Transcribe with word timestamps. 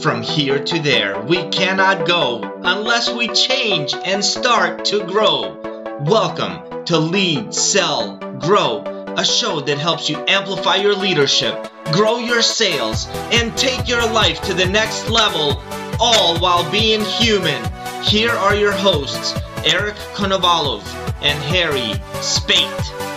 From 0.00 0.22
here 0.22 0.64
to 0.64 0.78
there, 0.78 1.20
we 1.20 1.46
cannot 1.50 2.06
go 2.06 2.40
unless 2.62 3.12
we 3.12 3.28
change 3.28 3.92
and 3.92 4.24
start 4.24 4.86
to 4.86 5.04
grow. 5.04 5.60
Welcome 6.00 6.86
to 6.86 6.98
Lead, 6.98 7.52
Sell, 7.52 8.16
Grow, 8.38 8.82
a 9.18 9.24
show 9.24 9.60
that 9.60 9.76
helps 9.76 10.08
you 10.08 10.16
amplify 10.26 10.76
your 10.76 10.94
leadership, 10.94 11.70
grow 11.92 12.16
your 12.16 12.40
sales, 12.40 13.08
and 13.30 13.54
take 13.58 13.86
your 13.88 14.06
life 14.10 14.40
to 14.42 14.54
the 14.54 14.64
next 14.64 15.10
level, 15.10 15.62
all 16.00 16.38
while 16.38 16.70
being 16.70 17.02
human. 17.02 17.62
Here 18.02 18.32
are 18.32 18.54
your 18.54 18.72
hosts, 18.72 19.34
Eric 19.66 19.96
Konovalov 20.14 20.82
and 21.20 21.38
Harry 21.42 21.92
Spaight. 22.22 23.09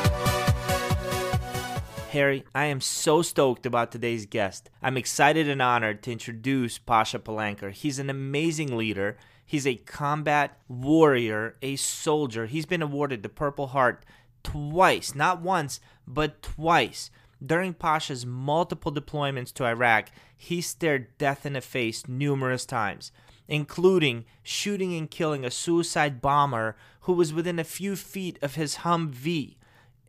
Harry, 2.13 2.43
I 2.53 2.65
am 2.65 2.79
so 2.79 3.23
stoked 3.23 3.65
about 3.65 3.91
today's 3.91 4.27
guest. 4.27 4.69
I'm 4.83 4.97
excited 4.97 5.49
and 5.49 5.63
honored 5.63 6.03
to 6.03 6.11
introduce 6.11 6.77
Pasha 6.77 7.17
Palanker. 7.17 7.71
He's 7.71 7.97
an 7.97 8.07
amazing 8.07 8.77
leader. 8.77 9.17
He's 9.43 9.65
a 9.65 9.77
combat 9.77 10.59
warrior, 10.67 11.55
a 11.63 11.75
soldier. 11.75 12.45
He's 12.45 12.67
been 12.67 12.83
awarded 12.83 13.23
the 13.23 13.29
Purple 13.29 13.65
Heart 13.65 14.05
twice, 14.43 15.15
not 15.15 15.41
once, 15.41 15.79
but 16.05 16.43
twice. 16.43 17.09
During 17.43 17.73
Pasha's 17.73 18.27
multiple 18.27 18.93
deployments 18.93 19.51
to 19.53 19.65
Iraq, 19.65 20.09
he 20.37 20.61
stared 20.61 21.17
death 21.17 21.47
in 21.47 21.53
the 21.53 21.61
face 21.61 22.07
numerous 22.07 22.63
times, 22.63 23.11
including 23.47 24.25
shooting 24.43 24.95
and 24.95 25.09
killing 25.09 25.43
a 25.43 25.49
suicide 25.49 26.21
bomber 26.21 26.75
who 27.01 27.13
was 27.13 27.33
within 27.33 27.57
a 27.57 27.63
few 27.63 27.95
feet 27.95 28.37
of 28.43 28.53
his 28.53 28.75
Humvee. 28.75 29.55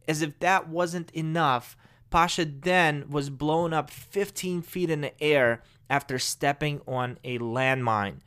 As 0.07 0.21
if 0.21 0.39
that 0.41 0.69
wasn't 0.69 1.11
enough, 1.12 1.79
Pasha 2.15 2.45
then 2.45 3.07
was 3.11 3.29
blown 3.29 3.73
up 3.73 3.91
15 3.91 4.63
feet 4.63 4.89
in 4.89 5.01
the 5.01 5.21
air 5.21 5.65
after 5.91 6.17
stepping 6.17 6.81
on 6.87 7.19
a 7.25 7.41
landmine. 7.41 8.19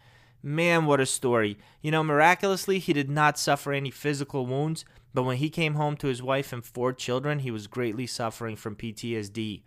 Man, 0.43 0.85
what 0.85 0.99
a 0.99 1.05
story. 1.05 1.57
You 1.81 1.91
know, 1.91 2.03
miraculously, 2.03 2.79
he 2.79 2.91
did 2.91 3.09
not 3.09 3.39
suffer 3.39 3.71
any 3.71 3.89
physical 3.89 4.45
wounds, 4.45 4.83
but 5.13 5.23
when 5.23 5.37
he 5.37 5.49
came 5.49 5.75
home 5.75 5.95
to 5.97 6.07
his 6.07 6.21
wife 6.21 6.51
and 6.51 6.65
four 6.65 6.91
children, 6.91 7.39
he 7.39 7.49
was 7.49 7.67
greatly 7.67 8.05
suffering 8.05 8.57
from 8.57 8.75
PTSD. 8.75 9.61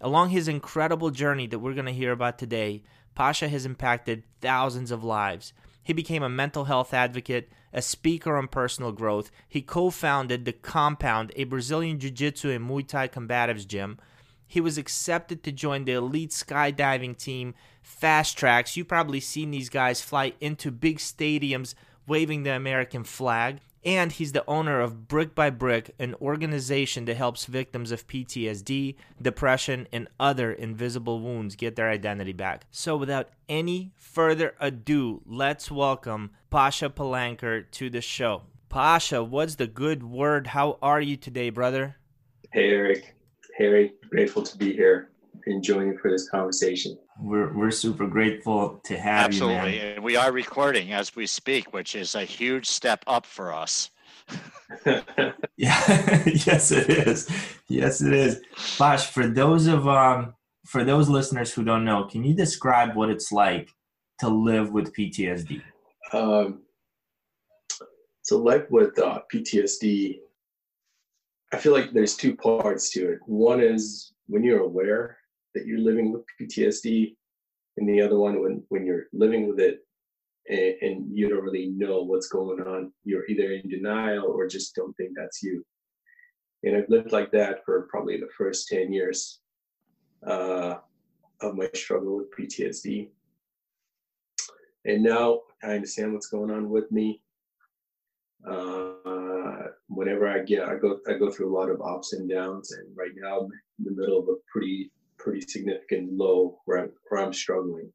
Along 0.00 0.30
his 0.30 0.48
incredible 0.48 1.12
journey 1.12 1.46
that 1.46 1.60
we're 1.60 1.74
going 1.74 1.86
to 1.86 1.92
hear 1.92 2.10
about 2.10 2.40
today, 2.40 2.82
Pasha 3.14 3.46
has 3.46 3.64
impacted 3.64 4.24
thousands 4.40 4.90
of 4.90 5.04
lives. 5.04 5.52
He 5.84 5.92
became 5.92 6.22
a 6.22 6.28
mental 6.28 6.64
health 6.64 6.94
advocate, 6.94 7.52
a 7.72 7.82
speaker 7.82 8.36
on 8.36 8.48
personal 8.48 8.90
growth. 8.90 9.30
He 9.46 9.62
co 9.62 9.90
founded 9.90 10.44
The 10.44 10.52
Compound, 10.52 11.30
a 11.36 11.44
Brazilian 11.44 12.00
Jiu 12.00 12.10
Jitsu 12.10 12.50
and 12.50 12.68
Muay 12.68 12.88
Thai 12.88 13.08
combatives 13.08 13.66
gym. 13.66 13.98
He 14.46 14.60
was 14.60 14.78
accepted 14.78 15.42
to 15.42 15.52
join 15.52 15.84
the 15.84 15.92
elite 15.92 16.30
skydiving 16.30 17.18
team, 17.18 17.54
Fastrax. 17.84 18.76
You've 18.76 18.88
probably 18.88 19.20
seen 19.20 19.50
these 19.50 19.68
guys 19.68 20.00
fly 20.00 20.32
into 20.40 20.70
big 20.70 20.98
stadiums 20.98 21.74
waving 22.06 22.42
the 22.42 22.52
American 22.52 23.04
flag 23.04 23.60
and 23.84 24.12
he's 24.12 24.32
the 24.32 24.44
owner 24.48 24.80
of 24.80 25.06
Brick 25.08 25.34
by 25.34 25.50
Brick, 25.50 25.94
an 25.98 26.14
organization 26.20 27.04
that 27.04 27.16
helps 27.16 27.46
victims 27.46 27.92
of 27.92 28.06
PTSD, 28.06 28.96
depression, 29.20 29.86
and 29.92 30.08
other 30.18 30.52
invisible 30.52 31.20
wounds 31.20 31.56
get 31.56 31.76
their 31.76 31.90
identity 31.90 32.32
back. 32.32 32.66
So, 32.70 32.96
without 32.96 33.28
any 33.48 33.92
further 33.96 34.54
ado, 34.58 35.22
let's 35.26 35.70
welcome 35.70 36.30
Pasha 36.50 36.88
Palanker 36.88 37.70
to 37.72 37.90
the 37.90 38.00
show. 38.00 38.42
Pasha, 38.68 39.22
what's 39.22 39.56
the 39.56 39.66
good 39.66 40.02
word? 40.02 40.48
How 40.48 40.78
are 40.82 41.00
you 41.00 41.16
today, 41.16 41.50
brother? 41.50 41.96
Hey, 42.52 42.70
Eric. 42.70 43.14
Harry, 43.58 43.92
grateful 44.10 44.42
to 44.42 44.58
be 44.58 44.72
here 44.72 45.10
and 45.46 45.62
joining 45.62 45.96
for 45.96 46.10
this 46.10 46.28
conversation. 46.28 46.98
We're 47.20 47.52
we're 47.52 47.70
super 47.70 48.06
grateful 48.06 48.80
to 48.84 48.98
have 48.98 49.26
Absolutely. 49.26 49.54
you. 49.54 49.60
Absolutely. 49.60 49.94
And 49.94 50.04
we 50.04 50.16
are 50.16 50.32
recording 50.32 50.92
as 50.92 51.14
we 51.14 51.26
speak, 51.26 51.72
which 51.72 51.94
is 51.94 52.14
a 52.14 52.24
huge 52.24 52.66
step 52.66 53.04
up 53.06 53.24
for 53.24 53.52
us. 53.54 53.90
yeah, 54.86 54.98
yes 56.26 56.72
it 56.72 56.90
is. 56.90 57.30
Yes 57.68 58.00
it 58.00 58.12
is. 58.12 58.40
Bosh, 58.78 59.06
for 59.06 59.26
those 59.28 59.66
of 59.66 59.86
um 59.86 60.34
for 60.66 60.82
those 60.84 61.08
listeners 61.08 61.52
who 61.52 61.62
don't 61.62 61.84
know, 61.84 62.04
can 62.04 62.24
you 62.24 62.34
describe 62.34 62.96
what 62.96 63.10
it's 63.10 63.30
like 63.30 63.70
to 64.20 64.28
live 64.28 64.72
with 64.72 64.92
PTSD? 64.94 65.62
Um 66.12 66.62
so 68.22 68.38
like 68.38 68.70
with 68.70 68.98
uh, 68.98 69.20
PTSD, 69.32 70.20
I 71.52 71.58
feel 71.58 71.72
like 71.72 71.92
there's 71.92 72.16
two 72.16 72.34
parts 72.34 72.90
to 72.92 73.12
it. 73.12 73.18
One 73.26 73.60
is 73.60 74.14
when 74.28 74.42
you're 74.42 74.62
aware 74.62 75.18
that 75.54 75.66
you're 75.66 75.80
living 75.80 76.12
with 76.12 76.22
PTSD, 76.40 77.16
and 77.76 77.88
the 77.88 78.00
other 78.00 78.18
one 78.18 78.40
when 78.40 78.62
when 78.68 78.86
you're 78.86 79.06
living 79.12 79.48
with 79.48 79.60
it 79.60 79.80
and, 80.48 80.74
and 80.82 81.16
you 81.16 81.28
don't 81.28 81.44
really 81.44 81.68
know 81.68 82.02
what's 82.02 82.28
going 82.28 82.60
on. 82.60 82.92
You're 83.04 83.26
either 83.26 83.52
in 83.52 83.68
denial 83.68 84.26
or 84.26 84.46
just 84.46 84.74
don't 84.74 84.94
think 84.96 85.12
that's 85.16 85.42
you. 85.42 85.64
And 86.62 86.76
I've 86.76 86.88
lived 86.88 87.12
like 87.12 87.30
that 87.32 87.64
for 87.64 87.88
probably 87.90 88.18
the 88.18 88.28
first 88.36 88.68
ten 88.68 88.92
years 88.92 89.40
uh, 90.26 90.76
of 91.40 91.56
my 91.56 91.68
struggle 91.74 92.16
with 92.16 92.34
PTSD. 92.36 93.08
And 94.86 95.02
now 95.02 95.40
I 95.62 95.74
understand 95.74 96.12
what's 96.12 96.28
going 96.28 96.50
on 96.50 96.68
with 96.68 96.90
me. 96.92 97.22
Uh, 98.46 99.68
whenever 99.88 100.28
I 100.28 100.40
get, 100.40 100.64
I 100.64 100.76
go, 100.76 100.98
I 101.08 101.14
go 101.14 101.30
through 101.30 101.54
a 101.54 101.56
lot 101.56 101.70
of 101.70 101.80
ups 101.80 102.12
and 102.12 102.28
downs, 102.28 102.72
and 102.72 102.88
right 102.96 103.12
now 103.16 103.40
I'm 103.40 103.50
in 103.78 103.84
the 103.84 103.90
middle 103.92 104.18
of 104.18 104.28
a 104.28 104.34
pretty 104.52 104.90
pretty 105.24 105.40
significant 105.40 106.12
low 106.12 106.58
where 106.66 106.84
I'm, 106.84 106.92
where 107.08 107.24
I'm 107.24 107.32
struggling. 107.32 107.90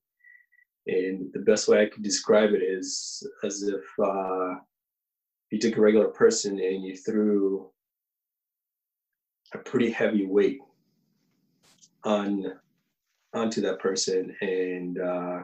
And 0.88 1.31
the 1.34 1.41
best 1.41 1.67
way 1.67 1.84
I 1.84 1.85
could 1.85 2.03
describe 2.03 2.51
it 2.51 2.63
is 2.63 3.25
as 3.44 3.62
if 3.62 3.84
uh, 4.03 4.56
you 5.51 5.59
took 5.59 5.78
a 5.78 5.81
regular 5.81 6.07
person 6.07 6.53
and 6.53 6.84
you 6.84 6.97
threw 6.97 7.69
a 9.53 9.59
pretty 9.59 9.91
heavy 9.91 10.25
weight 10.25 10.59
on 12.03 12.53
onto 13.34 13.62
that 13.62 13.79
person 13.79 14.35
and 14.41 15.00
uh, 15.00 15.44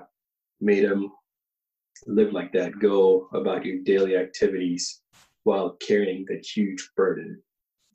made 0.59 0.83
them 0.83 1.11
live 2.07 2.33
like 2.33 2.51
that, 2.53 2.79
go 2.79 3.27
about 3.33 3.63
your 3.63 3.79
daily 3.83 4.17
activities 4.17 5.01
while 5.43 5.77
carrying 5.79 6.25
that 6.27 6.43
huge 6.43 6.89
burden 6.97 7.39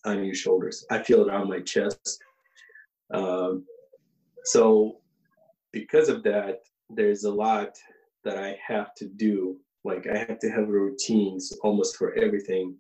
on 0.05 0.25
your 0.25 0.35
shoulders. 0.35 0.85
I 0.91 1.03
feel 1.03 1.23
it 1.23 1.31
on 1.31 1.49
my 1.49 1.61
chest. 1.61 2.23
Um, 3.13 3.65
so 4.45 4.99
because 5.73 6.09
of 6.09 6.23
that, 6.25 6.61
there's 6.89 7.25
a 7.25 7.33
lot 7.33 7.77
that 8.25 8.37
I 8.37 8.59
have 8.67 8.95
to 8.97 9.07
do. 9.07 9.57
Like 9.85 10.07
I 10.07 10.19
have 10.19 10.39
to 10.41 10.51
have 10.51 10.69
routines 10.69 11.53
almost 11.63 11.97
for 11.97 12.15
everything 12.15 12.77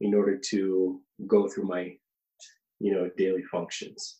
in 0.00 0.14
order 0.14 0.38
to 0.50 1.00
go 1.26 1.48
through 1.48 1.64
my, 1.64 1.96
you 2.80 2.92
know, 2.92 3.10
daily 3.16 3.42
functions. 3.50 4.18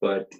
But 0.00 0.30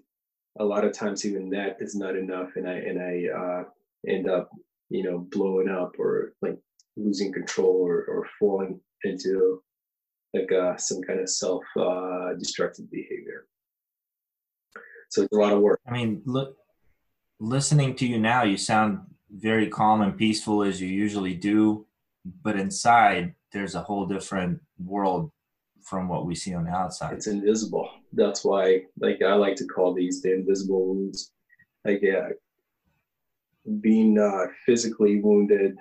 a 0.59 0.65
lot 0.65 0.85
of 0.85 0.93
times 0.93 1.25
even 1.25 1.49
that 1.51 1.77
is 1.81 1.95
not 1.95 2.17
enough 2.17 2.51
and 2.57 2.69
I 2.69 2.75
and 2.75 3.01
I 3.01 3.39
uh, 3.39 3.65
end 4.09 4.29
up, 4.29 4.51
you 4.91 5.05
know, 5.05 5.27
blowing 5.31 5.69
up 5.69 5.93
or 5.99 6.35
like 6.43 6.59
losing 6.97 7.33
control 7.33 7.87
or, 7.87 8.05
or 8.05 8.27
falling 8.39 8.81
into 9.05 9.63
like 10.35 10.53
uh, 10.53 10.77
some 10.77 11.03
kind 11.03 11.21
of 11.21 11.29
self 11.29 11.65
uh, 11.79 12.35
destructive 12.39 12.91
behavior. 12.91 13.47
So 15.11 15.23
it's 15.23 15.33
a 15.33 15.37
lot 15.37 15.53
of 15.53 15.61
work. 15.61 15.81
I 15.87 15.91
mean, 15.91 16.23
look, 16.25 16.57
listening 17.41 17.97
to 17.97 18.07
you 18.07 18.19
now, 18.19 18.45
you 18.45 18.57
sound 18.57 19.01
very 19.31 19.69
calm 19.69 20.01
and 20.03 20.17
peaceful 20.17 20.63
as 20.63 20.81
you 20.81 20.89
usually 20.89 21.35
do, 21.35 21.87
but 22.43 22.59
inside 22.59 23.35
there's 23.53 23.75
a 23.75 23.83
whole 23.83 24.07
different 24.07 24.61
world 24.79 25.33
from 25.83 26.09
what 26.09 26.27
we 26.27 26.35
see 26.37 26.55
on 26.55 26.65
the 26.65 26.71
outside. 26.71 27.15
It's 27.15 27.27
invisible. 27.27 27.89
That's 28.13 28.45
why, 28.45 28.83
like, 29.01 29.21
I 29.23 29.35
like 29.35 29.57
to 29.57 29.67
call 29.67 29.95
these 29.95 30.23
the 30.23 30.33
invisible 30.33 30.87
wounds. 30.87 31.33
Like, 31.85 32.01
yeah, 32.03 32.29
being 33.81 34.19
uh, 34.19 34.47
physically 34.65 35.21
wounded, 35.21 35.77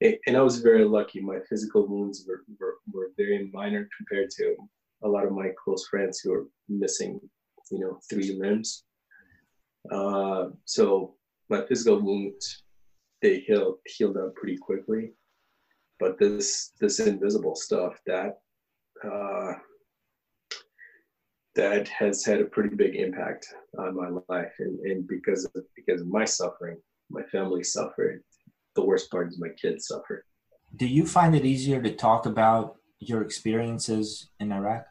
and 0.00 0.36
I 0.36 0.42
was 0.42 0.58
very 0.58 0.84
lucky. 0.84 1.20
My 1.20 1.38
physical 1.48 1.86
wounds 1.86 2.26
were, 2.26 2.42
were, 2.58 2.74
were 2.92 3.10
very 3.16 3.50
minor 3.52 3.88
compared 3.96 4.30
to 4.30 4.56
a 5.04 5.08
lot 5.08 5.24
of 5.24 5.32
my 5.32 5.50
close 5.62 5.86
friends 5.86 6.20
who 6.20 6.32
are 6.34 6.46
missing 6.68 7.20
you 7.72 7.80
know, 7.80 7.98
three 8.08 8.38
limbs. 8.38 8.84
Uh, 9.90 10.50
so 10.64 11.14
my 11.48 11.64
physical 11.66 12.00
wounds, 12.00 12.64
they 13.22 13.40
healed 13.40 13.76
healed 13.86 14.16
up 14.16 14.34
pretty 14.34 14.58
quickly. 14.58 15.12
But 15.98 16.18
this 16.18 16.72
this 16.80 17.00
invisible 17.00 17.56
stuff 17.56 17.98
that 18.06 18.38
uh, 19.04 19.52
that 21.54 21.88
has 21.88 22.24
had 22.24 22.40
a 22.40 22.44
pretty 22.44 22.74
big 22.74 22.94
impact 22.96 23.46
on 23.78 23.96
my 23.96 24.08
life, 24.28 24.52
and, 24.58 24.78
and 24.80 25.08
because 25.08 25.44
of 25.44 25.64
because 25.74 26.00
of 26.02 26.08
my 26.08 26.24
suffering, 26.24 26.78
my 27.10 27.22
family 27.24 27.64
suffered. 27.64 28.22
The 28.74 28.84
worst 28.84 29.10
part 29.10 29.28
is 29.28 29.38
my 29.38 29.50
kids 29.60 29.86
suffered. 29.86 30.24
Do 30.76 30.86
you 30.86 31.06
find 31.06 31.34
it 31.34 31.44
easier 31.44 31.82
to 31.82 31.94
talk 31.94 32.24
about 32.24 32.76
your 32.98 33.20
experiences 33.22 34.30
in 34.40 34.50
Iraq? 34.50 34.86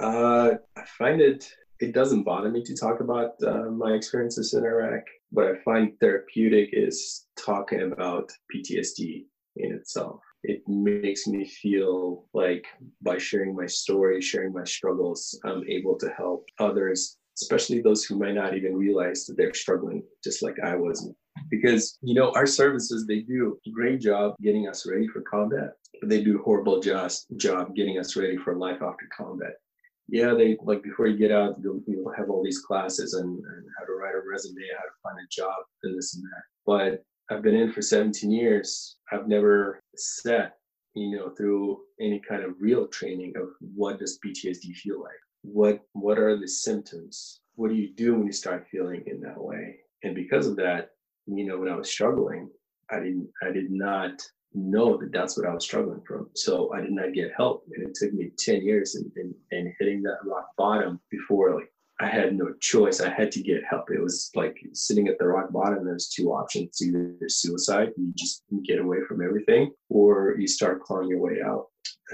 Uh, 0.00 0.52
I 0.76 0.84
find 0.98 1.20
it 1.20 1.52
it 1.80 1.92
doesn't 1.92 2.24
bother 2.24 2.50
me 2.50 2.62
to 2.62 2.76
talk 2.76 3.00
about 3.00 3.32
uh, 3.42 3.70
my 3.70 3.92
experiences 3.92 4.52
in 4.52 4.64
Iraq. 4.64 5.02
What 5.30 5.46
I 5.46 5.54
find 5.64 5.98
therapeutic 5.98 6.70
is 6.72 7.26
talking 7.36 7.92
about 7.92 8.30
PTSD 8.54 9.24
in 9.56 9.72
itself. 9.72 10.20
It 10.42 10.62
makes 10.68 11.26
me 11.26 11.46
feel 11.46 12.26
like 12.34 12.66
by 13.02 13.18
sharing 13.18 13.56
my 13.56 13.66
story, 13.66 14.20
sharing 14.20 14.52
my 14.52 14.64
struggles, 14.64 15.38
I'm 15.44 15.64
able 15.68 15.98
to 15.98 16.10
help 16.10 16.46
others, 16.58 17.16
especially 17.40 17.80
those 17.80 18.04
who 18.04 18.18
might 18.18 18.34
not 18.34 18.56
even 18.56 18.76
realize 18.76 19.24
that 19.26 19.36
they're 19.36 19.54
struggling 19.54 20.02
just 20.22 20.42
like 20.42 20.56
I 20.62 20.76
was. 20.76 21.10
Because, 21.50 21.98
you 22.02 22.14
know, 22.14 22.32
our 22.34 22.46
services, 22.46 23.06
they 23.06 23.20
do 23.20 23.58
a 23.66 23.70
great 23.70 24.00
job 24.00 24.34
getting 24.42 24.68
us 24.68 24.86
ready 24.86 25.08
for 25.08 25.22
combat, 25.22 25.72
but 26.00 26.10
they 26.10 26.22
do 26.22 26.38
a 26.38 26.42
horrible 26.42 26.80
job 26.80 27.74
getting 27.74 27.98
us 27.98 28.16
ready 28.16 28.36
for 28.36 28.56
life 28.56 28.82
after 28.82 29.08
combat 29.16 29.54
yeah, 30.10 30.34
they 30.34 30.56
like 30.62 30.82
before 30.82 31.06
you 31.06 31.16
get 31.16 31.30
out, 31.30 31.56
you'll, 31.62 31.80
you'll 31.86 32.12
have 32.12 32.30
all 32.30 32.42
these 32.42 32.60
classes 32.60 33.14
and, 33.14 33.28
and, 33.28 33.66
how 33.78 33.84
to 33.84 33.92
write 33.92 34.14
a 34.14 34.20
resume, 34.28 34.60
how 34.76 34.84
to 34.84 34.90
find 35.02 35.18
a 35.18 35.28
job, 35.30 35.54
and 35.84 35.96
this 35.96 36.14
and 36.14 36.24
that. 36.24 36.42
But 36.66 37.04
I've 37.30 37.42
been 37.42 37.54
in 37.54 37.72
for 37.72 37.80
17 37.80 38.30
years. 38.30 38.96
I've 39.12 39.28
never 39.28 39.80
sat, 39.96 40.56
you 40.94 41.16
know, 41.16 41.30
through 41.30 41.80
any 42.00 42.20
kind 42.28 42.42
of 42.42 42.54
real 42.58 42.88
training 42.88 43.34
of 43.36 43.50
what 43.74 43.98
does 43.98 44.18
PTSD 44.24 44.74
feel 44.74 45.00
like. 45.00 45.12
What 45.42 45.80
what 45.92 46.18
are 46.18 46.36
the 46.36 46.48
symptoms? 46.48 47.40
What 47.54 47.68
do 47.68 47.76
you 47.76 47.94
do 47.94 48.14
when 48.14 48.26
you 48.26 48.32
start 48.32 48.66
feeling 48.70 49.04
in 49.06 49.20
that 49.20 49.40
way? 49.40 49.76
And 50.02 50.14
because 50.14 50.46
of 50.46 50.56
that, 50.56 50.90
you 51.26 51.46
know, 51.46 51.58
when 51.58 51.68
I 51.68 51.76
was 51.76 51.90
struggling, 51.90 52.50
I 52.90 52.96
didn't 52.96 53.28
I 53.42 53.50
did 53.50 53.70
not 53.70 54.20
know 54.54 54.96
that 54.96 55.12
that's 55.12 55.36
what 55.36 55.46
I 55.46 55.54
was 55.54 55.64
struggling 55.64 56.02
from. 56.06 56.28
So 56.34 56.72
I 56.72 56.80
did 56.80 56.92
not 56.92 57.12
get 57.12 57.32
help. 57.36 57.64
And 57.74 57.86
it 57.86 57.94
took 57.94 58.12
me 58.12 58.30
10 58.38 58.62
years 58.62 58.94
and, 58.96 59.10
and, 59.16 59.34
and 59.52 59.72
hitting 59.78 60.02
that 60.02 60.18
rock 60.24 60.48
bottom 60.56 61.00
before 61.10 61.54
like 61.54 61.72
I 62.00 62.06
had 62.08 62.34
no 62.34 62.54
choice. 62.60 63.00
I 63.00 63.10
had 63.10 63.30
to 63.32 63.42
get 63.42 63.62
help. 63.68 63.90
It 63.90 64.02
was 64.02 64.30
like 64.34 64.56
sitting 64.72 65.08
at 65.08 65.18
the 65.18 65.26
rock 65.26 65.52
bottom. 65.52 65.84
There's 65.84 66.08
two 66.08 66.32
options: 66.32 66.80
either 66.80 67.14
suicide, 67.28 67.90
you 67.96 68.12
just 68.16 68.42
get 68.64 68.78
away 68.78 68.98
from 69.06 69.22
everything, 69.22 69.70
or 69.90 70.34
you 70.38 70.48
start 70.48 70.80
clawing 70.80 71.08
your 71.08 71.18
way 71.18 71.42
out. 71.44 71.66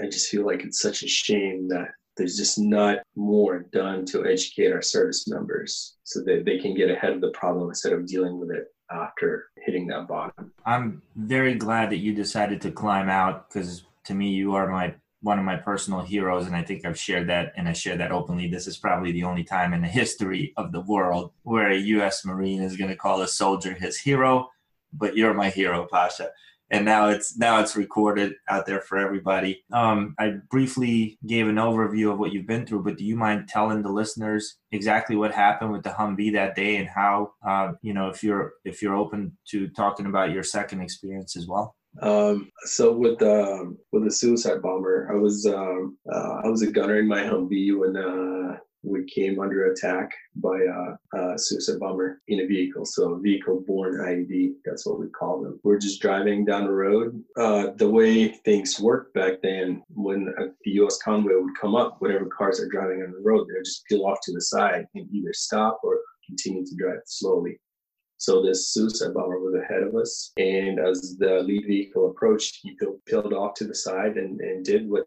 I 0.03 0.07
just 0.07 0.29
feel 0.29 0.45
like 0.45 0.65
it's 0.65 0.81
such 0.81 1.05
a 1.05 1.09
shame 1.09 1.69
that 1.69 1.91
there's 2.17 2.37
just 2.37 2.59
not 2.59 2.99
more 3.15 3.61
done 3.73 4.05
to 4.07 4.27
educate 4.27 4.73
our 4.73 4.83
service 4.83 5.29
members 5.29 5.97
so 6.03 6.21
that 6.25 6.45
they 6.45 6.59
can 6.59 6.75
get 6.75 6.91
ahead 6.91 7.13
of 7.13 7.21
the 7.21 7.31
problem 7.31 7.69
instead 7.69 7.93
of 7.93 8.07
dealing 8.07 8.41
with 8.41 8.51
it 8.51 8.67
after 8.91 9.49
hitting 9.57 9.87
that 9.89 10.09
bottom. 10.09 10.53
I'm 10.65 11.03
very 11.15 11.55
glad 11.55 11.91
that 11.91 11.99
you 11.99 12.15
decided 12.15 12.61
to 12.63 12.71
climb 12.71 13.09
out 13.09 13.49
because 13.49 13.85
to 14.05 14.15
me, 14.15 14.31
you 14.31 14.55
are 14.55 14.69
my 14.69 14.95
one 15.23 15.39
of 15.39 15.45
my 15.45 15.57
personal 15.57 16.03
heroes, 16.03 16.47
and 16.47 16.55
I 16.55 16.63
think 16.63 16.85
I've 16.85 16.99
shared 16.99 17.29
that 17.29 17.53
and 17.57 17.69
I 17.69 17.73
share 17.73 17.97
that 17.97 18.13
openly. 18.13 18.49
This 18.49 18.67
is 18.67 18.77
probably 18.77 19.13
the 19.13 19.25
only 19.25 19.43
time 19.43 19.73
in 19.73 19.83
the 19.83 19.89
history 19.89 20.53
of 20.57 20.73
the 20.73 20.83
world 20.83 21.33
where 21.43 21.71
a 21.71 21.77
U.S. 21.77 22.25
Marine 22.25 22.63
is 22.63 22.77
going 22.77 22.91
to 22.91 22.97
call 22.97 23.23
a 23.23 23.29
soldier 23.29 23.73
his 23.73 23.99
hero, 23.99 24.51
but 24.93 25.17
you're 25.17 25.35
my 25.35 25.51
hero, 25.51 25.89
Pasha 25.91 26.31
and 26.71 26.85
now 26.85 27.09
it's 27.09 27.37
now 27.37 27.61
it's 27.61 27.77
recorded 27.77 28.35
out 28.49 28.67
there 28.67 28.81
for 28.81 28.99
everybody. 28.99 29.65
Um, 29.73 30.15
I 30.19 30.35
briefly 30.51 31.19
gave 31.27 31.49
an 31.49 31.57
overview 31.57 32.13
of 32.13 32.19
what 32.19 32.33
you've 32.33 32.47
been 32.47 32.67
through, 32.67 32.83
but 32.83 32.97
do 32.97 33.05
you 33.05 33.17
mind 33.17 33.49
telling 33.49 33.83
the 33.83 33.93
listeners 33.93 34.59
exactly 34.73 35.17
what 35.17 35.33
happened 35.33 35.73
with 35.73 35.83
the 35.83 35.91
Humvee 35.91 36.33
that 36.35 36.57
day 36.57 36.77
and 36.77 36.89
how 36.89 37.33
uh, 37.47 37.73
you 37.83 37.95
know 37.95 38.09
if 38.09 38.23
you're 38.23 38.55
if 38.65 38.83
you're 38.83 38.97
open 38.97 39.37
to 39.49 39.69
talking 39.69 40.07
about 40.07 40.33
your 40.33 40.43
second 40.43 40.81
experience 40.81 41.37
as 41.37 41.47
well? 41.47 41.77
Um, 42.03 42.51
so 42.65 42.93
with 42.93 43.23
um, 43.23 43.79
with 43.93 44.05
the 44.05 44.11
suicide 44.11 44.61
bomber, 44.61 45.09
I 45.11 45.17
was 45.17 45.47
um, 45.47 45.97
uh, 46.13 46.41
I 46.45 46.49
was 46.49 46.63
a 46.63 46.71
gunner 46.71 46.99
in 46.99 47.09
my 47.09 47.23
Humvee 47.23 47.79
when 47.79 47.97
uh, 47.97 48.59
we 48.87 49.05
came 49.05 49.41
under 49.41 49.73
attack 49.73 50.11
by 50.37 50.59
a, 50.61 51.19
a, 51.19 51.39
suicide 51.39 51.81
bomber 51.81 52.23
in 52.29 52.41
a 52.41 52.47
vehicle. 52.47 52.85
So 52.85 53.15
a 53.15 53.19
vehicle 53.19 53.65
borne 53.67 53.99
IED, 53.99 54.55
that's 54.65 54.87
what 54.87 55.01
we 55.01 55.09
call 55.09 55.43
them. 55.43 55.59
We're 55.65 55.79
just 55.79 56.01
driving 56.01 56.45
down 56.45 56.65
the 56.65 56.73
road. 56.73 57.23
Uh, 57.37 57.69
the 57.77 57.91
way 57.91 58.29
things 58.29 58.81
worked 58.81 59.13
back 59.15 59.43
then, 59.43 59.83
when 59.95 60.33
a, 60.39 60.47
the 60.65 60.71
U.S. 60.73 60.99
convoy 61.03 61.41
would 61.41 61.59
come 61.61 61.75
up, 61.75 61.97
whatever 62.01 62.27
cars 62.27 62.61
are 62.61 62.69
driving 62.69 63.03
on 63.03 63.13
the 63.13 63.23
road, 63.23 63.49
they 63.49 63.55
would 63.55 63.65
just 63.65 63.85
peel 63.87 64.07
off 64.07 64.19
to 64.23 64.33
the 64.33 64.41
side 64.41 64.87
and 64.95 65.09
either 65.13 65.33
stop 65.33 65.81
or 65.83 65.99
continue 66.27 66.65
to 66.65 66.77
drive 66.77 67.01
slowly. 67.07 67.59
So 68.19 68.43
this 68.43 68.73
suicide 68.73 69.15
bomber 69.15 69.39
was 69.39 69.55
ahead 69.55 69.83
of 69.83 69.95
us. 69.95 70.33
And 70.37 70.79
as 70.79 71.17
the 71.19 71.41
lead 71.43 71.67
vehicle 71.67 72.11
approached, 72.11 72.61
he 72.63 72.77
peeled 73.07 73.33
off 73.33 73.55
to 73.55 73.65
the 73.65 73.75
side 73.75 74.17
and, 74.17 74.41
and 74.41 74.65
did 74.65 74.89
what 74.89 75.07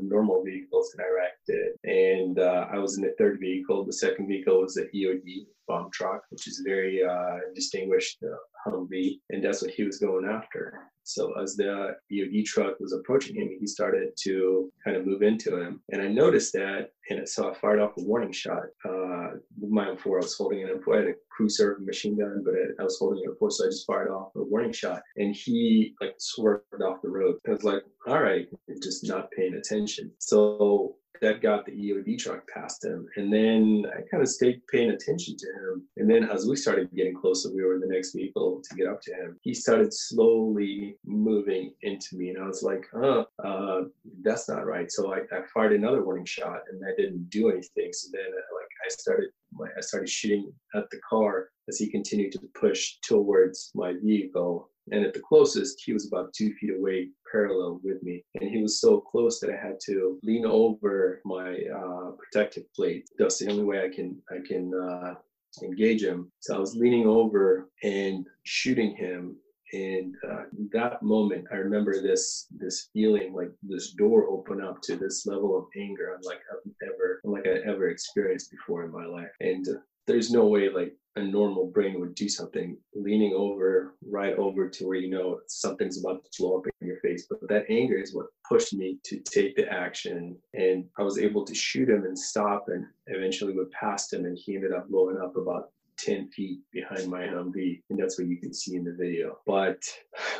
normal 0.00 0.42
vehicles 0.44 0.94
in 0.94 1.04
Iraq 1.04 1.32
did. 1.46 1.72
And 1.84 2.38
uh, 2.38 2.66
I 2.72 2.78
was 2.78 2.96
in 2.96 3.04
the 3.04 3.14
third 3.18 3.38
vehicle. 3.40 3.84
The 3.84 3.92
second 3.92 4.28
vehicle 4.28 4.60
was 4.60 4.74
the 4.74 4.88
EOD 4.94 5.46
bomb 5.68 5.90
truck, 5.92 6.22
which 6.30 6.48
is 6.48 6.62
very 6.64 7.04
uh, 7.04 7.38
distinguished 7.54 8.18
uh, 8.24 8.70
Humvee. 8.70 9.20
And 9.30 9.44
that's 9.44 9.62
what 9.62 9.70
he 9.70 9.84
was 9.84 9.98
going 9.98 10.24
after. 10.24 10.90
So 11.08 11.32
as 11.40 11.56
the 11.56 11.96
EOD 12.12 12.44
truck 12.44 12.78
was 12.80 12.92
approaching 12.92 13.36
him, 13.36 13.56
he 13.58 13.66
started 13.66 14.10
to 14.24 14.70
kind 14.84 14.94
of 14.94 15.06
move 15.06 15.22
into 15.22 15.58
him. 15.58 15.80
And 15.90 16.02
I 16.02 16.08
noticed 16.08 16.52
that, 16.52 16.90
and 17.08 17.26
so 17.26 17.50
I 17.50 17.54
fired 17.54 17.80
off 17.80 17.96
a 17.96 18.02
warning 18.02 18.30
shot. 18.30 18.64
Uh, 18.84 19.38
my 19.58 19.86
M4, 19.86 20.06
I 20.06 20.16
was 20.16 20.36
holding 20.36 20.62
an 20.64 20.68
M4. 20.68 20.94
I 20.94 20.98
had 20.98 21.08
a 21.08 21.14
crew-served 21.30 21.86
machine 21.86 22.18
gun, 22.18 22.42
but 22.44 22.54
I 22.78 22.82
was 22.84 22.98
holding 22.98 23.24
an 23.24 23.34
M4, 23.40 23.52
so 23.52 23.64
I 23.64 23.68
just 23.68 23.86
fired 23.86 24.10
off 24.10 24.36
a 24.36 24.42
warning 24.42 24.72
shot. 24.72 25.00
And 25.16 25.34
he 25.34 25.94
like 25.98 26.16
swerved 26.18 26.82
off 26.84 27.00
the 27.00 27.08
road. 27.08 27.38
I 27.46 27.52
was 27.52 27.64
like, 27.64 27.84
all 28.06 28.22
right, 28.22 28.46
just 28.82 29.08
not 29.08 29.30
paying 29.30 29.54
attention. 29.54 30.12
So 30.18 30.96
that 31.20 31.42
got 31.42 31.66
the 31.66 31.72
EOD 31.72 32.18
truck 32.18 32.48
past 32.48 32.84
him. 32.84 33.06
And 33.16 33.32
then 33.32 33.84
I 33.92 34.02
kind 34.10 34.22
of 34.22 34.28
stayed 34.28 34.66
paying 34.68 34.90
attention 34.90 35.36
to 35.36 35.46
him. 35.46 35.82
And 35.96 36.10
then 36.10 36.24
as 36.24 36.46
we 36.46 36.56
started 36.56 36.94
getting 36.94 37.14
closer, 37.14 37.50
we 37.54 37.62
were 37.62 37.78
the 37.78 37.86
next 37.86 38.14
vehicle 38.14 38.62
to 38.68 38.76
get 38.76 38.88
up 38.88 39.00
to 39.02 39.14
him. 39.14 39.38
He 39.42 39.54
started 39.54 39.92
slowly 39.92 40.96
moving 41.04 41.72
into 41.82 42.16
me. 42.16 42.30
And 42.30 42.42
I 42.42 42.46
was 42.46 42.62
like, 42.62 42.86
oh, 42.94 43.26
uh, 43.44 43.82
that's 44.22 44.48
not 44.48 44.66
right. 44.66 44.90
So 44.90 45.12
I, 45.12 45.18
I, 45.34 45.42
fired 45.54 45.72
another 45.72 46.04
warning 46.04 46.26
shot 46.26 46.60
and 46.70 46.80
that 46.82 46.96
didn't 46.96 47.30
do 47.30 47.48
anything. 47.50 47.90
So 47.92 48.08
then 48.12 48.26
uh, 48.26 48.54
like 48.54 48.68
I 48.84 48.88
started 48.90 49.30
I 49.76 49.80
started 49.80 50.08
shooting 50.08 50.52
at 50.74 50.90
the 50.90 51.00
car 51.08 51.50
as 51.68 51.78
he 51.78 51.88
continued 51.88 52.32
to 52.32 52.40
push 52.54 52.96
towards 53.02 53.70
my 53.74 53.94
vehicle. 54.02 54.70
And 54.92 55.04
at 55.04 55.14
the 55.14 55.20
closest, 55.20 55.82
he 55.84 55.92
was 55.92 56.06
about 56.06 56.32
two 56.32 56.52
feet 56.54 56.70
away, 56.76 57.08
parallel 57.30 57.80
with 57.82 58.02
me. 58.02 58.24
And 58.40 58.50
he 58.50 58.62
was 58.62 58.80
so 58.80 59.00
close 59.00 59.40
that 59.40 59.50
I 59.50 59.56
had 59.56 59.78
to 59.86 60.18
lean 60.22 60.46
over 60.46 61.20
my 61.24 61.58
uh, 61.74 62.12
protective 62.12 62.64
plate. 62.74 63.08
That's 63.18 63.38
the 63.38 63.50
only 63.50 63.64
way 63.64 63.84
I 63.84 63.88
can 63.94 64.20
I 64.30 64.38
can 64.46 64.72
uh, 64.74 65.14
engage 65.62 66.02
him. 66.02 66.30
So 66.40 66.56
I 66.56 66.58
was 66.58 66.76
leaning 66.76 67.06
over 67.06 67.68
and 67.82 68.26
shooting 68.44 68.94
him 68.96 69.36
and 69.72 70.14
uh, 70.28 70.44
that 70.72 71.02
moment 71.02 71.46
i 71.52 71.56
remember 71.56 72.00
this 72.00 72.46
this 72.56 72.88
feeling 72.92 73.34
like 73.34 73.50
this 73.62 73.92
door 73.92 74.26
open 74.28 74.62
up 74.62 74.80
to 74.80 74.96
this 74.96 75.26
level 75.26 75.58
of 75.58 75.64
anger 75.76 76.16
unlike 76.16 76.40
i've 76.52 76.88
ever 76.88 77.20
like 77.24 77.46
i 77.46 77.70
ever 77.70 77.88
experienced 77.88 78.50
before 78.50 78.84
in 78.84 78.90
my 78.90 79.04
life 79.04 79.30
and 79.40 79.68
uh, 79.68 79.74
there's 80.08 80.32
no 80.32 80.46
way 80.46 80.70
like 80.70 80.94
a 81.16 81.22
normal 81.22 81.66
brain 81.66 82.00
would 82.00 82.14
do 82.14 82.28
something. 82.28 82.76
Leaning 82.94 83.34
over 83.34 83.94
right 84.06 84.34
over 84.36 84.68
to 84.68 84.86
where 84.86 84.96
you 84.96 85.10
know 85.10 85.40
something's 85.46 86.00
about 86.00 86.24
to 86.24 86.30
blow 86.38 86.58
up 86.58 86.66
in 86.80 86.86
your 86.86 86.98
face. 87.00 87.26
But 87.28 87.46
that 87.48 87.66
anger 87.68 87.98
is 87.98 88.14
what 88.14 88.26
pushed 88.48 88.72
me 88.72 88.98
to 89.04 89.18
take 89.20 89.54
the 89.54 89.70
action. 89.70 90.36
And 90.54 90.86
i 90.98 91.02
was 91.02 91.18
able 91.18 91.44
to 91.44 91.54
shoot 91.54 91.88
him 91.88 92.04
and 92.04 92.18
stop 92.18 92.66
and 92.68 92.86
eventually 93.06 93.54
went 93.56 93.70
past 93.72 94.12
him 94.12 94.24
and 94.24 94.38
he 94.38 94.56
ended 94.56 94.72
up 94.72 94.88
blowing 94.88 95.18
up 95.18 95.36
about 95.36 95.70
10 95.98 96.30
feet 96.30 96.60
behind 96.72 97.08
my 97.08 97.22
Humvee, 97.22 97.82
and 97.90 97.98
that's 97.98 98.18
what 98.18 98.28
you 98.28 98.38
can 98.38 98.54
see 98.54 98.76
in 98.76 98.84
the 98.84 98.92
video. 98.92 99.38
But 99.46 99.82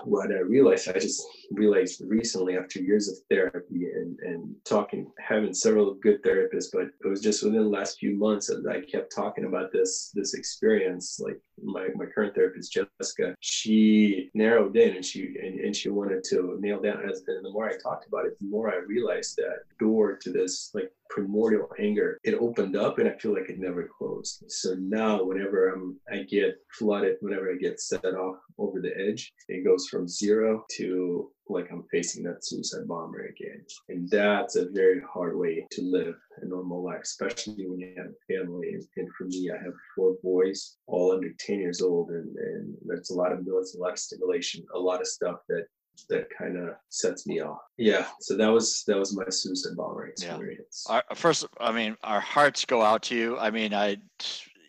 what 0.04 0.30
I 0.30 0.38
realized, 0.38 0.88
I 0.88 0.98
just 0.98 1.22
realized 1.52 2.02
recently 2.06 2.56
after 2.56 2.80
years 2.80 3.08
of 3.08 3.16
therapy 3.28 3.86
and, 3.94 4.18
and 4.20 4.54
talking, 4.64 5.10
having 5.18 5.54
several 5.54 5.94
good 5.94 6.22
therapists, 6.22 6.68
but 6.72 6.82
it 6.82 7.08
was 7.08 7.20
just 7.20 7.42
within 7.42 7.62
the 7.62 7.68
last 7.68 7.98
few 7.98 8.16
months 8.16 8.46
that 8.46 8.64
I 8.70 8.88
kept 8.90 9.14
talking 9.14 9.44
about 9.44 9.72
this 9.72 10.10
this 10.14 10.34
experience. 10.34 11.20
Like 11.20 11.40
my, 11.62 11.88
my 11.94 12.06
current 12.06 12.34
therapist, 12.34 12.72
Jessica, 12.72 13.34
she 13.40 14.30
narrowed 14.34 14.76
in 14.76 14.96
and 14.96 15.04
she 15.04 15.36
and, 15.42 15.60
and 15.60 15.74
she 15.74 15.88
wanted 15.88 16.24
to 16.24 16.56
nail 16.60 16.80
down 16.80 17.08
as 17.08 17.22
and 17.26 17.44
the 17.44 17.50
more 17.50 17.68
I 17.68 17.76
talked 17.76 18.06
about 18.06 18.26
it, 18.26 18.38
the 18.38 18.46
more 18.46 18.72
I 18.72 18.78
realized 18.78 19.36
that 19.36 19.60
door 19.78 20.16
to 20.16 20.30
this 20.30 20.70
like 20.74 20.90
primordial 21.10 21.70
anger, 21.78 22.18
it 22.24 22.34
opened 22.34 22.76
up 22.76 22.98
and 22.98 23.08
I 23.08 23.16
feel 23.18 23.34
like 23.34 23.48
it 23.48 23.58
never 23.58 23.88
closed. 23.98 24.44
So 24.48 24.74
now 24.78 25.24
whenever 25.24 25.68
I'm, 25.68 25.98
I 26.12 26.22
get 26.24 26.56
flooded, 26.72 27.16
whenever 27.20 27.50
I 27.50 27.56
get 27.56 27.80
set 27.80 28.04
off 28.04 28.36
over 28.58 28.80
the 28.80 28.96
edge, 28.98 29.32
it 29.48 29.64
goes 29.64 29.88
from 29.88 30.08
zero 30.08 30.64
to 30.72 31.30
like 31.50 31.70
I'm 31.70 31.84
facing 31.90 32.22
that 32.24 32.44
suicide 32.44 32.86
bomber 32.86 33.26
again. 33.26 33.64
And 33.88 34.08
that's 34.08 34.56
a 34.56 34.68
very 34.70 35.00
hard 35.12 35.36
way 35.36 35.66
to 35.70 35.82
live 35.82 36.14
a 36.40 36.46
normal 36.46 36.84
life, 36.84 37.02
especially 37.02 37.66
when 37.66 37.80
you 37.80 37.94
have 37.96 38.06
a 38.06 38.40
family. 38.40 38.74
And, 38.74 38.84
for 39.16 39.24
me, 39.24 39.50
I 39.50 39.62
have 39.62 39.72
four 39.96 40.16
boys, 40.22 40.76
all 40.86 41.12
under 41.12 41.30
10 41.38 41.58
years 41.58 41.80
old. 41.80 42.10
And, 42.10 42.36
and 42.36 42.74
there's 42.86 43.10
a 43.10 43.14
lot 43.14 43.32
of 43.32 43.46
noise, 43.46 43.74
a 43.74 43.80
lot 43.80 43.92
of 43.92 43.98
stimulation, 43.98 44.64
a 44.74 44.78
lot 44.78 45.00
of 45.00 45.06
stuff 45.06 45.38
that 45.48 45.64
that 46.08 46.28
kind 46.36 46.56
of 46.56 46.74
sets 46.90 47.26
me 47.26 47.40
off. 47.40 47.58
Yeah, 47.76 48.06
so 48.20 48.36
that 48.36 48.46
was 48.46 48.84
that 48.86 48.96
was 48.96 49.16
my 49.16 49.24
suicide 49.28 49.76
bomber 49.76 50.06
experience. 50.06 50.86
Yeah. 50.88 51.00
Our, 51.08 51.16
first, 51.16 51.44
I 51.60 51.72
mean, 51.72 51.96
our 52.04 52.20
hearts 52.20 52.64
go 52.64 52.82
out 52.82 53.02
to 53.04 53.16
you. 53.16 53.36
I 53.36 53.50
mean, 53.50 53.74
I, 53.74 53.96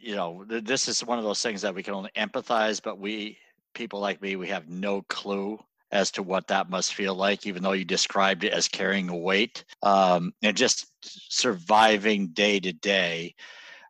you 0.02 0.16
know, 0.16 0.44
this 0.48 0.88
is 0.88 1.06
one 1.06 1.20
of 1.20 1.24
those 1.24 1.42
things 1.42 1.62
that 1.62 1.76
we 1.76 1.84
can 1.84 1.94
only 1.94 2.10
empathize, 2.16 2.82
but 2.82 2.98
we 2.98 3.38
people 3.74 4.00
like 4.00 4.22
me, 4.22 4.36
we 4.36 4.48
have 4.48 4.68
no 4.68 5.04
clue 5.04 5.60
as 5.92 6.12
to 6.12 6.24
what 6.24 6.48
that 6.48 6.70
must 6.70 6.94
feel 6.94 7.16
like, 7.16 7.46
even 7.46 7.64
though 7.64 7.72
you 7.72 7.86
described 7.86 8.44
it 8.44 8.54
as 8.54 8.68
carrying 8.68 9.10
a 9.10 9.18
weight 9.18 9.64
um, 9.84 10.32
and 10.44 10.56
just 10.56 10.88
surviving 11.04 12.28
day 12.28 12.60
to 12.60 12.74
day. 12.74 13.34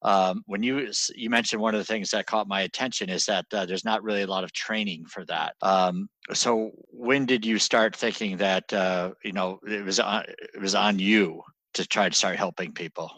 Um, 0.01 0.43
when 0.45 0.63
you 0.63 0.89
you 1.13 1.29
mentioned 1.29 1.61
one 1.61 1.75
of 1.75 1.79
the 1.79 1.85
things 1.85 2.11
that 2.11 2.25
caught 2.25 2.47
my 2.47 2.61
attention 2.61 3.09
is 3.09 3.25
that 3.25 3.45
uh, 3.53 3.65
there's 3.65 3.83
not 3.83 4.01
really 4.01 4.21
a 4.21 4.27
lot 4.27 4.45
of 4.45 4.53
training 4.53 5.05
for 5.05 5.25
that. 5.25 5.55
Um, 5.61 6.09
so 6.31 6.71
when 6.91 7.25
did 7.25 7.45
you 7.45 7.59
start 7.59 7.97
thinking 7.97 8.37
that 8.37 8.71
uh, 8.71 9.11
you 9.25 9.33
know 9.33 9.59
it 9.67 9.83
was 9.83 9.99
on 9.99 10.23
it 10.27 10.61
was 10.61 10.73
on 10.73 10.99
you 10.99 11.43
to 11.73 11.85
try 11.85 12.07
to 12.07 12.15
start 12.15 12.37
helping 12.37 12.71
people? 12.71 13.11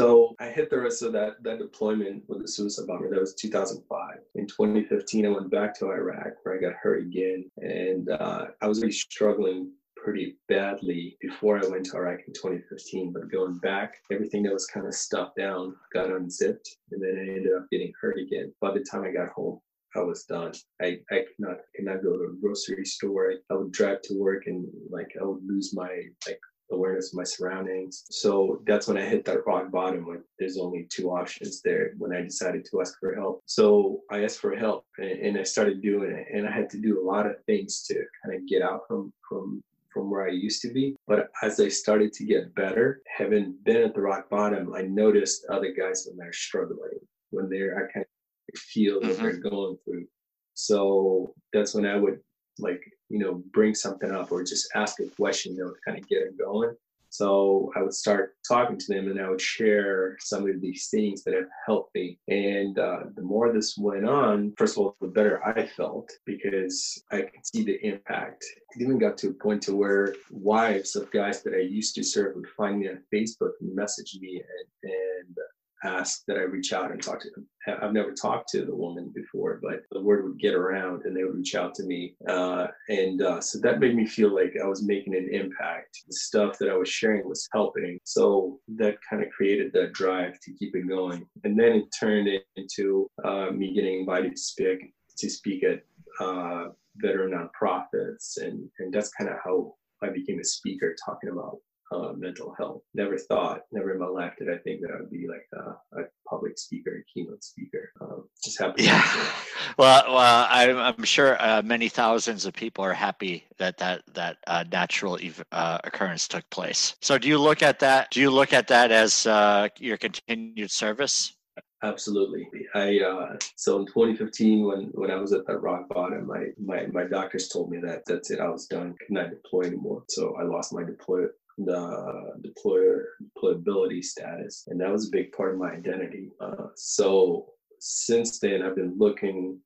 So 0.00 0.34
I 0.40 0.48
hit 0.48 0.70
the 0.70 0.80
rest 0.80 1.02
of 1.02 1.12
that 1.12 1.42
that 1.42 1.58
deployment 1.58 2.26
with 2.26 2.40
the 2.40 2.48
suicide 2.48 2.86
bomber. 2.86 3.10
That 3.10 3.20
was 3.20 3.34
2005. 3.34 4.16
In 4.34 4.46
2015, 4.46 5.26
I 5.26 5.28
went 5.28 5.50
back 5.50 5.78
to 5.78 5.90
Iraq 5.90 6.34
where 6.42 6.56
I 6.56 6.60
got 6.60 6.72
hurt 6.72 7.02
again, 7.02 7.50
and 7.58 8.08
uh, 8.08 8.46
I 8.62 8.66
was 8.66 8.80
really 8.80 8.92
struggling 8.92 9.72
pretty 9.96 10.38
badly 10.48 11.18
before 11.20 11.62
I 11.62 11.68
went 11.68 11.84
to 11.86 11.98
Iraq 11.98 12.20
in 12.26 12.32
2015. 12.32 13.12
But 13.12 13.30
going 13.30 13.58
back, 13.58 13.96
everything 14.10 14.42
that 14.44 14.54
was 14.54 14.64
kind 14.66 14.86
of 14.86 14.94
stuffed 14.94 15.36
down 15.36 15.76
got 15.92 16.10
unzipped, 16.10 16.78
and 16.92 17.02
then 17.02 17.16
I 17.18 17.36
ended 17.36 17.52
up 17.54 17.66
getting 17.70 17.92
hurt 18.00 18.18
again. 18.18 18.54
By 18.62 18.72
the 18.72 18.80
time 18.90 19.04
I 19.04 19.10
got 19.10 19.28
home, 19.28 19.60
I 19.94 20.00
was 20.00 20.24
done. 20.24 20.52
I, 20.80 21.00
I 21.10 21.16
could 21.16 21.38
not 21.38 21.58
could 21.76 21.84
not 21.84 22.02
go 22.02 22.16
to 22.16 22.32
a 22.32 22.40
grocery 22.40 22.86
store. 22.86 23.32
I, 23.32 23.52
I 23.52 23.56
would 23.58 23.72
drive 23.72 24.00
to 24.02 24.18
work 24.18 24.46
and 24.46 24.66
like 24.88 25.14
I 25.20 25.24
would 25.24 25.44
lose 25.44 25.74
my 25.74 25.90
like 26.26 26.40
awareness 26.72 27.12
of 27.12 27.18
my 27.18 27.24
surroundings. 27.24 28.04
So 28.10 28.62
that's 28.66 28.86
when 28.86 28.96
I 28.96 29.06
hit 29.06 29.24
that 29.24 29.46
rock 29.46 29.70
bottom 29.70 30.06
when 30.06 30.22
there's 30.38 30.58
only 30.58 30.86
two 30.90 31.10
options 31.10 31.62
there 31.62 31.92
when 31.98 32.12
I 32.12 32.22
decided 32.22 32.66
to 32.70 32.80
ask 32.80 32.98
for 32.98 33.14
help. 33.14 33.42
So 33.46 34.00
I 34.10 34.24
asked 34.24 34.40
for 34.40 34.56
help 34.56 34.84
and, 34.98 35.10
and 35.10 35.38
I 35.38 35.42
started 35.42 35.82
doing 35.82 36.10
it 36.10 36.26
and 36.32 36.46
I 36.46 36.52
had 36.52 36.70
to 36.70 36.78
do 36.78 37.00
a 37.00 37.06
lot 37.06 37.26
of 37.26 37.42
things 37.44 37.82
to 37.84 37.94
kind 38.24 38.36
of 38.36 38.46
get 38.48 38.62
out 38.62 38.82
from 38.86 39.12
from 39.28 39.62
from 39.92 40.08
where 40.08 40.24
I 40.26 40.30
used 40.30 40.62
to 40.62 40.72
be. 40.72 40.96
But 41.08 41.30
as 41.42 41.58
I 41.58 41.68
started 41.68 42.12
to 42.14 42.24
get 42.24 42.54
better, 42.54 43.02
having 43.06 43.56
been 43.64 43.82
at 43.82 43.94
the 43.94 44.00
rock 44.00 44.30
bottom, 44.30 44.72
I 44.72 44.82
noticed 44.82 45.46
other 45.50 45.72
guys 45.72 46.06
when 46.06 46.16
they're 46.16 46.32
struggling, 46.32 47.00
when 47.30 47.48
they're 47.48 47.76
I 47.76 47.92
kind 47.92 48.06
of 48.54 48.60
feel 48.60 49.00
what 49.00 49.10
mm-hmm. 49.10 49.22
they're 49.22 49.38
going 49.38 49.76
through. 49.84 50.06
So 50.54 51.34
that's 51.52 51.74
when 51.74 51.86
I 51.86 51.96
would 51.96 52.20
like 52.58 52.82
you 53.10 53.18
know 53.18 53.42
bring 53.52 53.74
something 53.74 54.10
up 54.10 54.32
or 54.32 54.42
just 54.42 54.68
ask 54.74 55.00
a 55.00 55.06
question 55.06 55.56
that 55.56 55.66
would 55.66 55.82
kind 55.84 55.98
of 55.98 56.08
get 56.08 56.22
it 56.22 56.38
going. 56.38 56.74
So 57.12 57.72
i 57.74 57.82
would 57.82 57.92
start 57.92 58.36
talking 58.46 58.78
to 58.78 58.86
them 58.86 59.10
and 59.10 59.20
i 59.20 59.28
would 59.28 59.40
share 59.40 60.16
some 60.20 60.48
of 60.48 60.60
these 60.60 60.88
things 60.90 61.24
that 61.24 61.34
have 61.34 61.48
helped 61.66 61.92
me. 61.94 62.18
And 62.28 62.78
uh, 62.78 63.00
the 63.16 63.22
more 63.22 63.52
this 63.52 63.76
went 63.76 64.08
on 64.08 64.54
first 64.56 64.76
of 64.76 64.78
all 64.78 64.96
the 65.00 65.08
better 65.08 65.44
i 65.44 65.66
felt 65.66 66.08
because 66.24 67.02
i 67.10 67.22
could 67.22 67.44
see 67.44 67.64
the 67.64 67.84
impact. 67.84 68.44
It 68.76 68.82
even 68.82 68.98
got 68.98 69.18
to 69.18 69.30
a 69.30 69.32
point 69.32 69.62
to 69.62 69.74
where 69.74 70.14
wives 70.30 70.94
of 70.94 71.10
guys 71.10 71.42
that 71.42 71.54
i 71.54 71.58
used 71.78 71.96
to 71.96 72.04
serve 72.04 72.36
would 72.36 72.48
find 72.56 72.78
me 72.78 72.88
on 72.88 73.02
facebook 73.12 73.54
and 73.60 73.74
message 73.74 74.16
me 74.20 74.42
and, 74.84 74.92
and 74.92 75.36
ask 75.84 76.24
that 76.26 76.36
I 76.36 76.42
reach 76.42 76.72
out 76.72 76.90
and 76.90 77.02
talk 77.02 77.20
to 77.20 77.30
them. 77.30 77.46
I've 77.82 77.92
never 77.92 78.12
talked 78.12 78.48
to 78.50 78.64
the 78.64 78.74
woman 78.74 79.12
before, 79.14 79.60
but 79.62 79.82
the 79.90 80.00
word 80.00 80.24
would 80.24 80.38
get 80.38 80.54
around 80.54 81.04
and 81.04 81.16
they 81.16 81.24
would 81.24 81.36
reach 81.36 81.54
out 81.54 81.74
to 81.76 81.84
me. 81.84 82.14
Uh, 82.28 82.68
and 82.88 83.22
uh, 83.22 83.40
so 83.40 83.58
that 83.60 83.80
made 83.80 83.94
me 83.94 84.06
feel 84.06 84.34
like 84.34 84.54
I 84.62 84.66
was 84.66 84.82
making 84.82 85.14
an 85.14 85.28
impact. 85.32 85.98
The 86.06 86.14
stuff 86.14 86.58
that 86.58 86.68
I 86.68 86.76
was 86.76 86.88
sharing 86.88 87.28
was 87.28 87.48
helping. 87.52 87.98
So 88.04 88.60
that 88.76 88.96
kind 89.08 89.22
of 89.22 89.30
created 89.30 89.72
that 89.74 89.92
drive 89.92 90.38
to 90.40 90.52
keep 90.52 90.74
it 90.74 90.88
going. 90.88 91.26
And 91.44 91.58
then 91.58 91.72
it 91.72 91.94
turned 91.98 92.28
into 92.56 93.08
uh, 93.24 93.50
me 93.50 93.74
getting 93.74 94.00
invited 94.00 94.36
to 94.36 94.42
speak 94.42 94.92
to 95.18 95.28
speak 95.28 95.62
at 95.64 95.82
uh, 96.20 96.68
veteran 96.96 97.32
nonprofits. 97.32 98.40
And, 98.40 98.68
and 98.78 98.92
that's 98.92 99.10
kind 99.10 99.28
of 99.28 99.36
how 99.44 99.74
I 100.02 100.08
became 100.08 100.40
a 100.40 100.44
speaker 100.44 100.94
talking 101.04 101.30
about 101.30 101.58
uh, 101.90 102.12
mental 102.16 102.54
health. 102.56 102.82
Never 102.94 103.18
thought, 103.18 103.62
never 103.72 103.92
in 103.92 103.98
my 103.98 104.06
life 104.06 104.34
did 104.38 104.48
I 104.48 104.58
think 104.58 104.80
that 104.82 104.90
I 104.90 105.00
would 105.00 105.10
be 105.10 105.26
like 105.28 105.46
a, 105.54 106.00
a 106.00 106.04
public 106.28 106.58
speaker, 106.58 107.04
keynote 107.12 107.42
speaker. 107.42 107.92
Um, 108.00 108.28
just 108.42 108.58
happy. 108.58 108.84
Yeah. 108.84 109.02
Well, 109.78 110.02
well, 110.12 110.46
I'm, 110.50 110.76
I'm 110.76 111.04
sure 111.04 111.40
uh, 111.40 111.62
many 111.62 111.88
thousands 111.88 112.44
of 112.44 112.52
people 112.52 112.84
are 112.84 112.92
happy 112.92 113.44
that 113.58 113.78
that 113.78 114.02
that 114.14 114.38
uh, 114.46 114.64
natural 114.70 115.18
ev- 115.22 115.44
uh, 115.52 115.78
occurrence 115.84 116.26
took 116.28 116.48
place. 116.50 116.96
So, 117.00 117.16
do 117.18 117.28
you 117.28 117.38
look 117.38 117.62
at 117.62 117.78
that? 117.78 118.10
Do 118.10 118.20
you 118.20 118.30
look 118.30 118.52
at 118.52 118.66
that 118.68 118.90
as 118.90 119.26
uh, 119.26 119.68
your 119.78 119.96
continued 119.96 120.70
service? 120.70 121.34
Absolutely. 121.82 122.46
I 122.74 123.00
uh, 123.00 123.36
so 123.56 123.78
in 123.78 123.86
2015 123.86 124.66
when 124.66 124.80
when 124.92 125.10
I 125.10 125.16
was 125.16 125.32
at 125.32 125.46
that 125.46 125.58
rock 125.58 125.88
bottom, 125.88 126.26
my 126.26 126.46
my 126.62 126.86
my 126.86 127.04
doctors 127.04 127.48
told 127.48 127.70
me 127.70 127.78
that 127.82 128.02
that's 128.06 128.30
it. 128.30 128.38
I 128.38 128.48
was 128.50 128.66
done. 128.66 128.94
Could 128.98 129.10
not 129.14 129.30
deploy 129.30 129.62
anymore. 129.62 130.04
So 130.08 130.36
I 130.38 130.42
lost 130.42 130.74
my 130.74 130.84
deploy 130.84 131.24
the 131.58 132.32
deployer 132.40 133.04
deployability 133.36 134.02
status, 134.02 134.64
and 134.68 134.80
that 134.80 134.90
was 134.90 135.08
a 135.08 135.10
big 135.10 135.32
part 135.32 135.52
of 135.52 135.60
my 135.60 135.72
identity. 135.72 136.30
Uh, 136.40 136.68
so 136.74 137.46
since 137.78 138.38
then, 138.38 138.62
I've 138.62 138.76
been 138.76 138.96
looking 138.98 139.58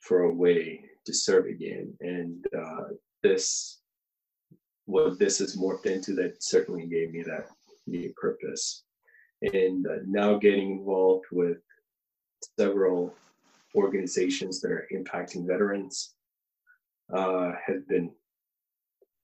for 0.00 0.22
a 0.22 0.32
way 0.32 0.84
to 1.06 1.14
serve 1.14 1.46
again, 1.46 1.92
and 2.00 2.44
uh, 2.56 2.84
this 3.22 3.80
what 4.86 5.18
this 5.18 5.38
has 5.38 5.56
morphed 5.56 5.86
into 5.86 6.12
that 6.14 6.42
certainly 6.42 6.86
gave 6.86 7.12
me 7.12 7.22
that 7.22 7.46
new 7.86 8.12
purpose. 8.20 8.84
And 9.42 9.86
uh, 9.86 10.02
now 10.06 10.38
getting 10.38 10.78
involved 10.78 11.26
with 11.32 11.58
several 12.58 13.14
organizations 13.74 14.60
that 14.60 14.70
are 14.70 14.88
impacting 14.92 15.46
veterans 15.46 16.14
uh, 17.12 17.52
has 17.66 17.82
been 17.88 18.10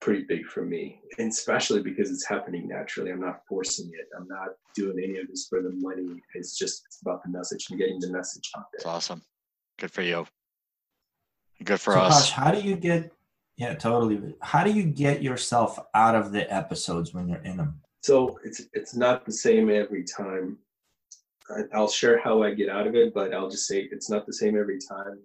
pretty 0.00 0.24
big 0.28 0.46
for 0.46 0.64
me, 0.64 1.00
and 1.18 1.30
especially 1.30 1.82
because 1.82 2.10
it's 2.10 2.26
happening 2.26 2.68
naturally. 2.68 3.10
I'm 3.10 3.20
not 3.20 3.40
forcing 3.48 3.90
it. 3.92 4.06
I'm 4.16 4.28
not 4.28 4.50
doing 4.74 4.98
any 5.02 5.18
of 5.18 5.28
this 5.28 5.46
for 5.48 5.62
the 5.62 5.70
money. 5.74 6.20
It's 6.34 6.56
just 6.56 6.82
it's 6.86 7.00
about 7.02 7.22
the 7.24 7.30
message 7.30 7.66
and 7.70 7.78
getting 7.78 7.98
the 8.00 8.10
message 8.10 8.50
out 8.56 8.64
there. 8.72 8.78
That's 8.78 8.86
awesome. 8.86 9.22
Good 9.78 9.90
for 9.90 10.02
you. 10.02 10.26
Good 11.64 11.80
for 11.80 11.94
so, 11.94 12.00
us. 12.00 12.30
Posh, 12.30 12.30
how 12.30 12.50
do 12.50 12.60
you 12.60 12.76
get? 12.76 13.12
Yeah, 13.56 13.74
totally. 13.74 14.34
How 14.40 14.62
do 14.62 14.70
you 14.70 14.84
get 14.84 15.22
yourself 15.22 15.78
out 15.94 16.14
of 16.14 16.30
the 16.30 16.52
episodes 16.52 17.12
when 17.12 17.28
you're 17.28 17.42
in 17.42 17.56
them? 17.56 17.80
So 18.02 18.38
it's 18.44 18.62
it's 18.72 18.94
not 18.94 19.26
the 19.26 19.32
same 19.32 19.68
every 19.70 20.04
time. 20.04 20.58
I'll 21.72 21.88
share 21.88 22.18
how 22.18 22.42
I 22.42 22.54
get 22.54 22.68
out 22.68 22.86
of 22.86 22.94
it, 22.94 23.14
but 23.14 23.34
I'll 23.34 23.50
just 23.50 23.66
say 23.66 23.88
it's 23.90 24.10
not 24.10 24.26
the 24.26 24.32
same 24.32 24.56
every 24.56 24.78
time. 24.78 25.18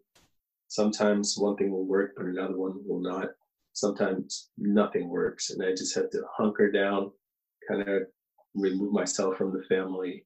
Sometimes 0.69 1.37
one 1.37 1.55
thing 1.57 1.69
will 1.69 1.85
work, 1.85 2.13
but 2.17 2.25
another 2.25 2.57
one 2.57 2.81
will 2.87 3.01
not 3.01 3.29
sometimes 3.73 4.49
nothing 4.57 5.09
works 5.09 5.49
and 5.49 5.63
i 5.63 5.71
just 5.71 5.95
have 5.95 6.09
to 6.11 6.23
hunker 6.37 6.71
down 6.71 7.11
kind 7.67 7.87
of 7.87 8.03
remove 8.55 8.93
myself 8.93 9.35
from 9.35 9.51
the 9.51 9.63
family 9.67 10.25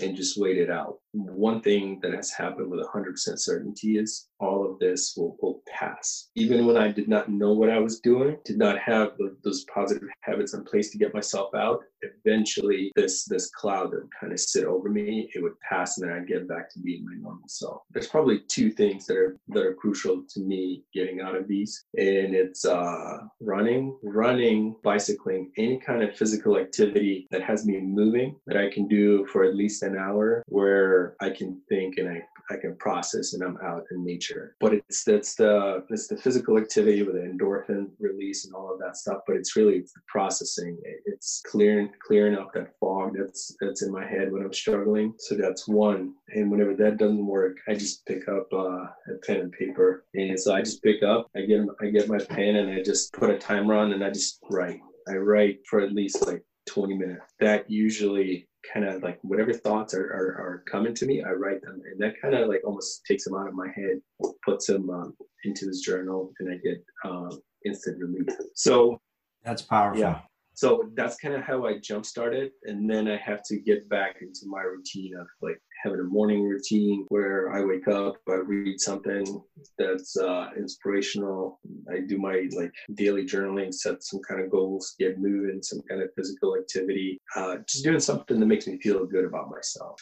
and 0.00 0.16
just 0.16 0.38
wait 0.38 0.58
it 0.58 0.70
out. 0.70 0.98
One 1.12 1.60
thing 1.60 2.00
that 2.02 2.14
has 2.14 2.30
happened 2.30 2.70
with 2.70 2.80
100% 2.80 3.14
certainty 3.38 3.98
is 3.98 4.28
all 4.40 4.68
of 4.68 4.78
this 4.78 5.14
will, 5.16 5.36
will 5.42 5.62
pass. 5.68 6.30
Even 6.34 6.66
when 6.66 6.76
I 6.76 6.90
did 6.90 7.08
not 7.08 7.30
know 7.30 7.52
what 7.52 7.70
I 7.70 7.78
was 7.78 8.00
doing, 8.00 8.38
did 8.44 8.58
not 8.58 8.78
have 8.78 9.12
the, 9.18 9.36
those 9.44 9.64
positive 9.64 10.08
habits 10.22 10.54
in 10.54 10.64
place 10.64 10.90
to 10.90 10.98
get 10.98 11.14
myself 11.14 11.54
out, 11.54 11.80
eventually 12.02 12.92
this 12.96 13.24
this 13.24 13.50
cloud 13.50 13.92
that 13.92 14.00
would 14.02 14.10
kind 14.18 14.32
of 14.32 14.40
sit 14.40 14.64
over 14.64 14.88
me, 14.88 15.30
it 15.34 15.42
would 15.42 15.58
pass 15.60 15.98
and 15.98 16.08
then 16.08 16.16
I'd 16.16 16.26
get 16.26 16.48
back 16.48 16.72
to 16.72 16.80
being 16.80 17.04
my 17.04 17.14
normal 17.14 17.48
self. 17.48 17.82
There's 17.90 18.08
probably 18.08 18.40
two 18.48 18.70
things 18.70 19.06
that 19.06 19.16
are 19.16 19.36
that 19.48 19.64
are 19.64 19.74
crucial 19.74 20.24
to 20.28 20.40
me 20.40 20.82
getting 20.94 21.20
out 21.20 21.34
of 21.34 21.48
these. 21.48 21.84
And 21.96 22.34
it's 22.34 22.64
uh, 22.64 23.18
running, 23.40 23.96
running, 24.02 24.76
bicycling, 24.82 25.52
any 25.56 25.78
kind 25.78 26.02
of 26.02 26.16
physical 26.16 26.58
activity 26.58 27.28
that 27.30 27.42
has 27.42 27.66
me 27.66 27.80
moving 27.80 28.36
that 28.46 28.56
I 28.56 28.70
can 28.70 28.88
do 28.88 29.26
for 29.26 29.44
at 29.44 29.54
least 29.54 29.81
an 29.82 29.96
hour 29.96 30.42
where 30.46 31.16
I 31.20 31.30
can 31.30 31.60
think 31.68 31.98
and 31.98 32.08
I, 32.08 32.22
I 32.50 32.56
can 32.56 32.76
process 32.76 33.34
and 33.34 33.42
I'm 33.42 33.58
out 33.64 33.84
in 33.90 34.04
nature. 34.04 34.56
But 34.60 34.74
it's 34.74 35.04
that's 35.04 35.34
the 35.34 35.84
it's 35.90 36.08
the 36.08 36.16
physical 36.16 36.58
activity 36.58 37.02
with 37.02 37.14
the 37.14 37.20
endorphin 37.20 37.88
release 37.98 38.44
and 38.44 38.54
all 38.54 38.72
of 38.72 38.80
that 38.80 38.96
stuff. 38.96 39.18
But 39.26 39.36
it's 39.36 39.56
really 39.56 39.76
it's 39.76 39.92
the 39.92 40.00
processing. 40.08 40.78
It's 41.06 41.42
clearing 41.46 41.90
clearing 42.06 42.36
up 42.36 42.52
that 42.54 42.78
fog 42.78 43.16
that's 43.18 43.56
that's 43.60 43.82
in 43.82 43.92
my 43.92 44.06
head 44.06 44.32
when 44.32 44.42
I'm 44.42 44.52
struggling. 44.52 45.14
So 45.18 45.34
that's 45.34 45.68
one. 45.68 46.14
And 46.34 46.50
whenever 46.50 46.74
that 46.74 46.98
doesn't 46.98 47.26
work, 47.26 47.58
I 47.68 47.74
just 47.74 48.04
pick 48.06 48.28
up 48.28 48.48
uh, 48.52 48.86
a 49.12 49.18
pen 49.26 49.40
and 49.40 49.52
paper. 49.52 50.04
And 50.14 50.38
so 50.38 50.54
I 50.54 50.60
just 50.60 50.82
pick 50.82 51.02
up, 51.02 51.30
I 51.36 51.42
get 51.42 51.60
I 51.80 51.86
get 51.86 52.08
my 52.08 52.18
pen 52.18 52.56
and 52.56 52.70
I 52.70 52.82
just 52.82 53.12
put 53.12 53.30
a 53.30 53.38
timer 53.38 53.74
on 53.74 53.92
and 53.92 54.04
I 54.04 54.10
just 54.10 54.40
write. 54.50 54.80
I 55.08 55.16
write 55.16 55.58
for 55.68 55.80
at 55.80 55.92
least 55.92 56.26
like 56.26 56.44
20 56.66 56.96
minutes. 56.96 57.22
That 57.40 57.70
usually 57.70 58.48
kind 58.72 58.86
of 58.86 59.02
like 59.02 59.18
whatever 59.22 59.52
thoughts 59.52 59.94
are, 59.94 60.06
are, 60.06 60.38
are, 60.38 60.64
coming 60.70 60.94
to 60.94 61.06
me, 61.06 61.22
I 61.22 61.30
write 61.30 61.62
them. 61.62 61.80
And 61.90 62.00
that 62.00 62.20
kind 62.20 62.34
of 62.34 62.48
like 62.48 62.62
almost 62.64 63.04
takes 63.06 63.24
them 63.24 63.34
out 63.34 63.48
of 63.48 63.54
my 63.54 63.68
head, 63.74 64.00
puts 64.44 64.66
them 64.66 64.88
um, 64.90 65.14
into 65.44 65.66
this 65.66 65.80
journal 65.80 66.32
and 66.38 66.50
I 66.50 66.56
get 66.56 66.84
uh, 67.04 67.34
instant 67.66 67.98
relief. 67.98 68.28
So 68.54 69.00
that's 69.44 69.62
powerful. 69.62 70.00
Yeah. 70.00 70.20
So 70.54 70.90
that's 70.94 71.16
kind 71.16 71.34
of 71.34 71.42
how 71.42 71.66
I 71.66 71.78
jump 71.78 72.04
started. 72.06 72.52
And 72.64 72.88
then 72.88 73.08
I 73.08 73.16
have 73.16 73.42
to 73.44 73.58
get 73.58 73.88
back 73.88 74.16
into 74.20 74.42
my 74.46 74.62
routine 74.62 75.16
of 75.16 75.26
like 75.40 75.60
having 75.82 76.00
a 76.00 76.04
morning 76.04 76.42
routine 76.42 77.04
where 77.08 77.52
I 77.52 77.64
wake 77.64 77.88
up, 77.88 78.16
I 78.28 78.34
read 78.34 78.80
something 78.80 79.42
that's 79.78 80.16
uh, 80.16 80.50
inspirational. 80.56 81.58
I 81.92 82.00
do 82.00 82.18
my 82.18 82.48
like 82.54 82.72
daily 82.94 83.24
journaling, 83.24 83.72
set 83.74 84.02
some 84.02 84.20
kind 84.28 84.40
of 84.40 84.50
goals, 84.50 84.94
get 84.98 85.18
moving, 85.18 85.62
some 85.62 85.80
kind 85.88 86.02
of 86.02 86.10
physical 86.16 86.56
activity, 86.56 87.20
uh, 87.36 87.56
just 87.68 87.84
doing 87.84 88.00
something 88.00 88.38
that 88.38 88.46
makes 88.46 88.66
me 88.66 88.78
feel 88.78 89.04
good 89.06 89.24
about 89.24 89.50
myself. 89.50 90.00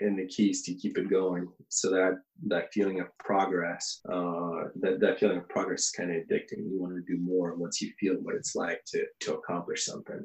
And 0.00 0.18
the 0.18 0.26
key 0.26 0.50
is 0.50 0.62
to 0.62 0.74
keep 0.74 0.98
it 0.98 1.10
going 1.10 1.48
so 1.68 1.90
that 1.90 2.20
that 2.46 2.72
feeling 2.72 3.00
of 3.00 3.06
progress, 3.18 4.00
uh, 4.08 4.68
that, 4.80 4.98
that 5.00 5.18
feeling 5.18 5.38
of 5.38 5.48
progress 5.48 5.84
is 5.84 5.90
kind 5.90 6.10
of 6.10 6.16
addicting. 6.16 6.58
You 6.70 6.80
want 6.80 6.94
to 6.94 7.12
do 7.12 7.20
more 7.20 7.54
once 7.54 7.80
you 7.80 7.92
feel 7.98 8.14
what 8.14 8.34
it's 8.34 8.54
like 8.54 8.82
to, 8.88 9.04
to 9.20 9.34
accomplish 9.34 9.84
something. 9.84 10.24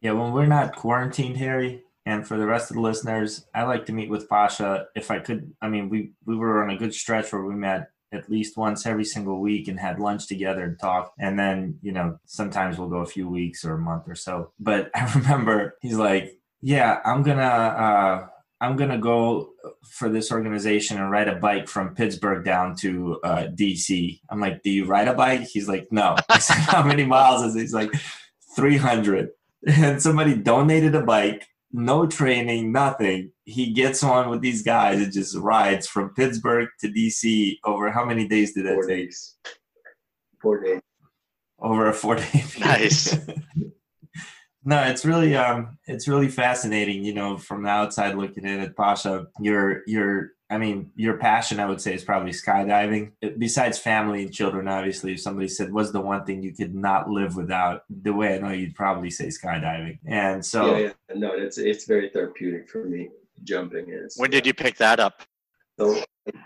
Yeah, 0.00 0.12
when 0.12 0.32
we're 0.32 0.46
not 0.46 0.76
quarantined, 0.76 1.36
Harry, 1.38 1.82
and 2.08 2.26
for 2.26 2.38
the 2.38 2.46
rest 2.46 2.70
of 2.70 2.76
the 2.76 2.80
listeners, 2.80 3.44
I 3.54 3.64
like 3.64 3.84
to 3.86 3.92
meet 3.92 4.08
with 4.08 4.30
Pasha 4.30 4.86
if 4.96 5.10
I 5.10 5.18
could. 5.18 5.52
I 5.60 5.68
mean, 5.68 5.90
we 5.90 6.12
we 6.24 6.36
were 6.36 6.64
on 6.64 6.70
a 6.70 6.78
good 6.78 6.94
stretch 6.94 7.30
where 7.30 7.44
we 7.44 7.54
met 7.54 7.90
at 8.12 8.30
least 8.30 8.56
once 8.56 8.86
every 8.86 9.04
single 9.04 9.42
week 9.42 9.68
and 9.68 9.78
had 9.78 10.00
lunch 10.00 10.26
together 10.26 10.64
and 10.64 10.78
talk. 10.78 11.12
And 11.18 11.38
then, 11.38 11.78
you 11.82 11.92
know, 11.92 12.18
sometimes 12.24 12.78
we'll 12.78 12.88
go 12.88 13.00
a 13.00 13.06
few 13.06 13.28
weeks 13.28 13.62
or 13.62 13.74
a 13.74 13.78
month 13.78 14.04
or 14.08 14.14
so. 14.14 14.52
But 14.58 14.90
I 14.94 15.12
remember 15.16 15.76
he's 15.82 15.98
like, 15.98 16.40
"Yeah, 16.62 16.98
I'm 17.04 17.22
gonna." 17.22 17.42
Uh, 17.42 18.26
I'm 18.60 18.74
gonna 18.76 18.98
go 18.98 19.50
for 19.84 20.08
this 20.08 20.32
organization 20.32 20.96
and 20.96 21.10
ride 21.10 21.28
a 21.28 21.36
bike 21.36 21.68
from 21.68 21.94
Pittsburgh 21.94 22.42
down 22.42 22.74
to 22.76 23.20
uh, 23.22 23.44
DC. 23.54 24.18
I'm 24.30 24.40
like, 24.40 24.62
do 24.62 24.70
you 24.70 24.86
ride 24.86 25.06
a 25.08 25.14
bike? 25.14 25.42
He's 25.42 25.68
like, 25.68 25.86
no. 25.92 26.16
I 26.28 26.38
said, 26.40 26.56
how 26.56 26.82
many 26.82 27.04
miles 27.04 27.44
is 27.44 27.54
it? 27.54 27.60
He's 27.60 27.74
like, 27.74 27.92
300. 28.56 29.28
And 29.66 30.00
somebody 30.00 30.34
donated 30.34 30.94
a 30.94 31.02
bike 31.02 31.46
no 31.72 32.06
training, 32.06 32.72
nothing. 32.72 33.32
He 33.44 33.72
gets 33.72 34.02
on 34.02 34.30
with 34.30 34.40
these 34.40 34.62
guys 34.62 35.00
and 35.00 35.12
just 35.12 35.36
rides 35.36 35.86
from 35.86 36.14
Pittsburgh 36.14 36.68
to 36.80 36.88
DC 36.88 37.58
over 37.64 37.90
how 37.90 38.04
many 38.04 38.26
days 38.26 38.54
did 38.54 38.66
that 38.66 38.74
Four 38.74 38.86
take? 38.86 39.06
Days. 39.06 39.36
Four 40.40 40.64
days. 40.64 40.80
Over 41.58 41.88
a 41.88 41.92
four 41.92 42.16
day. 42.16 42.44
Nice. 42.60 43.16
no, 44.64 44.82
it's 44.82 45.04
really 45.04 45.36
um 45.36 45.78
it's 45.86 46.08
really 46.08 46.28
fascinating, 46.28 47.04
you 47.04 47.14
know, 47.14 47.36
from 47.36 47.62
the 47.64 47.68
outside 47.68 48.16
looking 48.16 48.44
in 48.44 48.60
at 48.60 48.76
Pasha, 48.76 49.26
you're 49.40 49.82
you're 49.86 50.30
I 50.50 50.56
mean, 50.56 50.90
your 50.96 51.18
passion, 51.18 51.60
I 51.60 51.66
would 51.66 51.80
say, 51.80 51.94
is 51.94 52.04
probably 52.04 52.32
skydiving. 52.32 53.12
Besides 53.36 53.78
family 53.78 54.22
and 54.22 54.32
children, 54.32 54.66
obviously, 54.66 55.12
if 55.12 55.20
somebody 55.20 55.48
said, 55.48 55.72
"What's 55.72 55.90
the 55.90 56.00
one 56.00 56.24
thing 56.24 56.42
you 56.42 56.54
could 56.54 56.74
not 56.74 57.10
live 57.10 57.36
without?" 57.36 57.84
The 57.90 58.12
way 58.12 58.34
I 58.34 58.38
know 58.38 58.50
you'd 58.50 58.74
probably 58.74 59.10
say 59.10 59.26
skydiving. 59.26 59.98
And 60.06 60.44
so, 60.44 60.76
yeah, 60.76 60.92
yeah. 61.10 61.14
no, 61.16 61.32
it's 61.32 61.58
it's 61.58 61.84
very 61.84 62.08
therapeutic 62.08 62.70
for 62.70 62.84
me. 62.84 63.10
Jumping 63.44 63.90
is. 63.90 64.16
When 64.16 64.30
did 64.30 64.46
you 64.46 64.54
pick 64.54 64.76
that 64.78 65.00
up? 65.00 65.22
So 65.78 66.02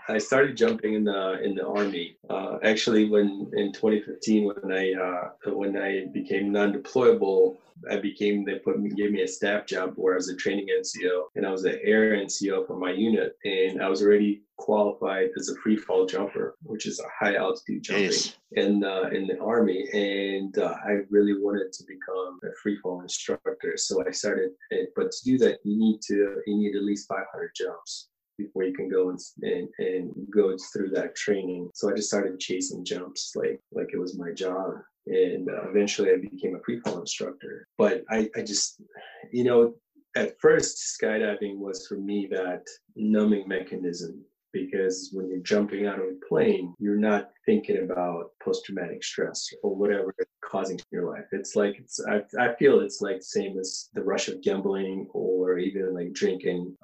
I 0.07 0.17
started 0.17 0.55
jumping 0.55 0.93
in 0.93 1.03
the 1.05 1.41
in 1.43 1.55
the 1.55 1.65
army. 1.65 2.17
Uh, 2.29 2.57
actually, 2.63 3.09
when 3.09 3.49
in 3.53 3.73
2015, 3.73 4.45
when 4.45 4.71
I 4.71 4.93
uh, 4.93 5.51
when 5.51 5.75
I 5.75 6.05
became 6.13 6.51
non-deployable, 6.51 7.57
I 7.89 7.97
became 7.97 8.45
they 8.45 8.59
put 8.59 8.79
me 8.79 8.91
gave 8.91 9.11
me 9.11 9.23
a 9.23 9.27
staff 9.27 9.65
job 9.65 9.93
where 9.95 10.13
I 10.13 10.17
was 10.17 10.29
a 10.29 10.35
training 10.35 10.67
NCO 10.79 11.23
and 11.35 11.47
I 11.47 11.51
was 11.51 11.65
an 11.65 11.79
air 11.83 12.15
NCO 12.15 12.67
for 12.67 12.77
my 12.77 12.91
unit, 12.91 13.35
and 13.43 13.81
I 13.81 13.89
was 13.89 14.03
already 14.03 14.43
qualified 14.57 15.29
as 15.37 15.49
a 15.49 15.55
free 15.61 15.77
fall 15.77 16.05
jumper, 16.05 16.55
which 16.61 16.85
is 16.85 16.99
a 16.99 17.09
high 17.19 17.35
altitude 17.35 17.83
jumping 17.83 18.19
in 18.51 18.83
uh, 18.83 19.09
in 19.11 19.25
the 19.25 19.39
army, 19.39 19.89
and 19.93 20.55
uh, 20.59 20.75
I 20.85 20.99
really 21.09 21.33
wanted 21.33 21.73
to 21.73 21.83
become 21.87 22.39
a 22.43 22.53
free 22.61 22.77
fall 22.77 23.01
instructor. 23.01 23.73
So 23.77 24.05
I 24.05 24.11
started, 24.11 24.51
but 24.95 25.11
to 25.11 25.25
do 25.25 25.37
that, 25.39 25.57
you 25.63 25.77
need 25.77 26.01
to 26.03 26.41
you 26.45 26.55
need 26.55 26.75
at 26.75 26.83
least 26.83 27.07
500 27.07 27.51
jumps 27.55 28.09
before 28.43 28.63
you 28.63 28.73
can 28.73 28.89
go 28.89 29.09
and, 29.09 29.19
and, 29.41 29.67
and 29.79 30.11
go 30.31 30.55
through 30.71 30.89
that 30.91 31.15
training. 31.15 31.69
So 31.73 31.89
I 31.89 31.95
just 31.95 32.09
started 32.09 32.39
chasing 32.39 32.83
jumps 32.85 33.31
like 33.35 33.59
like 33.71 33.89
it 33.93 33.99
was 33.99 34.17
my 34.17 34.31
job. 34.31 34.73
And 35.07 35.49
uh, 35.49 35.69
eventually 35.69 36.11
I 36.11 36.17
became 36.17 36.55
a 36.55 36.63
free 36.63 36.79
fall 36.79 36.99
instructor. 36.99 37.67
But 37.77 38.03
I, 38.09 38.29
I 38.37 38.41
just, 38.41 38.81
you 39.31 39.43
know, 39.43 39.73
at 40.15 40.39
first 40.39 40.97
skydiving 41.01 41.57
was 41.57 41.87
for 41.87 41.95
me 41.95 42.27
that 42.31 42.63
numbing 42.95 43.47
mechanism 43.47 44.23
because 44.53 45.09
when 45.11 45.27
you're 45.27 45.39
jumping 45.39 45.87
out 45.87 45.99
of 45.99 46.05
a 46.05 46.25
plane, 46.29 46.73
you're 46.79 46.95
not 46.95 47.31
thinking 47.45 47.79
about 47.83 48.29
post-traumatic 48.41 49.03
stress 49.03 49.49
or 49.63 49.75
whatever 49.75 50.13
it's 50.17 50.29
causing 50.43 50.77
in 50.77 50.85
your 50.91 51.09
life. 51.09 51.25
It's 51.31 51.55
like 51.55 51.75
it's 51.79 51.99
I, 52.07 52.21
I 52.39 52.53
feel 52.55 52.79
it's 52.79 53.01
like 53.01 53.21
same 53.21 53.57
as 53.57 53.89
the 53.95 54.03
rush 54.03 54.27
of 54.27 54.41
gambling 54.41 55.07
or 55.11 55.57
even 55.57 55.93
like 55.93 56.13
drinking. 56.13 56.77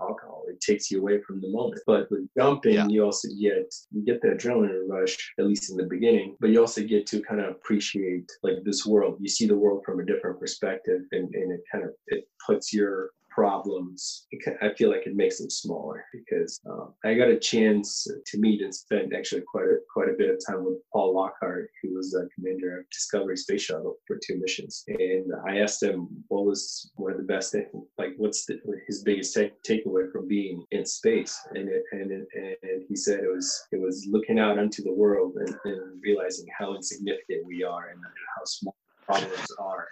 It 0.60 0.72
takes 0.74 0.92
you 0.92 1.00
away 1.00 1.22
from 1.22 1.40
the 1.42 1.50
moment. 1.50 1.82
But 1.88 2.10
with 2.12 2.28
jumping, 2.38 2.74
Yeah. 2.74 2.88
you 2.88 3.04
also 3.06 3.28
get 3.30 3.74
you 3.92 4.02
get 4.06 4.22
the 4.22 4.30
adrenaline 4.30 4.88
rush, 4.88 5.34
at 5.40 5.46
least 5.46 5.72
in 5.72 5.78
the 5.78 5.84
beginning, 5.86 6.36
but 6.40 6.50
you 6.50 6.60
also 6.60 6.84
get 6.84 7.08
to 7.08 7.22
kind 7.22 7.40
of 7.42 7.52
appreciate 7.52 8.30
like 8.44 8.64
this 8.66 8.86
world. 8.86 9.18
You 9.22 9.30
see 9.30 9.48
the 9.48 9.58
world 9.58 9.84
from 9.86 10.00
a 10.00 10.06
different 10.06 10.40
perspective 10.40 11.02
and, 11.12 11.34
and 11.34 11.52
it 11.54 11.62
kind 11.72 11.84
of 11.86 11.92
it 12.08 12.28
puts 12.46 12.74
your 12.74 13.12
problems 13.30 14.28
i 14.62 14.74
feel 14.78 14.90
like 14.90 15.06
it 15.06 15.16
makes 15.16 15.40
them 15.40 15.50
smaller 15.50 16.06
because 16.12 16.60
um, 16.70 16.94
i 17.04 17.14
got 17.14 17.30
a 17.30 17.40
chance 17.40 18.08
to 18.26 18.38
meet 18.38 18.62
and 18.62 18.74
spend 18.74 19.14
actually 19.14 19.42
quite 19.42 19.66
a, 19.66 19.78
quite 19.92 20.10
a 20.10 20.18
bit 20.18 20.30
of 20.30 20.40
time 20.46 20.64
with 20.64 20.78
paul 20.92 21.14
lockhart 21.14 21.70
who 21.82 21.96
was 21.96 22.12
the 22.12 22.28
commander 22.36 22.80
of 22.80 22.90
discovery 22.90 23.38
space 23.38 23.62
shuttle 23.62 23.98
for 24.08 24.18
two 24.18 24.40
missions. 24.40 24.84
And 24.88 25.32
i 25.48 25.60
asked 25.60 25.84
him 25.84 26.08
what 26.28 26.46
was 26.46 26.92
one 26.96 27.12
of 27.12 27.18
the 27.18 27.24
best 27.24 27.56
like 27.98 28.14
what's 28.18 28.46
the, 28.46 28.60
his 28.88 29.04
biggest 29.04 29.34
take, 29.34 29.62
takeaway 29.64 30.12
from 30.12 30.28
being 30.28 30.66
in 30.72 30.86
space? 30.86 31.40
And 31.52 31.70
it, 31.70 31.84
and 31.92 32.12
it, 32.12 32.28
and 32.34 32.84
he 32.88 32.96
said 32.96 33.24
it 33.24 33.32
was 33.32 33.68
it 33.72 33.80
was 33.80 34.08
looking 34.10 34.40
out 34.40 34.60
onto 34.60 34.84
the 34.84 34.94
world 34.94 35.36
and, 35.36 35.56
and 35.66 36.02
realizing 36.02 36.48
how 36.58 36.76
insignificant 36.76 37.46
we 37.46 37.64
are 37.64 37.90
and 37.90 38.02
how 38.36 38.44
small 38.46 38.76
problems 39.04 39.48
are 39.60 39.88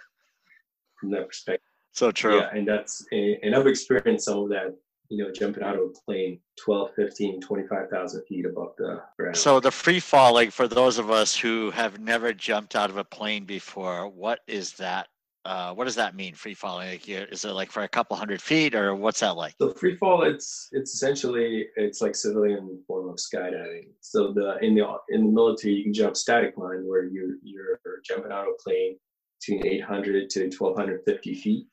from 1.00 1.10
that 1.10 1.26
perspective 1.28 1.67
So 1.98 2.12
true. 2.12 2.36
yeah, 2.36 2.50
and 2.52 2.68
that's 2.68 3.04
and 3.10 3.56
I've 3.56 3.66
experienced 3.66 4.26
some 4.26 4.38
of 4.38 4.48
that, 4.50 4.72
you 5.08 5.24
know, 5.24 5.32
jumping 5.32 5.64
out 5.64 5.74
of 5.74 5.80
a 5.80 5.92
plane 6.06 6.38
12, 6.64 6.92
15, 6.94 7.40
25,000 7.40 8.24
feet 8.28 8.46
above 8.46 8.74
the 8.78 9.02
ground. 9.18 9.36
So 9.36 9.58
the 9.58 9.72
free 9.72 9.98
falling, 9.98 10.52
for 10.52 10.68
those 10.68 10.98
of 10.98 11.10
us 11.10 11.36
who 11.36 11.72
have 11.72 11.98
never 11.98 12.32
jumped 12.32 12.76
out 12.76 12.88
of 12.88 12.98
a 12.98 13.02
plane 13.02 13.46
before, 13.46 14.06
what 14.06 14.38
is 14.46 14.74
that? 14.74 15.08
Uh, 15.44 15.74
what 15.74 15.86
does 15.86 15.96
that 15.96 16.14
mean? 16.14 16.34
Free 16.34 16.54
falling? 16.54 16.88
Like, 16.88 17.08
is 17.08 17.44
it 17.44 17.50
like 17.50 17.72
for 17.72 17.82
a 17.82 17.88
couple 17.88 18.16
hundred 18.16 18.40
feet, 18.40 18.76
or 18.76 18.94
what's 18.94 19.18
that 19.18 19.34
like? 19.34 19.56
So 19.60 19.72
free 19.72 19.96
fall, 19.96 20.22
it's 20.22 20.68
it's 20.70 20.94
essentially 20.94 21.66
it's 21.74 22.00
like 22.00 22.14
civilian 22.14 22.80
form 22.86 23.08
of 23.08 23.16
skydiving. 23.16 23.88
So 24.02 24.32
the 24.32 24.58
in 24.62 24.76
the 24.76 24.86
in 25.08 25.26
the 25.26 25.32
military, 25.32 25.74
you 25.74 25.82
can 25.82 25.92
jump 25.92 26.16
static 26.16 26.56
line 26.56 26.86
where 26.86 27.06
you 27.06 27.40
you're 27.42 27.80
jumping 28.04 28.30
out 28.30 28.46
of 28.46 28.54
a 28.56 28.62
plane 28.62 28.98
between 29.40 29.66
800 29.66 30.30
to 30.30 30.42
1250 30.44 31.34
feet. 31.34 31.66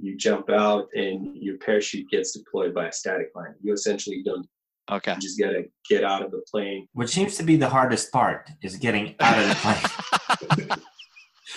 You 0.00 0.16
jump 0.16 0.50
out 0.50 0.88
and 0.94 1.36
your 1.36 1.56
parachute 1.58 2.08
gets 2.10 2.32
deployed 2.32 2.74
by 2.74 2.88
a 2.88 2.92
static 2.92 3.30
line. 3.34 3.54
You 3.62 3.72
essentially 3.72 4.22
don't 4.24 4.46
Okay. 4.90 5.14
you 5.14 5.20
just 5.20 5.38
gotta 5.38 5.64
get 5.88 6.04
out 6.04 6.22
of 6.22 6.30
the 6.30 6.42
plane. 6.50 6.86
which 6.92 7.10
seems 7.10 7.36
to 7.38 7.42
be 7.42 7.56
the 7.56 7.68
hardest 7.68 8.12
part 8.12 8.48
is 8.62 8.76
getting 8.76 9.16
out 9.20 9.38
of 9.38 9.48
the 9.48 9.54
plane. 10.66 10.68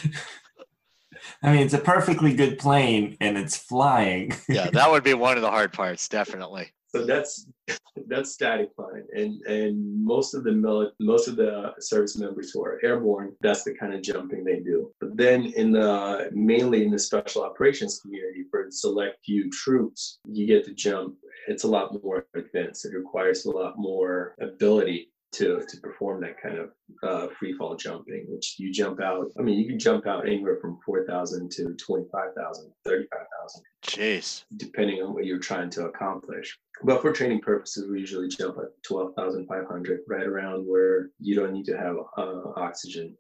I 1.44 1.52
mean, 1.54 1.62
it's 1.62 1.74
a 1.74 1.80
perfectly 1.80 2.34
good 2.34 2.58
plane 2.60 3.16
and 3.22 3.38
it's 3.38 3.56
flying. 3.56 4.34
yeah, 4.50 4.70
that 4.72 4.90
would 4.92 5.04
be 5.04 5.14
one 5.14 5.38
of 5.38 5.42
the 5.42 5.50
hard 5.50 5.72
parts, 5.74 6.08
definitely. 6.10 6.72
So 6.90 7.06
that's 7.06 7.48
that's 8.08 8.32
static 8.32 8.70
line, 8.78 9.06
and 9.16 9.42
and 9.44 10.04
most 10.04 10.34
of 10.34 10.44
the 10.44 10.92
most 11.00 11.28
of 11.28 11.36
the 11.36 11.74
service 11.80 12.18
members 12.18 12.52
who 12.52 12.64
are 12.64 12.80
airborne, 12.84 13.36
that's 13.42 13.64
the 13.64 13.76
kind 13.76 13.94
of 13.94 14.02
jumping 14.02 14.44
they 14.44 14.60
do. 14.60 14.92
But 15.00 15.16
then 15.16 15.46
in 15.56 15.72
the 15.72 16.30
mainly 16.32 16.84
in 16.84 16.92
the 16.92 17.00
special 17.00 17.44
operations 17.44 18.00
community 18.00 18.46
for 18.50 18.68
select 18.70 19.24
few 19.26 19.50
troops, 19.52 20.20
you 20.26 20.48
get 20.48 20.66
to 20.66 20.74
jump. 20.74 21.16
It's 21.48 21.64
a 21.64 21.68
lot 21.68 21.96
more 22.04 22.26
advanced. 22.36 22.86
It 22.86 22.96
requires 22.96 23.46
a 23.46 23.52
lot 23.52 23.78
more 23.78 24.36
ability 24.42 25.12
to 25.32 25.64
to 25.68 25.78
perform 25.82 26.22
that 26.22 26.42
kind 26.42 26.58
of 26.58 26.72
uh, 27.04 27.28
free 27.38 27.54
fall 27.54 27.76
jumping, 27.76 28.26
which 28.28 28.56
you 28.58 28.72
jump 28.72 29.02
out. 29.02 29.28
I 29.38 29.42
mean, 29.42 29.60
you 29.60 29.68
can 29.68 29.80
jump 29.80 30.08
out 30.08 30.28
anywhere 30.28 30.58
from 30.60 30.80
four 30.86 31.06
thousand 31.06 31.52
to 31.52 31.76
25,000, 31.76 32.72
35,000 32.86 33.64
Jeez. 33.84 34.44
depending 34.58 35.02
on 35.02 35.14
what 35.14 35.26
you're 35.26 35.40
trying 35.40 35.70
to 35.72 35.86
accomplish. 35.86 36.58
But 36.84 37.02
for 37.02 37.12
training 37.12 37.42
purposes, 37.42 37.90
we 37.90 38.00
usually 38.00 38.30
jump 38.30 38.58
at 38.58 38.72
12,500, 38.84 40.02
right 40.08 40.26
around 40.26 40.66
where 40.66 41.10
you 41.20 41.36
don't 41.36 41.54
need 41.54 41.66
to 41.66 41.78
have 41.78 41.98
uh, 42.18 42.52
oxygen 42.56 43.16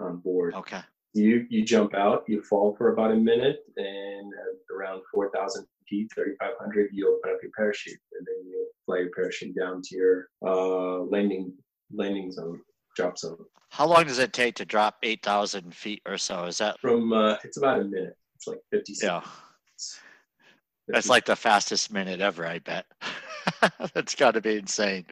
on 0.00 0.18
board. 0.18 0.54
Okay. 0.54 0.80
You 1.14 1.46
you 1.48 1.64
jump 1.64 1.94
out, 1.94 2.24
you 2.26 2.42
fall 2.42 2.74
for 2.76 2.92
about 2.92 3.12
a 3.12 3.16
minute, 3.16 3.60
and 3.76 4.32
at 4.32 4.74
around 4.74 5.02
4,000 5.14 5.66
feet, 5.88 6.08
3,500, 6.14 6.88
you 6.92 7.08
open 7.08 7.34
up 7.34 7.42
your 7.42 7.52
parachute, 7.56 7.98
and 8.18 8.26
then 8.26 8.50
you 8.50 8.68
fly 8.84 8.98
your 8.98 9.10
parachute 9.14 9.56
down 9.56 9.80
to 9.82 9.96
your 9.96 10.28
uh, 10.46 11.00
landing 11.04 11.52
landing 11.92 12.30
zone, 12.32 12.60
drop 12.96 13.18
zone. 13.18 13.38
How 13.70 13.86
long 13.86 14.04
does 14.04 14.18
it 14.18 14.32
take 14.32 14.54
to 14.56 14.64
drop 14.64 14.96
8,000 15.02 15.74
feet 15.74 16.02
or 16.06 16.18
so? 16.18 16.44
Is 16.44 16.58
that 16.58 16.80
From 16.80 17.12
uh, 17.12 17.36
it's 17.44 17.56
about 17.56 17.80
a 17.80 17.84
minute. 17.84 18.16
It's 18.34 18.46
like 18.46 18.60
50 18.72 18.94
Yeah. 19.02 19.20
seconds. 19.20 20.00
that's 20.88 21.08
like 21.08 21.24
the 21.24 21.36
fastest 21.36 21.92
minute 21.92 22.20
ever, 22.20 22.46
I 22.46 22.58
bet. 22.60 22.86
that's 23.94 24.14
got 24.14 24.32
to 24.32 24.40
be 24.40 24.56
insane. 24.56 25.06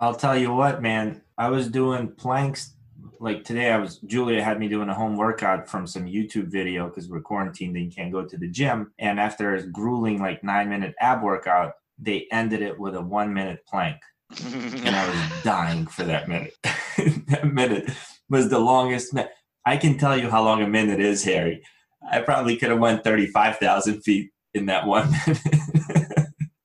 I'll 0.00 0.14
tell 0.14 0.36
you 0.36 0.52
what, 0.52 0.82
man. 0.82 1.22
I 1.38 1.48
was 1.48 1.68
doing 1.68 2.08
planks 2.12 2.74
like 3.20 3.44
today. 3.44 3.70
I 3.70 3.76
was 3.76 3.98
Julia 3.98 4.42
had 4.42 4.58
me 4.58 4.68
doing 4.68 4.88
a 4.88 4.94
home 4.94 5.16
workout 5.16 5.68
from 5.68 5.86
some 5.86 6.06
YouTube 6.06 6.46
video 6.46 6.88
because 6.88 7.08
we're 7.08 7.20
quarantined 7.20 7.76
and 7.76 7.84
you 7.84 7.90
can't 7.92 8.10
go 8.10 8.24
to 8.24 8.36
the 8.36 8.48
gym. 8.48 8.92
And 8.98 9.20
after 9.20 9.54
a 9.54 9.62
grueling 9.66 10.20
like 10.20 10.42
nine 10.42 10.70
minute 10.70 10.94
ab 11.00 11.22
workout, 11.22 11.74
they 11.98 12.26
ended 12.32 12.62
it 12.62 12.78
with 12.78 12.96
a 12.96 13.02
one 13.02 13.32
minute 13.32 13.60
plank, 13.68 13.98
and 14.42 14.96
I 14.96 15.08
was 15.08 15.42
dying 15.44 15.86
for 15.86 16.02
that 16.04 16.28
minute. 16.28 16.56
that 17.28 17.52
minute 17.52 17.90
was 18.30 18.48
the 18.48 18.58
longest. 18.58 19.12
Mi- 19.14 19.28
I 19.66 19.76
can 19.76 19.98
tell 19.98 20.16
you 20.16 20.30
how 20.30 20.42
long 20.42 20.62
a 20.62 20.68
minute 20.68 21.00
is, 21.00 21.22
Harry. 21.24 21.62
I 22.10 22.20
probably 22.20 22.56
could 22.56 22.70
have 22.70 22.80
went 22.80 23.04
thirty 23.04 23.26
five 23.26 23.58
thousand 23.58 24.00
feet 24.00 24.30
in 24.54 24.66
that 24.66 24.86
one 24.86 25.10
minute. 25.26 25.99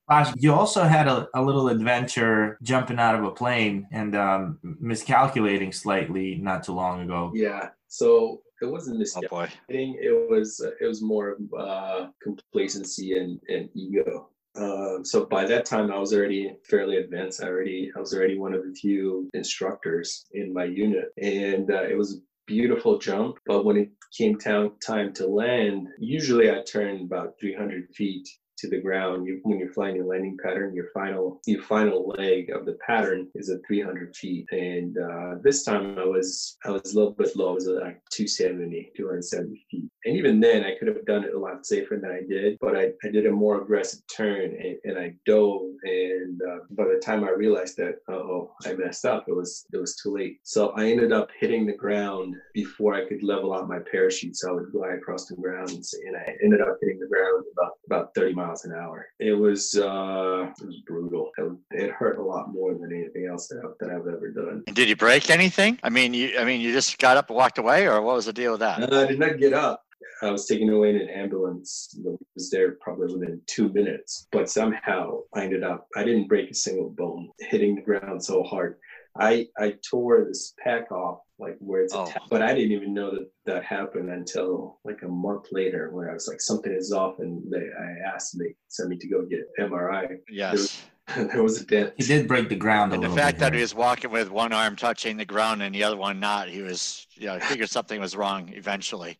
Bosh, 0.08 0.32
you 0.36 0.54
also 0.54 0.84
had 0.84 1.08
a, 1.08 1.28
a 1.34 1.42
little 1.42 1.68
adventure 1.68 2.58
jumping 2.62 2.98
out 2.98 3.16
of 3.16 3.24
a 3.24 3.30
plane 3.30 3.88
and 3.90 4.14
um, 4.14 4.58
miscalculating 4.62 5.72
slightly 5.72 6.36
not 6.36 6.62
too 6.62 6.72
long 6.72 7.02
ago. 7.02 7.32
Yeah. 7.34 7.70
So 7.88 8.42
it 8.62 8.66
wasn't 8.66 8.96
oh 8.96 8.98
miscalculating. 9.00 9.92
boy. 9.94 9.98
It 10.00 10.30
was 10.30 10.64
it 10.80 10.86
was 10.86 11.02
more 11.02 11.30
of 11.30 11.38
uh, 11.58 12.06
complacency 12.22 13.18
and, 13.18 13.40
and 13.48 13.68
ego. 13.74 14.28
Um, 14.56 15.04
so 15.04 15.26
by 15.26 15.44
that 15.44 15.66
time, 15.66 15.92
I 15.92 15.98
was 15.98 16.14
already 16.14 16.56
fairly 16.64 16.96
advanced. 16.96 17.42
I 17.42 17.48
already 17.48 17.90
I 17.94 18.00
was 18.00 18.14
already 18.14 18.38
one 18.38 18.54
of 18.54 18.62
the 18.62 18.74
few 18.74 19.28
instructors 19.34 20.26
in 20.32 20.52
my 20.52 20.64
unit, 20.64 21.12
and 21.20 21.70
uh, 21.70 21.82
it 21.82 21.96
was 21.96 22.14
a 22.14 22.20
beautiful 22.46 22.98
jump. 22.98 23.38
But 23.44 23.64
when 23.64 23.76
it 23.76 23.90
came 24.16 24.38
time 24.38 24.72
time 24.84 25.12
to 25.14 25.26
land, 25.26 25.88
usually 25.98 26.50
I 26.50 26.62
turned 26.62 27.02
about 27.02 27.34
300 27.40 27.90
feet 27.94 28.28
to 28.58 28.68
the 28.68 28.80
ground. 28.80 29.26
You, 29.26 29.40
when 29.42 29.58
you're 29.58 29.72
flying 29.72 29.96
your 29.96 30.06
landing 30.06 30.36
pattern, 30.42 30.74
your 30.74 30.88
final 30.92 31.40
your 31.46 31.62
final 31.62 32.08
leg 32.08 32.50
of 32.50 32.66
the 32.66 32.78
pattern 32.86 33.28
is 33.34 33.50
at 33.50 33.66
300 33.66 34.14
feet. 34.16 34.46
And 34.50 34.96
uh, 34.98 35.34
this 35.42 35.64
time 35.64 35.98
I 35.98 36.04
was 36.04 36.56
I 36.64 36.70
was 36.70 36.92
a 36.92 36.96
little 36.96 37.12
bit 37.12 37.36
low. 37.36 37.50
I 37.50 37.54
was 37.54 37.68
at 37.68 37.74
like 37.74 38.00
270, 38.10 38.92
270 38.96 39.66
feet. 39.70 39.90
And 40.06 40.16
even 40.16 40.38
then, 40.38 40.64
I 40.64 40.76
could 40.78 40.86
have 40.86 41.04
done 41.04 41.24
it 41.24 41.34
a 41.34 41.38
lot 41.38 41.66
safer 41.66 41.96
than 41.96 42.10
I 42.10 42.20
did. 42.26 42.58
But 42.60 42.76
I, 42.76 42.90
I 43.04 43.10
did 43.10 43.26
a 43.26 43.30
more 43.30 43.60
aggressive 43.60 44.00
turn 44.06 44.56
and, 44.56 44.76
and 44.84 44.98
I 44.98 45.14
dove. 45.26 45.72
And 45.82 46.40
uh, 46.40 46.58
by 46.70 46.84
the 46.84 47.00
time 47.04 47.24
I 47.24 47.30
realized 47.30 47.76
that, 47.78 47.96
oh, 48.08 48.52
I 48.64 48.74
messed 48.74 49.04
up. 49.04 49.24
It 49.28 49.34
was 49.34 49.66
it 49.72 49.78
was 49.78 49.96
too 49.96 50.14
late. 50.14 50.38
So 50.44 50.70
I 50.70 50.86
ended 50.86 51.12
up 51.12 51.30
hitting 51.38 51.66
the 51.66 51.72
ground 51.72 52.36
before 52.54 52.94
I 52.94 53.04
could 53.08 53.24
level 53.24 53.52
out 53.52 53.68
my 53.68 53.80
parachute. 53.80 54.36
So 54.36 54.50
I 54.50 54.52
would 54.52 54.70
fly 54.70 54.90
across 54.90 55.26
the 55.26 55.34
ground, 55.34 55.70
and 55.70 56.16
I 56.16 56.36
ended 56.42 56.60
up 56.60 56.76
hitting 56.80 57.00
the 57.00 57.08
ground 57.08 57.44
about 57.52 57.72
about 57.86 58.14
30 58.14 58.34
miles 58.34 58.64
an 58.64 58.72
hour. 58.72 59.08
It 59.18 59.32
was 59.32 59.74
uh, 59.76 60.52
it 60.60 60.66
was 60.66 60.82
brutal. 60.86 61.32
It, 61.36 61.52
it 61.72 61.90
hurt 61.90 62.18
a 62.18 62.22
lot 62.22 62.52
more 62.52 62.74
than 62.74 62.92
anything 62.92 63.26
else 63.26 63.48
that, 63.48 63.58
I, 63.64 63.68
that 63.80 63.90
I've 63.90 64.06
ever 64.06 64.30
done. 64.30 64.62
Did 64.72 64.88
you 64.88 64.96
break 64.96 65.30
anything? 65.30 65.80
I 65.82 65.90
mean, 65.90 66.14
you 66.14 66.38
I 66.38 66.44
mean, 66.44 66.60
you 66.60 66.72
just 66.72 66.98
got 66.98 67.16
up 67.16 67.28
and 67.28 67.36
walked 67.36 67.58
away, 67.58 67.88
or 67.88 68.00
what 68.02 68.14
was 68.14 68.26
the 68.26 68.32
deal 68.32 68.52
with 68.52 68.60
that? 68.60 68.92
Uh, 68.92 69.02
I 69.02 69.06
did 69.06 69.18
not 69.18 69.38
get 69.38 69.52
up. 69.52 69.82
I 70.22 70.30
was 70.30 70.46
taken 70.46 70.68
away 70.70 70.90
in 70.90 70.96
an 70.96 71.08
ambulance. 71.10 71.94
that 72.04 72.16
was 72.34 72.50
there 72.50 72.72
probably 72.80 73.12
within 73.12 73.40
two 73.46 73.68
minutes, 73.72 74.26
but 74.32 74.48
somehow 74.50 75.20
I 75.34 75.44
ended 75.44 75.62
up. 75.62 75.88
I 75.96 76.04
didn't 76.04 76.28
break 76.28 76.50
a 76.50 76.54
single 76.54 76.90
bone, 76.90 77.28
hitting 77.38 77.74
the 77.74 77.82
ground 77.82 78.24
so 78.24 78.42
hard. 78.42 78.76
I 79.18 79.46
I 79.58 79.74
tore 79.88 80.24
this 80.26 80.54
pack 80.62 80.90
off 80.92 81.20
like 81.38 81.56
where 81.58 81.82
it's 81.82 81.94
Oh. 81.94 82.04
attached, 82.04 82.30
but 82.30 82.42
I 82.42 82.54
didn't 82.54 82.72
even 82.72 82.92
know 82.94 83.10
that 83.10 83.30
that 83.46 83.64
happened 83.64 84.10
until 84.10 84.78
like 84.84 85.02
a 85.02 85.08
month 85.08 85.46
later, 85.52 85.90
where 85.90 86.10
I 86.10 86.14
was 86.14 86.28
like 86.28 86.40
something 86.40 86.72
is 86.72 86.92
off, 86.92 87.18
and 87.18 87.42
they 87.50 87.58
I 87.78 88.14
asked 88.14 88.34
and 88.34 88.42
they 88.44 88.54
sent 88.68 88.88
me 88.90 88.96
to 88.98 89.08
go 89.08 89.22
get 89.24 89.48
MRI. 89.58 90.18
Yes. 90.30 90.86
there 91.16 91.42
was 91.42 91.60
a 91.60 91.66
dent. 91.66 91.92
He 91.96 92.04
did 92.04 92.26
break 92.26 92.48
the 92.48 92.56
ground 92.56 92.92
a 92.92 92.94
And 92.94 93.02
the 93.02 93.08
little 93.08 93.16
fact 93.16 93.38
bit. 93.38 93.40
that 93.40 93.54
he 93.54 93.60
was 93.60 93.74
walking 93.74 94.10
with 94.10 94.30
one 94.30 94.52
arm 94.52 94.74
touching 94.76 95.16
the 95.16 95.24
ground 95.24 95.62
and 95.62 95.74
the 95.74 95.84
other 95.84 95.96
one 95.96 96.18
not, 96.18 96.48
he 96.48 96.62
was, 96.62 97.06
you 97.14 97.26
know, 97.26 97.34
I 97.34 97.38
figured 97.40 97.70
something 97.70 98.00
was 98.00 98.16
wrong 98.16 98.50
eventually. 98.52 99.18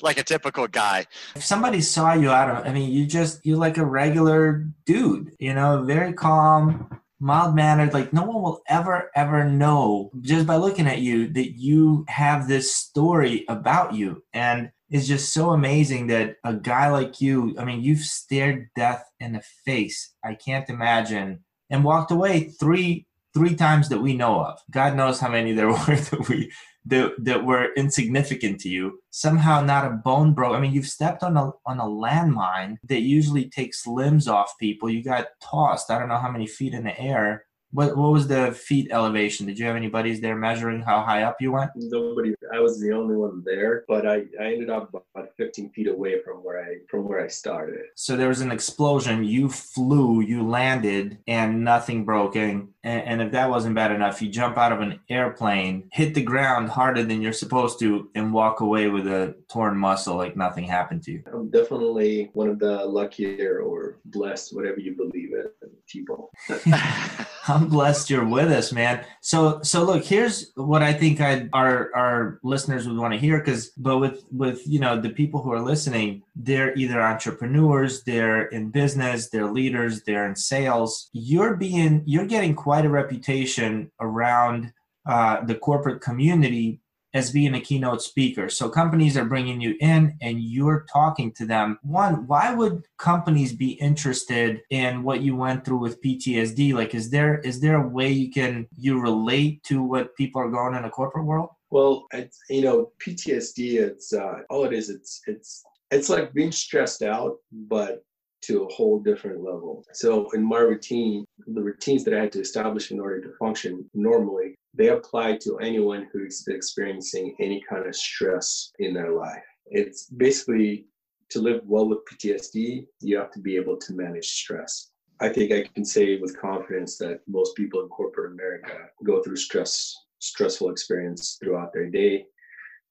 Like 0.00 0.18
a 0.18 0.24
typical 0.24 0.66
guy. 0.66 1.06
if 1.36 1.44
somebody 1.44 1.80
saw 1.80 2.14
you 2.14 2.30
out 2.30 2.50
of, 2.50 2.66
I 2.66 2.72
mean, 2.72 2.90
you 2.90 3.06
just 3.06 3.44
you're 3.46 3.56
like 3.58 3.78
a 3.78 3.84
regular 3.84 4.66
dude, 4.86 5.30
you 5.38 5.54
know, 5.54 5.84
very 5.84 6.12
calm, 6.12 7.00
mild 7.20 7.54
mannered. 7.54 7.94
Like 7.94 8.12
no 8.12 8.24
one 8.24 8.42
will 8.42 8.62
ever 8.68 9.10
ever 9.14 9.44
know 9.44 10.10
just 10.20 10.46
by 10.46 10.56
looking 10.56 10.86
at 10.86 10.98
you 10.98 11.28
that 11.28 11.52
you 11.56 12.04
have 12.08 12.48
this 12.48 12.74
story 12.74 13.44
about 13.48 13.94
you, 13.94 14.22
and 14.32 14.70
it's 14.94 15.08
just 15.08 15.34
so 15.34 15.50
amazing 15.50 16.06
that 16.06 16.36
a 16.44 16.54
guy 16.54 16.88
like 16.88 17.20
you. 17.20 17.56
I 17.58 17.64
mean, 17.64 17.82
you've 17.82 17.98
stared 17.98 18.68
death 18.76 19.04
in 19.18 19.32
the 19.32 19.42
face. 19.64 20.14
I 20.24 20.34
can't 20.36 20.70
imagine, 20.70 21.40
and 21.68 21.82
walked 21.82 22.12
away 22.12 22.50
three 22.60 23.08
three 23.34 23.56
times 23.56 23.88
that 23.88 23.98
we 23.98 24.16
know 24.16 24.40
of. 24.40 24.60
God 24.70 24.94
knows 24.94 25.18
how 25.18 25.28
many 25.28 25.52
there 25.52 25.66
were 25.72 25.96
that 25.96 26.26
we 26.28 26.52
that, 26.86 27.12
that 27.18 27.44
were 27.44 27.72
insignificant 27.76 28.60
to 28.60 28.68
you 28.68 29.00
somehow 29.10 29.60
not 29.60 29.86
a 29.86 29.90
bone 29.90 30.34
broke 30.34 30.54
i 30.54 30.60
mean 30.60 30.72
you've 30.72 30.86
stepped 30.86 31.22
on 31.22 31.34
a 31.34 31.50
on 31.64 31.80
a 31.80 31.82
landmine 31.82 32.76
that 32.84 33.00
usually 33.00 33.48
takes 33.48 33.86
limbs 33.86 34.28
off 34.28 34.52
people 34.60 34.90
you 34.90 35.02
got 35.02 35.28
tossed 35.42 35.90
i 35.90 35.98
don't 35.98 36.10
know 36.10 36.18
how 36.18 36.30
many 36.30 36.46
feet 36.46 36.74
in 36.74 36.84
the 36.84 37.00
air 37.00 37.46
what 37.74 37.96
what 37.96 38.12
was 38.12 38.26
the 38.28 38.52
feet 38.52 38.88
elevation 38.90 39.46
did 39.46 39.58
you 39.58 39.66
have 39.66 39.76
any 39.76 39.88
buddies 39.88 40.20
there 40.20 40.36
measuring 40.36 40.80
how 40.80 41.00
high 41.02 41.22
up 41.22 41.36
you 41.40 41.52
went 41.52 41.70
Nobody. 41.76 42.34
I 42.52 42.60
was 42.60 42.80
the 42.80 42.92
only 42.92 43.16
one 43.16 43.42
there, 43.44 43.84
but 43.88 44.06
I, 44.06 44.24
I 44.40 44.52
ended 44.52 44.70
up 44.70 44.88
about 44.94 45.30
15 45.36 45.70
feet 45.70 45.88
away 45.88 46.22
from 46.22 46.36
where 46.38 46.62
I 46.64 46.76
from 46.88 47.06
where 47.08 47.20
I 47.24 47.28
started. 47.28 47.84
so 47.94 48.16
there 48.16 48.28
was 48.28 48.40
an 48.40 48.52
explosion 48.52 49.24
you 49.24 49.48
flew 49.48 50.20
you 50.20 50.46
landed 50.46 51.18
and 51.26 51.64
nothing 51.64 52.04
broke 52.04 52.36
and, 52.36 52.68
and 52.84 53.22
if 53.22 53.32
that 53.32 53.50
wasn't 53.50 53.74
bad 53.74 53.90
enough 53.90 54.22
you 54.22 54.28
jump 54.28 54.56
out 54.56 54.72
of 54.72 54.80
an 54.80 55.00
airplane 55.08 55.88
hit 55.92 56.14
the 56.14 56.22
ground 56.22 56.68
harder 56.68 57.02
than 57.02 57.20
you're 57.22 57.32
supposed 57.32 57.78
to 57.80 58.08
and 58.14 58.32
walk 58.32 58.60
away 58.60 58.88
with 58.88 59.06
a 59.06 59.34
torn 59.48 59.76
muscle 59.76 60.16
like 60.16 60.36
nothing 60.36 60.64
happened 60.64 61.02
to 61.02 61.12
you 61.12 61.22
I'm 61.32 61.50
definitely 61.50 62.30
one 62.34 62.48
of 62.48 62.58
the 62.58 62.84
luckier 62.84 63.60
or 63.60 63.98
blessed, 64.06 64.54
whatever 64.54 64.80
you 64.80 64.94
believe 64.96 65.32
in, 65.32 65.63
people. 65.88 66.30
I'm 67.48 67.68
blessed 67.68 68.08
you're 68.08 68.24
with 68.24 68.50
us, 68.50 68.72
man. 68.72 69.04
So 69.20 69.60
so 69.62 69.84
look, 69.84 70.04
here's 70.04 70.52
what 70.54 70.82
I 70.82 70.92
think 70.92 71.20
I 71.20 71.48
our 71.52 71.90
our 71.94 72.40
listeners 72.42 72.88
would 72.88 72.96
want 72.96 73.12
to 73.12 73.20
hear 73.20 73.38
because 73.38 73.68
but 73.76 73.98
with 73.98 74.24
with 74.30 74.66
you 74.66 74.80
know 74.80 75.00
the 75.00 75.10
people 75.10 75.42
who 75.42 75.52
are 75.52 75.60
listening, 75.60 76.22
they're 76.34 76.74
either 76.74 77.00
entrepreneurs, 77.00 78.02
they're 78.04 78.46
in 78.46 78.70
business, 78.70 79.28
they're 79.28 79.50
leaders, 79.50 80.02
they're 80.02 80.26
in 80.26 80.36
sales. 80.36 81.10
You're 81.12 81.56
being 81.56 82.02
you're 82.06 82.26
getting 82.26 82.54
quite 82.54 82.86
a 82.86 82.90
reputation 82.90 83.90
around 84.00 84.72
uh, 85.06 85.44
the 85.44 85.54
corporate 85.54 86.00
community 86.00 86.80
as 87.14 87.30
being 87.30 87.54
a 87.54 87.60
keynote 87.60 88.02
speaker. 88.02 88.48
So 88.48 88.68
companies 88.68 89.16
are 89.16 89.24
bringing 89.24 89.60
you 89.60 89.76
in 89.80 90.18
and 90.20 90.40
you're 90.40 90.84
talking 90.92 91.32
to 91.32 91.46
them. 91.46 91.78
One, 91.82 92.26
why 92.26 92.52
would 92.52 92.86
companies 92.98 93.52
be 93.52 93.72
interested 93.72 94.62
in 94.70 95.04
what 95.04 95.22
you 95.22 95.36
went 95.36 95.64
through 95.64 95.78
with 95.78 96.02
PTSD? 96.02 96.74
Like 96.74 96.94
is 96.94 97.10
there 97.10 97.38
is 97.38 97.60
there 97.60 97.76
a 97.76 97.88
way 97.88 98.10
you 98.10 98.30
can 98.30 98.66
you 98.76 99.00
relate 99.00 99.62
to 99.64 99.82
what 99.82 100.16
people 100.16 100.42
are 100.42 100.50
going 100.50 100.74
in 100.74 100.82
the 100.82 100.90
corporate 100.90 101.24
world? 101.24 101.50
Well, 101.70 102.06
you 102.50 102.62
know, 102.62 102.92
PTSD. 103.04 103.80
It's 103.80 104.12
uh, 104.12 104.40
all 104.50 104.64
it 104.64 104.72
is. 104.72 104.90
It's 104.90 105.22
it's 105.26 105.64
it's 105.90 106.08
like 106.08 106.32
being 106.32 106.52
stressed 106.52 107.02
out, 107.02 107.36
but 107.52 108.04
to 108.42 108.64
a 108.64 108.72
whole 108.72 109.00
different 109.00 109.38
level. 109.38 109.84
So 109.92 110.30
in 110.32 110.44
my 110.44 110.58
routine, 110.58 111.24
the 111.46 111.62
routines 111.62 112.04
that 112.04 112.14
I 112.14 112.20
had 112.20 112.32
to 112.32 112.40
establish 112.40 112.90
in 112.90 113.00
order 113.00 113.20
to 113.22 113.32
function 113.38 113.88
normally, 113.94 114.54
they 114.76 114.88
apply 114.88 115.36
to 115.38 115.58
anyone 115.58 116.08
who's 116.12 116.46
experiencing 116.48 117.36
any 117.40 117.62
kind 117.68 117.86
of 117.86 117.94
stress 117.94 118.72
in 118.78 118.92
their 118.92 119.12
life. 119.12 119.44
It's 119.66 120.06
basically 120.06 120.86
to 121.30 121.40
live 121.40 121.62
well 121.64 121.88
with 121.88 122.04
PTSD, 122.06 122.86
you 123.00 123.16
have 123.16 123.30
to 123.32 123.40
be 123.40 123.56
able 123.56 123.76
to 123.76 123.92
manage 123.92 124.26
stress. 124.26 124.90
I 125.20 125.28
think 125.28 125.52
I 125.52 125.64
can 125.74 125.84
say 125.84 126.18
with 126.18 126.38
confidence 126.38 126.98
that 126.98 127.20
most 127.26 127.56
people 127.56 127.82
in 127.82 127.88
corporate 127.88 128.32
America 128.32 128.88
go 129.04 129.22
through 129.22 129.36
stress, 129.36 129.94
stressful 130.18 130.70
experience 130.70 131.38
throughout 131.40 131.72
their 131.72 131.88
day, 131.88 132.26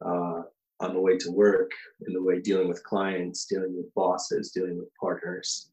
uh, 0.06 0.43
on 0.80 0.93
the 0.93 1.00
way 1.00 1.17
to 1.17 1.32
work, 1.32 1.72
in 2.08 2.13
the 2.13 2.22
way 2.22 2.39
dealing 2.41 2.67
with 2.67 2.84
clients, 2.84 3.46
dealing 3.46 3.76
with 3.76 3.93
bosses, 3.93 4.52
dealing 4.52 4.78
with 4.78 4.93
partners. 5.00 5.69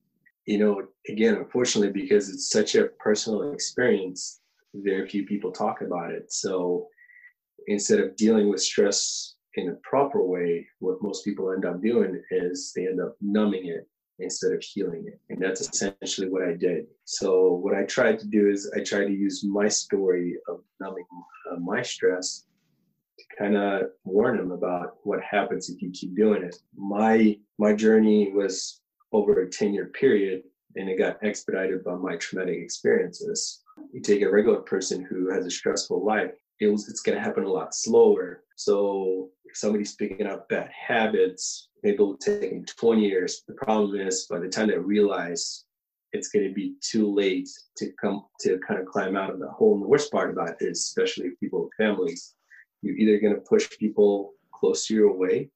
You 0.47 0.59
know, 0.59 0.83
again, 1.09 1.37
unfortunately, 1.37 1.93
because 1.93 2.29
it's 2.29 2.51
such 2.51 2.75
a 2.75 2.89
personal 2.99 3.53
experience, 3.53 4.40
very 4.75 5.09
few 5.09 5.27
people 5.27 5.53
talk 5.53 5.81
about 5.81 6.13
it. 6.13 6.33
So 6.33 6.87
instead 7.67 8.01
of 8.01 8.17
dealing 8.17 8.49
with 8.49 8.63
stress 8.63 9.35
in 9.55 9.71
a 9.71 9.75
proper 9.83 10.25
way, 10.25 10.67
what 10.79 11.03
most 11.03 11.25
people 11.25 11.53
end 11.53 11.65
up 11.65 11.83
doing 11.83 12.23
is 12.31 12.73
they 12.75 12.87
end 12.87 13.01
up 13.01 13.17
numbing 13.21 13.67
it 13.67 13.89
instead 14.21 14.53
of 14.53 14.63
healing 14.63 15.05
it. 15.07 15.21
And 15.31 15.43
that's 15.43 15.61
essentially 15.61 16.29
what 16.29 16.43
I 16.43 16.55
did. 16.55 16.87
So, 17.05 17.55
what 17.55 17.75
I 17.75 17.85
tried 17.85 18.19
to 18.21 18.27
do 18.27 18.49
is 18.49 18.71
I 18.77 18.83
tried 18.83 19.07
to 19.07 19.13
use 19.13 19.45
my 19.45 19.69
story 19.69 20.37
of 20.49 20.61
numbing 20.79 21.05
uh, 21.51 21.57
my 21.57 21.83
stress 21.83 22.45
to 23.19 23.25
kind 23.39 23.57
of 23.57 23.83
warn 24.05 24.37
them 24.37 24.53
about 24.53 24.97
what 25.03 25.21
happens 25.23 25.69
if 25.69 25.83
you 25.83 25.91
keep 25.91 26.17
doing 26.17 26.43
it. 26.43 26.57
My 26.77 27.39
my 27.59 27.73
journey 27.73 28.33
was 28.33 28.81
over 29.13 29.43
a 29.43 29.51
10 29.51 29.75
year 29.75 29.87
period 29.87 30.43
and 30.77 30.89
it 30.89 30.99
got 30.99 31.19
expedited 31.23 31.83
by 31.83 31.97
my 31.97 32.17
traumatic 32.17 32.59
experiences. 32.59 33.63
You 33.93 34.01
take 34.01 34.23
a 34.23 34.31
regular 34.31 34.61
person 34.61 35.03
who 35.03 35.31
has 35.31 35.47
a 35.47 35.51
stressful 35.51 36.05
life, 36.05 36.33
it 36.61 36.69
was, 36.69 36.89
it's 36.89 37.01
going 37.01 37.17
to 37.17 37.25
happen 37.25 37.45
a 37.45 37.51
lot 37.51 37.75
slower. 37.75 38.45
So 38.57 39.31
if 39.45 39.57
somebody's 39.57 39.95
picking 39.95 40.27
up 40.27 40.49
bad 40.49 40.71
habits, 40.71 41.69
maybe 41.83 41.95
it'll 41.95 42.17
take 42.19 42.51
them 42.51 42.65
20 42.65 43.01
years. 43.01 43.43
The 43.49 43.55
problem 43.55 43.99
is 44.07 44.27
by 44.29 44.39
the 44.39 44.49
time 44.49 44.69
they 44.69 44.77
realize 44.77 45.65
it's 46.13 46.29
going 46.29 46.47
to 46.47 46.53
be 46.53 46.75
too 46.83 47.13
late 47.13 47.49
to 47.79 47.93
come 48.01 48.27
to 48.41 48.59
kind 48.67 48.81
of 48.81 48.87
climb 48.87 49.17
out 49.17 49.31
of 49.31 49.39
the 49.39 49.49
hole. 49.49 49.75
And 49.75 49.83
the 49.83 49.89
worst 49.89 50.13
part 50.13 50.31
about 50.31 50.51
it 50.51 50.57
is, 50.61 50.79
especially 50.81 51.31
people 51.41 51.65
with 51.65 51.73
families, 51.79 52.35
you're 52.83 52.97
either 52.97 53.21
going 53.21 53.35
to 53.35 53.41
push 53.41 53.71
people 53.79 54.33
close 54.53 54.87
to 54.87 54.95
your 54.95 55.13
way, 55.13 55.51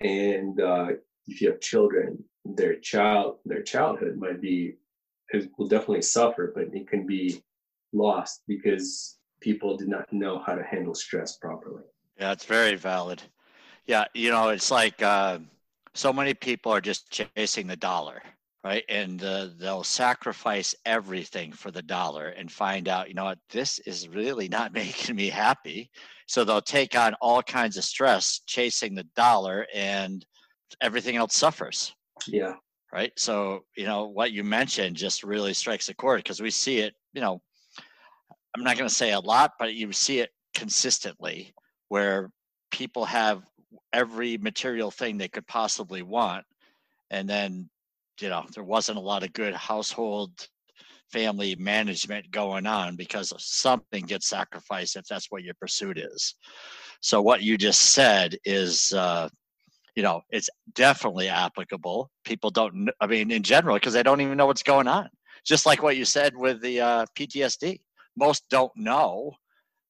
and 0.00 0.60
uh, 0.60 0.88
if 1.26 1.40
you 1.40 1.50
have 1.50 1.60
children, 1.60 2.22
their 2.44 2.76
child, 2.76 3.38
their 3.44 3.62
childhood 3.62 4.16
might 4.16 4.40
be, 4.40 4.76
will 5.56 5.68
definitely 5.68 6.02
suffer, 6.02 6.52
but 6.54 6.64
it 6.72 6.88
can 6.88 7.06
be 7.06 7.42
lost 7.92 8.42
because 8.46 9.18
people 9.40 9.76
did 9.76 9.88
not 9.88 10.12
know 10.12 10.42
how 10.44 10.54
to 10.54 10.62
handle 10.62 10.94
stress 10.94 11.36
properly. 11.36 11.82
Yeah, 12.18 12.32
it's 12.32 12.44
very 12.44 12.76
valid. 12.76 13.22
Yeah, 13.86 14.04
you 14.14 14.30
know, 14.30 14.48
it's 14.48 14.70
like 14.70 15.02
uh, 15.02 15.38
so 15.94 16.12
many 16.12 16.34
people 16.34 16.72
are 16.72 16.80
just 16.80 17.10
chasing 17.36 17.66
the 17.66 17.76
dollar, 17.76 18.22
right? 18.64 18.84
And 18.88 19.22
uh, 19.22 19.48
they'll 19.58 19.84
sacrifice 19.84 20.74
everything 20.84 21.52
for 21.52 21.70
the 21.70 21.82
dollar 21.82 22.28
and 22.28 22.50
find 22.50 22.88
out, 22.88 23.08
you 23.08 23.14
know 23.14 23.24
what, 23.24 23.38
this 23.50 23.78
is 23.80 24.08
really 24.08 24.48
not 24.48 24.72
making 24.74 25.16
me 25.16 25.28
happy. 25.28 25.90
So 26.26 26.42
they'll 26.42 26.60
take 26.60 26.98
on 26.98 27.14
all 27.20 27.42
kinds 27.42 27.76
of 27.76 27.84
stress 27.84 28.40
chasing 28.46 28.94
the 28.94 29.06
dollar 29.14 29.66
and 29.74 30.24
everything 30.80 31.16
else 31.16 31.36
suffers. 31.36 31.94
Yeah. 32.26 32.54
Right. 32.92 33.12
So, 33.16 33.64
you 33.76 33.84
know, 33.84 34.06
what 34.06 34.32
you 34.32 34.44
mentioned 34.44 34.96
just 34.96 35.22
really 35.24 35.52
strikes 35.52 35.88
a 35.88 35.94
chord 35.94 36.20
because 36.22 36.40
we 36.40 36.50
see 36.50 36.78
it, 36.78 36.94
you 37.12 37.20
know, 37.20 37.42
I'm 38.56 38.64
not 38.64 38.78
going 38.78 38.88
to 38.88 38.94
say 38.94 39.12
a 39.12 39.20
lot, 39.20 39.52
but 39.58 39.74
you 39.74 39.92
see 39.92 40.20
it 40.20 40.30
consistently 40.54 41.52
where 41.88 42.30
people 42.70 43.04
have 43.04 43.42
every 43.92 44.38
material 44.38 44.90
thing 44.90 45.18
they 45.18 45.28
could 45.28 45.46
possibly 45.46 46.02
want. 46.02 46.44
And 47.10 47.28
then, 47.28 47.68
you 48.20 48.28
know, 48.28 48.46
there 48.54 48.64
wasn't 48.64 48.98
a 48.98 49.02
lot 49.02 49.22
of 49.22 49.32
good 49.32 49.54
household 49.54 50.30
family 51.12 51.54
management 51.56 52.30
going 52.30 52.66
on 52.66 52.96
because 52.96 53.32
something 53.38 54.04
gets 54.06 54.28
sacrificed 54.28 54.96
if 54.96 55.04
that's 55.06 55.30
what 55.30 55.42
your 55.42 55.54
pursuit 55.60 55.98
is. 55.98 56.34
So, 57.00 57.20
what 57.22 57.42
you 57.42 57.58
just 57.58 57.92
said 57.92 58.36
is, 58.44 58.92
uh, 58.92 59.28
you 59.96 60.02
know, 60.02 60.20
it's 60.30 60.50
definitely 60.74 61.28
applicable. 61.28 62.10
People 62.24 62.50
don't, 62.50 62.90
I 63.00 63.06
mean, 63.06 63.30
in 63.30 63.42
general, 63.42 63.76
because 63.76 63.94
they 63.94 64.02
don't 64.02 64.20
even 64.20 64.36
know 64.36 64.46
what's 64.46 64.62
going 64.62 64.86
on. 64.86 65.08
Just 65.44 65.64
like 65.64 65.82
what 65.82 65.96
you 65.96 66.04
said 66.04 66.36
with 66.36 66.60
the 66.60 66.80
uh, 66.80 67.06
PTSD. 67.18 67.80
Most 68.16 68.44
don't 68.50 68.72
know 68.76 69.32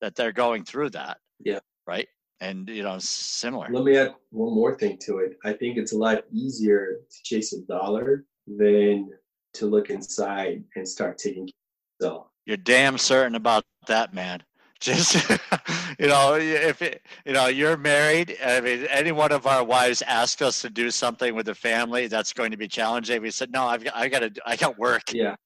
that 0.00 0.14
they're 0.14 0.32
going 0.32 0.64
through 0.64 0.90
that. 0.90 1.18
Yeah. 1.44 1.58
Right. 1.86 2.06
And, 2.40 2.68
you 2.68 2.82
know, 2.82 2.98
similar. 2.98 3.68
Let 3.70 3.84
me 3.84 3.96
add 3.96 4.14
one 4.30 4.54
more 4.54 4.76
thing 4.76 4.98
to 5.02 5.18
it. 5.18 5.36
I 5.44 5.52
think 5.52 5.76
it's 5.76 5.92
a 5.92 5.98
lot 5.98 6.24
easier 6.32 6.98
to 7.10 7.22
chase 7.24 7.52
a 7.52 7.62
dollar 7.62 8.24
than 8.46 9.10
to 9.54 9.66
look 9.66 9.90
inside 9.90 10.62
and 10.76 10.86
start 10.86 11.18
taking 11.18 11.46
care 11.46 11.52
of 12.00 12.04
yourself. 12.04 12.26
You're 12.44 12.58
damn 12.58 12.98
certain 12.98 13.34
about 13.34 13.64
that, 13.88 14.14
man 14.14 14.42
just 14.80 15.14
you 15.98 16.06
know 16.06 16.34
if 16.34 16.82
it, 16.82 17.02
you 17.24 17.32
know 17.32 17.46
you're 17.46 17.76
married 17.76 18.36
i 18.44 18.60
mean 18.60 18.84
any 18.90 19.12
one 19.12 19.32
of 19.32 19.46
our 19.46 19.64
wives 19.64 20.02
asked 20.02 20.42
us 20.42 20.60
to 20.60 20.70
do 20.70 20.90
something 20.90 21.34
with 21.34 21.46
the 21.46 21.54
family 21.54 22.06
that's 22.06 22.32
going 22.32 22.50
to 22.50 22.56
be 22.56 22.68
challenging. 22.68 23.22
We 23.22 23.30
said 23.30 23.50
no 23.50 23.64
i've 23.64 23.84
got 23.84 23.96
i 23.96 24.08
got 24.08 24.20
to 24.20 24.32
i 24.44 24.56
got 24.56 24.78
work. 24.78 25.12
Yeah. 25.12 25.36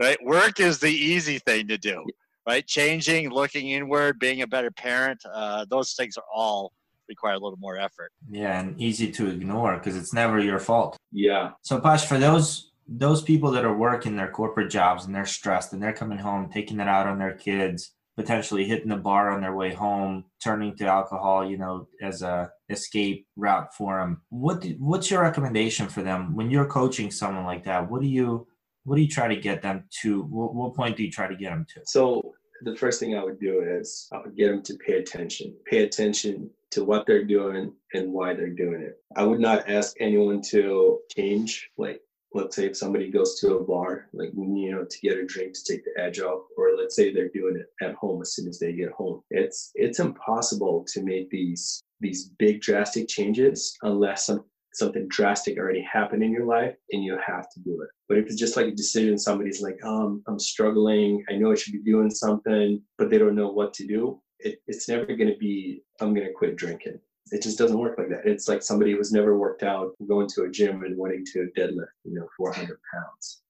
Right? 0.00 0.18
Work 0.24 0.58
is 0.58 0.80
the 0.80 0.90
easy 0.90 1.38
thing 1.38 1.68
to 1.68 1.78
do 1.78 2.04
right? 2.46 2.66
Changing 2.66 3.30
looking 3.30 3.70
inward 3.70 4.18
being 4.18 4.42
a 4.42 4.46
better 4.46 4.70
parent 4.70 5.22
uh, 5.32 5.64
those 5.70 5.92
things 5.92 6.16
are 6.16 6.24
all 6.34 6.72
require 7.08 7.34
a 7.34 7.38
little 7.38 7.58
more 7.58 7.76
effort. 7.76 8.10
Yeah 8.28 8.58
and 8.58 8.80
easy 8.80 9.10
to 9.12 9.28
ignore 9.28 9.76
because 9.76 9.96
it's 9.96 10.12
never 10.12 10.40
your 10.40 10.58
fault. 10.58 10.96
Yeah. 11.12 11.50
So 11.62 11.80
pash 11.80 12.06
for 12.06 12.18
those 12.18 12.70
those 12.88 13.22
people 13.22 13.52
that 13.52 13.64
are 13.64 13.76
working 13.76 14.16
their 14.16 14.30
corporate 14.30 14.70
jobs 14.70 15.06
and 15.06 15.14
they're 15.14 15.24
stressed 15.24 15.72
and 15.72 15.80
they're 15.80 15.92
coming 15.92 16.18
home 16.18 16.50
taking 16.50 16.80
it 16.80 16.88
out 16.88 17.06
on 17.06 17.18
their 17.18 17.34
kids 17.34 17.92
potentially 18.20 18.66
hitting 18.66 18.90
the 18.90 18.96
bar 18.96 19.30
on 19.30 19.40
their 19.40 19.54
way 19.54 19.72
home, 19.72 20.24
turning 20.42 20.76
to 20.76 20.86
alcohol, 20.86 21.48
you 21.48 21.56
know, 21.56 21.88
as 22.02 22.20
a 22.20 22.50
escape 22.68 23.26
route 23.36 23.74
for 23.74 23.98
them. 23.98 24.20
What 24.28 24.60
do, 24.60 24.76
what's 24.78 25.10
your 25.10 25.22
recommendation 25.22 25.88
for 25.88 26.02
them 26.02 26.36
when 26.36 26.50
you're 26.50 26.66
coaching 26.66 27.10
someone 27.10 27.46
like 27.46 27.64
that? 27.64 27.90
What 27.90 28.02
do 28.02 28.08
you 28.08 28.46
what 28.84 28.96
do 28.96 29.02
you 29.02 29.08
try 29.08 29.28
to 29.28 29.36
get 29.36 29.62
them 29.62 29.84
to? 30.02 30.22
What, 30.22 30.54
what 30.54 30.74
point 30.74 30.96
do 30.96 31.02
you 31.02 31.10
try 31.10 31.28
to 31.28 31.36
get 31.36 31.50
them 31.50 31.66
to? 31.74 31.80
So 31.86 32.34
the 32.62 32.76
first 32.76 33.00
thing 33.00 33.16
I 33.16 33.24
would 33.24 33.40
do 33.40 33.62
is 33.62 34.08
I 34.12 34.18
would 34.18 34.36
get 34.36 34.48
them 34.50 34.62
to 34.62 34.74
pay 34.86 34.98
attention. 34.98 35.54
Pay 35.64 35.84
attention 35.84 36.50
to 36.72 36.84
what 36.84 37.06
they're 37.06 37.24
doing 37.24 37.72
and 37.94 38.12
why 38.12 38.34
they're 38.34 38.48
doing 38.50 38.82
it. 38.82 38.98
I 39.16 39.24
would 39.24 39.40
not 39.40 39.68
ask 39.68 39.96
anyone 39.98 40.42
to 40.50 40.98
change 41.14 41.70
like 41.78 42.00
let's 42.34 42.56
say 42.56 42.66
if 42.66 42.76
somebody 42.76 43.10
goes 43.10 43.38
to 43.40 43.56
a 43.56 43.64
bar, 43.64 44.08
like 44.12 44.30
you 44.34 44.72
know, 44.72 44.84
to 44.84 45.00
get 45.00 45.18
a 45.18 45.24
drink 45.24 45.54
to 45.54 45.64
take 45.64 45.84
the 45.84 46.00
edge 46.00 46.20
off, 46.20 46.42
or 46.56 46.76
let's 46.76 46.96
say 46.96 47.12
they're 47.12 47.28
doing 47.28 47.56
it 47.56 47.84
at 47.84 47.94
home 47.94 48.22
as 48.22 48.34
soon 48.34 48.48
as 48.48 48.58
they 48.58 48.72
get 48.72 48.90
home. 48.92 49.22
It's 49.30 49.70
it's 49.74 50.00
impossible 50.00 50.84
to 50.92 51.02
make 51.02 51.30
these 51.30 51.82
these 52.00 52.30
big 52.38 52.60
drastic 52.60 53.08
changes 53.08 53.76
unless 53.82 54.26
some 54.26 54.44
something 54.72 55.08
drastic 55.08 55.58
already 55.58 55.82
happened 55.82 56.22
in 56.22 56.30
your 56.30 56.46
life 56.46 56.76
and 56.92 57.02
you 57.02 57.18
have 57.26 57.50
to 57.50 57.60
do 57.60 57.82
it. 57.82 57.88
But 58.08 58.18
if 58.18 58.26
it's 58.26 58.36
just 58.36 58.56
like 58.56 58.66
a 58.66 58.70
decision, 58.70 59.18
somebody's 59.18 59.60
like, 59.60 59.76
um, 59.84 60.22
I'm 60.28 60.38
struggling, 60.38 61.24
I 61.28 61.34
know 61.34 61.50
I 61.50 61.56
should 61.56 61.72
be 61.72 61.82
doing 61.82 62.08
something, 62.08 62.80
but 62.96 63.10
they 63.10 63.18
don't 63.18 63.34
know 63.34 63.50
what 63.50 63.74
to 63.74 63.86
do. 63.86 64.22
It, 64.38 64.60
it's 64.68 64.88
never 64.88 65.06
going 65.06 65.28
to 65.28 65.36
be, 65.38 65.82
I'm 66.00 66.14
going 66.14 66.26
to 66.26 66.32
quit 66.32 66.54
drinking 66.54 67.00
it 67.30 67.42
just 67.42 67.58
doesn't 67.58 67.78
work 67.78 67.96
like 67.98 68.08
that. 68.08 68.26
It's 68.26 68.48
like 68.48 68.62
somebody 68.62 68.92
who's 68.92 69.12
never 69.12 69.36
worked 69.36 69.62
out 69.62 69.92
going 70.08 70.28
to 70.28 70.42
a 70.42 70.50
gym 70.50 70.82
and 70.84 70.96
wanting 70.96 71.24
to 71.32 71.50
deadlift, 71.56 71.86
you 72.04 72.14
know, 72.14 72.28
400 72.36 72.78
pounds. 72.92 73.42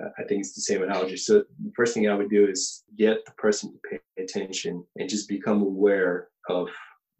Uh, 0.00 0.08
I 0.18 0.24
think 0.24 0.40
it's 0.40 0.54
the 0.54 0.60
same 0.60 0.82
analogy. 0.82 1.16
So 1.16 1.44
the 1.62 1.72
first 1.76 1.94
thing 1.94 2.08
I 2.08 2.14
would 2.14 2.30
do 2.30 2.46
is 2.46 2.82
get 2.98 3.24
the 3.24 3.32
person 3.32 3.72
to 3.72 3.78
pay 3.88 4.22
attention 4.22 4.84
and 4.96 5.08
just 5.08 5.28
become 5.28 5.62
aware 5.62 6.28
of 6.48 6.68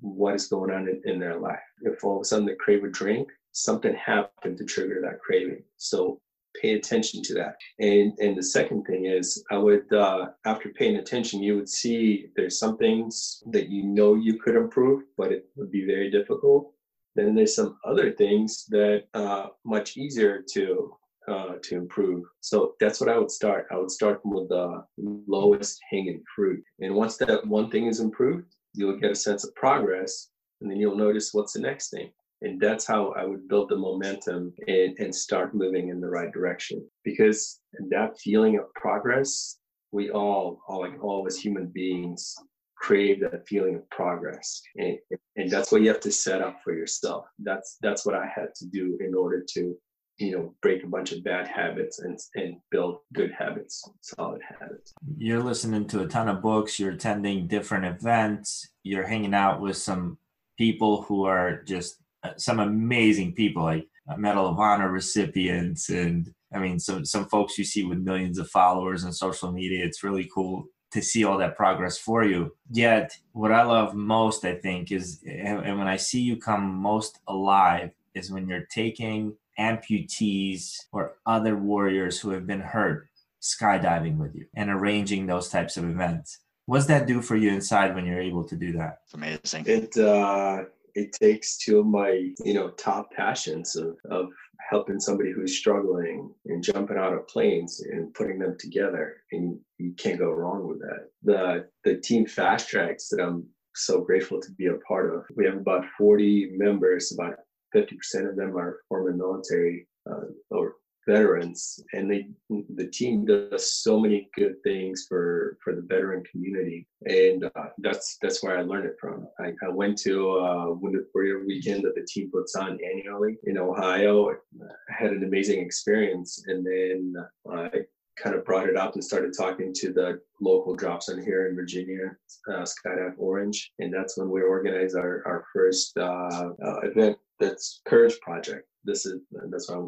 what 0.01 0.35
is 0.35 0.49
going 0.49 0.71
on 0.71 0.89
in, 0.89 1.01
in 1.05 1.19
their 1.19 1.39
life. 1.39 1.59
If 1.83 2.05
all 2.05 2.17
of 2.17 2.23
a 2.23 2.25
sudden 2.25 2.47
they 2.47 2.57
crave 2.57 2.85
a 2.85 2.89
drink, 2.89 3.29
something 3.53 3.95
happened 3.95 4.59
to 4.59 4.65
trigger 4.65 5.01
that 5.03 5.21
craving. 5.21 5.63
So 5.77 6.21
pay 6.61 6.75
attention 6.75 7.23
to 7.23 7.35
that. 7.35 7.57
And 7.79 8.13
and 8.19 8.37
the 8.37 8.43
second 8.43 8.85
thing 8.85 9.07
is 9.07 9.45
I 9.51 9.59
would 9.59 9.93
uh, 9.93 10.27
after 10.45 10.71
paying 10.71 10.97
attention, 10.97 11.43
you 11.43 11.57
would 11.57 11.69
see 11.69 12.27
there's 12.37 12.59
some 12.59 12.77
things 12.77 13.43
that 13.51 13.69
you 13.69 13.85
know 13.85 14.15
you 14.15 14.39
could 14.39 14.57
improve, 14.57 15.05
but 15.17 15.33
it 15.33 15.47
would 15.57 15.71
be 15.71 15.85
very 15.87 16.11
difficult. 16.11 16.73
Then 17.17 17.35
there's 17.35 17.55
some 17.55 17.79
other 17.85 18.13
things 18.13 18.65
that 18.69 19.05
uh, 19.15 19.47
much 19.65 19.97
easier 19.97 20.43
to 20.53 20.97
uh, 21.29 21.55
to 21.63 21.77
improve. 21.77 22.25
So 22.41 22.75
that's 22.81 23.01
what 23.01 23.09
I 23.09 23.19
would 23.19 23.31
start. 23.31 23.67
I 23.71 23.77
would 23.77 23.91
start 23.91 24.21
with 24.25 24.49
the 24.49 24.85
lowest 24.99 25.81
hanging 25.91 26.23
fruit. 26.35 26.63
And 26.81 26.95
once 26.95 27.17
that 27.19 27.47
one 27.47 27.71
thing 27.71 27.87
is 27.87 28.01
improved, 28.01 28.55
you'll 28.75 28.99
get 28.99 29.13
a 29.13 29.17
sense 29.17 29.45
of 29.45 29.55
progress, 29.55 30.29
and 30.61 30.71
then 30.71 30.79
you'll 30.79 30.97
notice 30.97 31.31
what's 31.33 31.55
the 31.55 31.61
next 31.61 31.91
thing 31.91 32.11
and 32.43 32.61
that's 32.61 32.87
how 32.87 33.13
i 33.13 33.25
would 33.25 33.49
build 33.49 33.69
the 33.69 33.77
momentum 33.77 34.53
and, 34.67 34.99
and 34.99 35.15
start 35.15 35.55
moving 35.55 35.89
in 35.89 36.01
the 36.01 36.09
right 36.09 36.33
direction. 36.33 36.85
Because 37.05 37.61
that 37.91 38.19
feeling 38.19 38.59
of 38.59 38.73
progress 38.75 39.59
we 39.95 40.11
all, 40.11 40.61
all 40.67 40.81
like 40.81 41.03
all 41.03 41.25
as 41.27 41.39
human 41.39 41.69
beings 41.69 42.35
crave 42.77 43.21
that 43.21 43.47
feeling 43.47 43.77
of 43.77 43.89
progress. 43.91 44.61
And, 44.77 44.99
and 45.37 45.49
that's 45.49 45.71
what 45.71 45.83
you 45.83 45.89
have 45.89 46.01
to 46.01 46.11
set 46.11 46.43
up 46.43 46.59
for 46.63 46.75
yourself. 46.75 47.27
That's 47.39 47.79
that's 47.81 48.05
what 48.05 48.15
i 48.15 48.27
had 48.27 48.49
to 48.57 48.67
do 48.67 48.99
in 49.01 49.15
order 49.15 49.43
to 49.55 49.75
you 50.19 50.33
know 50.33 50.55
break 50.63 50.85
a 50.85 50.87
bunch 50.87 51.13
of 51.13 51.25
bad 51.25 51.49
habits 51.49 52.01
and 52.01 52.19
and 52.37 52.57
build 52.71 52.99
good 53.15 53.33
habits 53.33 53.89
solid 54.01 54.41
habits. 54.47 54.93
You're 55.17 55.43
listening 55.43 55.87
to 55.89 56.03
a 56.03 56.07
ton 56.07 56.29
of 56.29 56.43
books. 56.43 56.79
You're 56.79 56.93
attending 56.93 57.47
different 57.47 57.85
events. 57.87 58.69
You're 58.83 59.07
hanging 59.07 59.35
out 59.35 59.61
with 59.61 59.77
some 59.77 60.19
people 60.59 61.03
who 61.03 61.25
are 61.25 61.63
just 61.63 62.01
some 62.37 62.61
amazing 62.61 63.35
people 63.35 63.63
like 63.63 63.87
Medal 64.17 64.47
of 64.47 64.59
Honor 64.59 64.91
recipients 64.91 65.89
and 65.89 66.33
I 66.53 66.59
mean 66.59 66.79
some 66.79 67.05
some 67.05 67.27
folks 67.27 67.59
you 67.59 67.65
see 67.65 67.85
with 67.85 67.99
millions 67.99 68.39
of 68.39 68.51
followers 68.51 69.05
on 69.05 69.13
social 69.13 69.51
media. 69.51 69.85
It's 69.85 70.05
really 70.05 70.29
cool 70.35 70.67
to 70.93 71.03
see 71.03 71.25
all 71.25 71.39
that 71.39 71.57
progress 71.57 71.99
for 71.99 72.25
you. 72.25 72.55
Yet 72.71 73.17
what 73.33 73.53
I 73.53 73.63
love 73.65 73.95
most 73.95 74.45
I 74.45 74.55
think 74.55 74.93
is 74.93 75.23
and 75.27 75.79
when 75.79 75.89
I 75.89 75.97
see 75.97 76.21
you 76.21 76.37
come 76.37 76.75
most 76.75 77.19
alive 77.27 77.91
is 78.15 78.31
when 78.31 78.49
you're 78.49 78.67
taking 78.71 79.37
amputees 79.59 80.77
or 80.93 81.17
other 81.27 81.57
warriors 81.57 82.21
who 82.21 82.31
have 82.31 82.47
been 82.47 82.61
hurt 82.61 83.09
skydiving 83.41 84.17
with 84.17 84.35
you 84.35 84.47
and 84.55 84.71
arranging 84.71 85.27
those 85.27 85.49
types 85.49 85.77
of 85.77 85.85
events. 85.85 86.39
What's 86.67 86.87
that 86.87 87.07
do 87.07 87.21
for 87.21 87.37
you 87.37 87.51
inside 87.51 87.95
when 87.95 88.07
you're 88.07 88.21
able 88.21 88.45
to 88.45 88.57
do 88.57 88.73
that? 88.73 89.01
It's 89.05 89.15
amazing. 89.15 89.65
It 89.67 89.97
uh, 89.99 90.65
it 90.95 91.13
takes 91.13 91.57
two 91.59 91.81
of 91.81 91.87
my 91.87 92.31
you 92.45 92.55
know 92.55 92.71
top 92.71 93.11
passions 93.13 93.77
of 93.77 93.97
of 94.11 94.29
helping 94.71 94.99
somebody 95.01 95.33
who's 95.33 95.57
struggling 95.57 96.33
and 96.47 96.63
jumping 96.63 96.97
out 96.97 97.13
of 97.13 97.29
planes 97.29 97.81
and 97.81 98.15
putting 98.15 98.39
them 98.39 98.57
together, 98.59 99.17
and 99.33 99.59
you 99.79 99.93
can't 99.97 100.19
go 100.19 100.31
wrong 100.31 100.67
with 100.67 100.81
that. 100.81 101.09
The 101.23 101.69
the 101.85 102.01
team 102.01 102.27
Fastrax 102.27 103.09
that 103.11 103.21
I'm 103.21 103.47
so 103.75 104.01
grateful 104.01 104.41
to 104.41 104.53
be 104.53 104.67
a 104.67 104.77
part 104.89 105.13
of. 105.15 105.25
We 105.37 105.45
have 105.47 105.57
about 105.57 105.85
40 105.99 106.53
members, 106.53 107.13
about 107.13 107.37
50% 107.75 108.29
of 108.29 108.37
them 108.37 108.57
are 108.57 108.79
former 108.89 109.13
military 109.13 109.89
uh, 110.09 110.27
or 110.51 110.77
veterans 111.07 111.81
and 111.93 112.11
they 112.11 112.29
the 112.77 112.87
team 112.89 113.25
does 113.25 113.83
so 113.83 113.99
many 113.99 114.29
good 114.37 114.55
things 114.63 115.07
for 115.09 115.59
for 115.63 115.75
the 115.75 115.83
veteran 115.83 116.23
community 116.31 116.87
and 117.07 117.45
uh, 117.45 117.67
that's 117.79 118.19
that's 118.23 118.43
where 118.43 118.59
i 118.59 118.63
learned 118.63 118.87
it 118.87 118.97
from 119.01 119.27
i, 119.41 119.53
I 119.65 119.69
went 119.69 119.99
to 119.99 120.39
uh 120.39 120.71
wounded 120.71 121.05
warrior 121.15 121.45
weekend 121.45 121.85
that 121.85 121.95
the 121.95 122.07
team 122.09 122.31
puts 122.31 122.55
on 122.57 122.79
annually 122.83 123.37
in 123.45 123.59
ohio 123.59 124.31
I 124.31 124.93
had 124.93 125.13
an 125.13 125.25
amazing 125.25 125.61
experience 125.61 126.45
and 126.47 126.65
then 126.65 127.15
i 127.51 127.71
kind 128.17 128.37
of 128.37 128.45
brought 128.45 128.69
it 128.69 128.77
up 128.77 128.95
and 128.95 129.05
started 129.05 129.33
talking 129.37 129.73
to 129.75 129.93
the 129.93 130.21
local 130.41 130.75
drops 130.75 131.07
zone 131.07 131.23
here 131.23 131.49
in 131.49 131.57
Virginia, 131.57 132.17
uh, 132.49 132.65
Skydive 132.65 133.15
Orange, 133.19 133.73
and 133.79 133.93
that's 133.93 134.17
when 134.17 134.31
we 134.31 134.43
organized 134.43 134.97
our 134.97 135.23
our 135.27 135.45
first 135.53 135.97
uh, 135.99 136.51
uh, 136.65 136.81
event. 136.83 137.19
That's 137.41 137.81
Courage 137.87 138.19
Project. 138.21 138.69
This 138.85 139.07
is 139.07 139.21
that's 139.51 139.71
why 139.71 139.85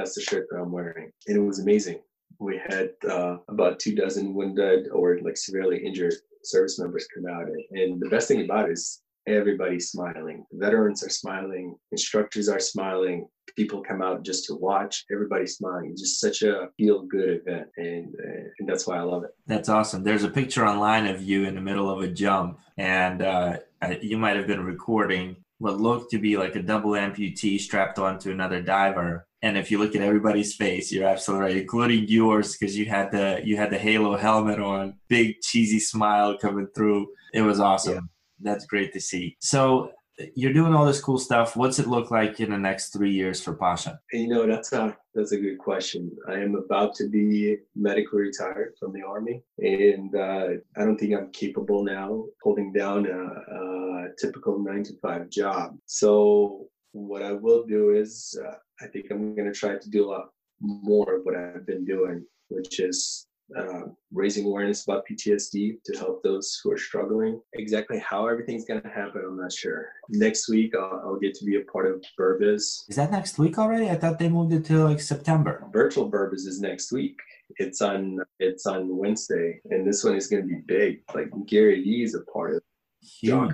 that's 0.00 0.14
the 0.14 0.22
shirt 0.22 0.46
that 0.50 0.58
I'm 0.58 0.72
wearing, 0.72 1.12
and 1.26 1.36
it 1.36 1.40
was 1.40 1.60
amazing. 1.60 2.00
We 2.38 2.58
had 2.68 2.90
uh, 3.08 3.36
about 3.48 3.78
two 3.78 3.94
dozen 3.94 4.34
wounded 4.34 4.88
or 4.88 5.18
like 5.20 5.36
severely 5.36 5.84
injured 5.84 6.14
service 6.42 6.78
members 6.78 7.06
come 7.14 7.26
out, 7.26 7.46
and 7.72 8.00
the 8.00 8.08
best 8.08 8.28
thing 8.28 8.44
about 8.44 8.68
it 8.68 8.72
is 8.72 9.02
everybody's 9.26 9.90
smiling. 9.90 10.46
Veterans 10.52 11.04
are 11.04 11.10
smiling, 11.10 11.76
instructors 11.92 12.48
are 12.48 12.58
smiling, 12.58 13.28
people 13.56 13.82
come 13.82 14.00
out 14.00 14.24
just 14.24 14.46
to 14.46 14.54
watch. 14.54 15.04
Everybody's 15.12 15.56
smiling. 15.56 15.90
It's 15.90 16.00
just 16.00 16.20
such 16.20 16.42
a 16.42 16.68
feel 16.78 17.02
good 17.02 17.42
event, 17.44 17.68
and 17.76 18.14
uh, 18.14 18.48
and 18.58 18.68
that's 18.68 18.86
why 18.86 18.96
I 18.96 19.02
love 19.02 19.24
it. 19.24 19.30
That's 19.46 19.68
awesome. 19.68 20.02
There's 20.02 20.24
a 20.24 20.30
picture 20.30 20.66
online 20.66 21.06
of 21.06 21.22
you 21.22 21.44
in 21.44 21.54
the 21.54 21.60
middle 21.60 21.90
of 21.90 22.00
a 22.00 22.08
jump, 22.08 22.58
and 22.78 23.20
uh, 23.22 23.58
you 24.00 24.16
might 24.16 24.36
have 24.36 24.46
been 24.46 24.64
recording 24.64 25.36
what 25.60 25.78
looked 25.78 26.10
to 26.10 26.18
be 26.18 26.36
like 26.38 26.56
a 26.56 26.62
double 26.62 26.92
amputee 26.92 27.60
strapped 27.60 27.98
onto 27.98 28.30
another 28.30 28.62
diver. 28.62 29.26
And 29.42 29.56
if 29.56 29.70
you 29.70 29.78
look 29.78 29.94
at 29.94 30.02
everybody's 30.02 30.54
face, 30.54 30.90
you're 30.90 31.06
absolutely 31.06 31.46
right, 31.46 31.56
including 31.58 32.08
yours, 32.08 32.56
because 32.56 32.76
you 32.76 32.86
had 32.86 33.12
the 33.12 33.40
you 33.44 33.56
had 33.56 33.70
the 33.70 33.78
halo 33.78 34.16
helmet 34.16 34.58
on, 34.58 34.94
big 35.08 35.40
cheesy 35.42 35.78
smile 35.78 36.36
coming 36.38 36.68
through. 36.74 37.08
It 37.34 37.42
was 37.42 37.60
awesome. 37.60 37.94
Yeah. 38.40 38.52
That's 38.52 38.64
great 38.66 38.92
to 38.94 39.00
see. 39.00 39.36
So 39.40 39.92
you're 40.34 40.52
doing 40.52 40.74
all 40.74 40.86
this 40.86 41.00
cool 41.00 41.18
stuff. 41.18 41.56
What's 41.56 41.78
it 41.78 41.86
look 41.88 42.10
like 42.10 42.40
in 42.40 42.50
the 42.50 42.58
next 42.58 42.90
three 42.90 43.12
years 43.12 43.40
for 43.42 43.54
Pasha? 43.54 44.00
You 44.12 44.28
know, 44.28 44.46
that's 44.46 44.72
a 44.72 44.96
that's 45.14 45.32
a 45.32 45.40
good 45.40 45.58
question. 45.58 46.10
I 46.28 46.34
am 46.34 46.54
about 46.54 46.94
to 46.96 47.08
be 47.08 47.58
medically 47.74 48.20
retired 48.20 48.74
from 48.78 48.92
the 48.92 49.02
army, 49.02 49.42
and 49.58 50.14
uh, 50.14 50.48
I 50.76 50.84
don't 50.84 50.98
think 50.98 51.14
I'm 51.14 51.30
capable 51.32 51.82
now 51.82 52.24
holding 52.42 52.72
down 52.72 53.06
a, 53.06 53.54
a, 53.54 54.08
typical 54.18 54.58
nine 54.58 54.82
to 54.84 54.92
five 55.00 55.28
job. 55.30 55.76
So 55.86 56.66
what 56.92 57.22
I 57.22 57.32
will 57.32 57.64
do 57.64 57.94
is, 57.94 58.38
uh, 58.44 58.54
I 58.80 58.86
think 58.88 59.06
I'm 59.10 59.34
going 59.34 59.52
to 59.52 59.58
try 59.58 59.76
to 59.76 59.90
do 59.90 60.04
a 60.06 60.10
lot 60.10 60.30
more 60.60 61.16
of 61.16 61.24
what 61.24 61.36
I've 61.36 61.66
been 61.66 61.84
doing, 61.84 62.24
which 62.48 62.80
is 62.80 63.26
uh, 63.56 63.82
raising 64.12 64.46
awareness 64.46 64.84
about 64.84 65.04
PTSD 65.06 65.82
to 65.84 65.98
help 65.98 66.22
those 66.22 66.60
who 66.62 66.72
are 66.72 66.78
struggling. 66.78 67.40
Exactly 67.54 67.98
how 67.98 68.26
everything's 68.26 68.64
going 68.64 68.82
to 68.82 68.88
happen, 68.88 69.22
I'm 69.26 69.36
not 69.36 69.52
sure. 69.52 69.88
Next 70.08 70.48
week, 70.48 70.74
I'll, 70.74 71.02
I'll, 71.04 71.16
get 71.16 71.34
to 71.34 71.44
be 71.44 71.56
a 71.56 71.64
part 71.64 71.86
of 71.86 72.02
Burbiz. 72.18 72.88
Is 72.88 72.96
that 72.96 73.10
next 73.10 73.38
week 73.38 73.58
already? 73.58 73.90
I 73.90 73.96
thought 73.96 74.18
they 74.18 74.28
moved 74.28 74.52
it 74.52 74.64
to 74.66 74.84
like 74.84 75.00
September. 75.00 75.66
Virtual 75.72 76.10
Burbiz 76.10 76.46
is 76.46 76.60
next 76.60 76.92
week. 76.92 77.16
It's 77.56 77.82
on 77.82 78.20
it's 78.38 78.66
on 78.66 78.96
Wednesday, 78.96 79.60
and 79.70 79.86
this 79.86 80.04
one 80.04 80.14
is 80.14 80.28
going 80.28 80.42
to 80.42 80.48
be 80.48 80.60
big. 80.66 81.02
Like 81.14 81.30
Gary 81.46 81.82
Lee 81.84 82.04
is 82.04 82.14
a 82.14 82.20
part 82.32 82.54
of. 82.54 82.62
Huge. 83.02 83.52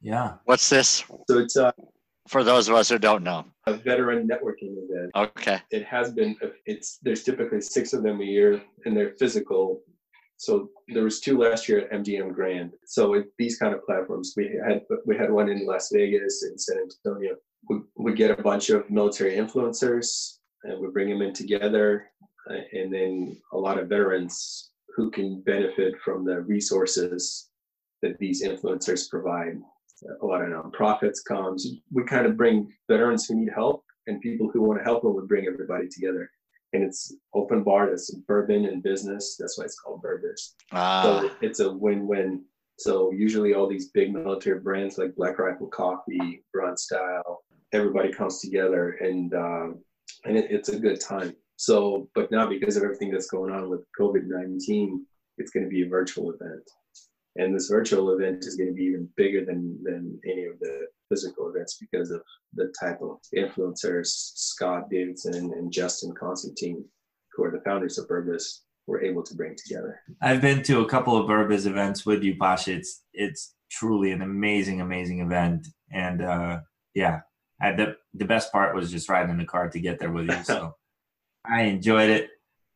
Yeah. 0.00 0.34
What's 0.44 0.68
this? 0.68 1.04
So 1.28 1.38
it's 1.38 1.56
uh, 1.56 1.72
for 2.28 2.44
those 2.44 2.68
of 2.68 2.74
us 2.74 2.88
who 2.88 2.98
don't 2.98 3.24
know? 3.24 3.44
A 3.66 3.74
veteran 3.74 4.28
networking 4.28 4.76
event. 4.76 5.10
Okay. 5.16 5.60
It 5.70 5.84
has 5.84 6.12
been. 6.12 6.36
It's 6.66 6.98
there's 7.02 7.24
typically 7.24 7.60
six 7.60 7.92
of 7.92 8.02
them 8.02 8.20
a 8.20 8.24
year, 8.24 8.62
and 8.84 8.96
they're 8.96 9.14
physical. 9.18 9.82
So 10.36 10.70
there 10.88 11.02
was 11.02 11.20
two 11.20 11.38
last 11.38 11.68
year 11.68 11.80
at 11.80 11.90
MGM 11.90 12.32
Grand. 12.32 12.72
So 12.86 13.10
with 13.10 13.26
these 13.38 13.58
kind 13.58 13.74
of 13.74 13.84
platforms, 13.84 14.34
we 14.36 14.58
had 14.66 14.82
we 15.04 15.16
had 15.16 15.30
one 15.30 15.48
in 15.48 15.66
Las 15.66 15.90
Vegas 15.92 16.42
and 16.44 16.60
San 16.60 16.78
Antonio. 16.78 17.36
We 17.68 17.80
we 17.96 18.12
get 18.14 18.38
a 18.38 18.42
bunch 18.42 18.70
of 18.70 18.88
military 18.90 19.36
influencers, 19.36 20.38
and 20.64 20.80
we 20.80 20.88
bring 20.88 21.08
them 21.08 21.22
in 21.22 21.32
together, 21.32 22.06
uh, 22.50 22.60
and 22.72 22.92
then 22.92 23.40
a 23.52 23.58
lot 23.58 23.78
of 23.78 23.88
veterans 23.88 24.70
who 24.96 25.10
can 25.10 25.40
benefit 25.42 25.94
from 26.04 26.24
the 26.24 26.42
resources 26.42 27.50
that 28.02 28.18
these 28.18 28.42
influencers 28.42 29.08
provide 29.08 29.58
a 30.20 30.26
lot 30.26 30.42
of 30.42 30.48
nonprofits 30.48 31.24
comes. 31.26 31.66
We 31.92 32.04
kind 32.04 32.26
of 32.26 32.36
bring 32.36 32.72
veterans 32.88 33.26
who 33.26 33.36
need 33.36 33.50
help 33.54 33.84
and 34.06 34.20
people 34.20 34.50
who 34.50 34.62
want 34.62 34.78
to 34.78 34.84
help 34.84 35.02
them. 35.02 35.14
We 35.14 35.26
bring 35.26 35.46
everybody 35.46 35.88
together, 35.88 36.30
and 36.72 36.82
it's 36.82 37.14
open 37.34 37.62
bar. 37.62 37.88
That's 37.90 38.10
bourbon 38.10 38.66
and 38.66 38.82
business. 38.82 39.36
That's 39.38 39.58
why 39.58 39.64
it's 39.64 39.78
called 39.78 40.02
Burbiz. 40.02 40.54
Ah. 40.72 41.02
So 41.02 41.30
it's 41.40 41.60
a 41.60 41.72
win-win. 41.72 42.44
So 42.78 43.10
usually 43.10 43.54
all 43.54 43.68
these 43.68 43.88
big 43.88 44.12
military 44.12 44.60
brands 44.60 44.98
like 44.98 45.16
Black 45.16 45.38
Rifle 45.38 45.66
Coffee, 45.66 46.44
Grunt 46.54 46.78
Style, 46.78 47.42
everybody 47.72 48.12
comes 48.12 48.40
together 48.40 48.92
and 49.00 49.34
um, 49.34 49.78
and 50.24 50.36
it, 50.36 50.50
it's 50.50 50.68
a 50.68 50.78
good 50.78 51.00
time. 51.00 51.34
So, 51.56 52.08
but 52.14 52.30
now 52.30 52.48
because 52.48 52.76
of 52.76 52.84
everything 52.84 53.10
that's 53.10 53.30
going 53.30 53.52
on 53.52 53.68
with 53.68 53.84
COVID 53.98 54.26
nineteen, 54.26 55.04
it's 55.38 55.50
going 55.50 55.64
to 55.64 55.70
be 55.70 55.82
a 55.82 55.88
virtual 55.88 56.30
event 56.30 56.62
and 57.38 57.54
this 57.54 57.68
virtual 57.68 58.10
event 58.10 58.44
is 58.44 58.56
going 58.56 58.68
to 58.68 58.74
be 58.74 58.84
even 58.84 59.08
bigger 59.16 59.44
than 59.44 59.78
than 59.82 60.20
any 60.26 60.44
of 60.44 60.58
the 60.60 60.86
physical 61.08 61.48
events 61.48 61.78
because 61.80 62.10
of 62.10 62.20
the 62.54 62.72
type 62.78 63.00
of 63.00 63.18
influencers 63.34 64.06
Scott 64.06 64.90
Davidson 64.90 65.34
and 65.34 65.72
Justin 65.72 66.14
Constantine, 66.14 66.84
who 67.32 67.44
are 67.44 67.50
the 67.50 67.62
founders 67.62 67.98
of 67.98 68.08
Burbiz, 68.08 68.60
were 68.86 69.02
able 69.02 69.22
to 69.22 69.34
bring 69.34 69.54
together. 69.56 70.00
I've 70.20 70.40
been 70.40 70.62
to 70.64 70.80
a 70.80 70.88
couple 70.88 71.16
of 71.16 71.28
Burbiz 71.28 71.66
events 71.66 72.04
with 72.04 72.22
you, 72.22 72.36
Pasha. 72.36 72.74
It's 72.74 73.02
it's 73.14 73.54
truly 73.70 74.10
an 74.10 74.22
amazing, 74.22 74.80
amazing 74.80 75.20
event, 75.20 75.68
and 75.92 76.22
uh, 76.22 76.60
yeah, 76.94 77.20
I, 77.60 77.72
the 77.72 77.96
the 78.14 78.24
best 78.24 78.52
part 78.52 78.74
was 78.74 78.90
just 78.90 79.08
riding 79.08 79.30
in 79.30 79.38
the 79.38 79.44
car 79.44 79.68
to 79.68 79.80
get 79.80 80.00
there 80.00 80.12
with 80.12 80.28
you. 80.28 80.36
So 80.44 80.74
I 81.44 81.62
enjoyed 81.62 82.10
it. 82.10 82.30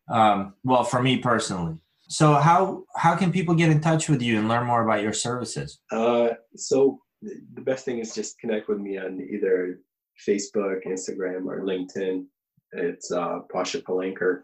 Um, 0.09 0.55
well, 0.65 0.85
for 0.85 1.03
me 1.03 1.19
personally, 1.19 1.79
so 2.09 2.35
how 2.35 2.85
how 2.97 3.17
can 3.17 3.33
people 3.33 3.55
get 3.55 3.71
in 3.71 3.81
touch 3.81 4.09
with 4.09 4.23
you 4.23 4.39
and 4.39 4.49
learn 4.49 4.67
more 4.67 4.85
about 4.85 5.03
your 5.03 5.13
services? 5.13 5.81
Uh, 5.91 6.31
so 6.57 7.01
the 7.23 7.61
best 7.61 7.85
thing 7.85 7.99
is 7.99 8.15
just 8.15 8.39
connect 8.39 8.69
with 8.69 8.79
me 8.79 8.99
on 8.99 9.21
either 9.21 9.81
Facebook, 10.27 10.87
Instagram, 10.87 11.47
or 11.47 11.63
LinkedIn. 11.63 12.25
It's 12.73 13.13
uh, 13.13 13.41
Pasha 13.53 13.81
Palanker. 13.81 14.43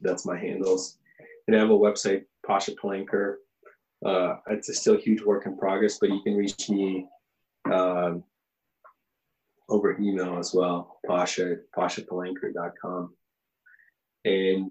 That's 0.00 0.24
my 0.24 0.38
handles. 0.38 0.98
And 1.46 1.56
I 1.56 1.60
have 1.60 1.70
a 1.70 1.78
website, 1.78 2.24
Pasha 2.46 2.72
Palanker. 2.72 3.36
Uh, 4.04 4.36
it's 4.48 4.68
a 4.68 4.74
still 4.74 4.96
huge 4.96 5.22
work 5.22 5.46
in 5.46 5.58
progress, 5.58 5.98
but 5.98 6.10
you 6.10 6.22
can 6.22 6.36
reach 6.36 6.70
me 6.70 7.06
um, 7.70 8.24
over 9.68 9.98
email 10.00 10.38
as 10.38 10.54
well, 10.54 11.00
Pasha, 11.06 11.56
pashapalanker.com. 11.76 13.14
And 14.24 14.70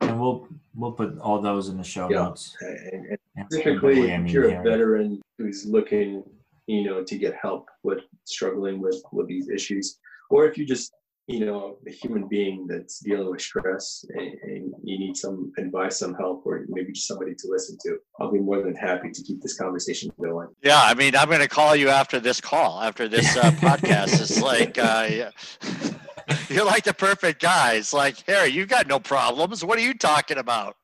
and 0.00 0.20
we'll 0.20 0.48
we'll 0.74 0.92
put 0.92 1.18
all 1.18 1.40
those 1.40 1.68
in 1.68 1.76
the 1.76 1.84
show 1.84 2.10
yeah. 2.10 2.24
notes. 2.24 2.56
And, 2.60 3.18
and 3.36 3.50
typically, 3.50 4.10
if 4.10 4.30
you're 4.30 4.50
a 4.50 4.62
veteran 4.62 5.20
who's 5.38 5.66
looking, 5.66 6.22
you 6.66 6.84
know, 6.84 7.02
to 7.02 7.18
get 7.18 7.34
help 7.40 7.68
with 7.82 8.00
struggling 8.24 8.80
with 8.80 9.02
with 9.12 9.26
these 9.26 9.48
issues, 9.48 9.98
or 10.30 10.46
if 10.46 10.58
you 10.58 10.66
just 10.66 10.92
you 11.26 11.44
know 11.44 11.76
a 11.86 11.90
human 11.90 12.28
being 12.28 12.66
that's 12.68 13.00
dealing 13.00 13.28
with 13.30 13.40
stress 13.40 14.04
and, 14.10 14.38
and, 14.42 14.74
you 14.84 14.98
need 14.98 15.16
some 15.16 15.52
advice 15.58 15.98
some 15.98 16.14
help 16.14 16.42
or 16.46 16.64
maybe 16.68 16.92
just 16.92 17.08
somebody 17.08 17.34
to 17.34 17.48
listen 17.48 17.76
to 17.84 17.98
i'll 18.20 18.30
be 18.30 18.38
more 18.38 18.62
than 18.62 18.74
happy 18.76 19.10
to 19.10 19.22
keep 19.22 19.42
this 19.42 19.58
conversation 19.58 20.10
going 20.22 20.46
yeah 20.62 20.82
i 20.84 20.94
mean 20.94 21.16
i'm 21.16 21.28
going 21.28 21.40
to 21.40 21.48
call 21.48 21.74
you 21.74 21.88
after 21.88 22.20
this 22.20 22.40
call 22.40 22.80
after 22.80 23.08
this 23.08 23.36
uh, 23.36 23.50
podcast 23.56 24.20
it's 24.20 24.40
like 24.40 24.78
uh, 24.78 25.08
yeah. 25.10 25.30
You're 26.48 26.64
like 26.64 26.84
the 26.84 26.94
perfect 26.94 27.40
guy. 27.40 27.74
It's 27.74 27.92
like, 27.92 28.24
Harry, 28.26 28.48
you've 28.48 28.68
got 28.68 28.86
no 28.86 28.98
problems. 28.98 29.64
What 29.64 29.78
are 29.78 29.82
you 29.82 29.94
talking 29.94 30.38
about? 30.38 30.76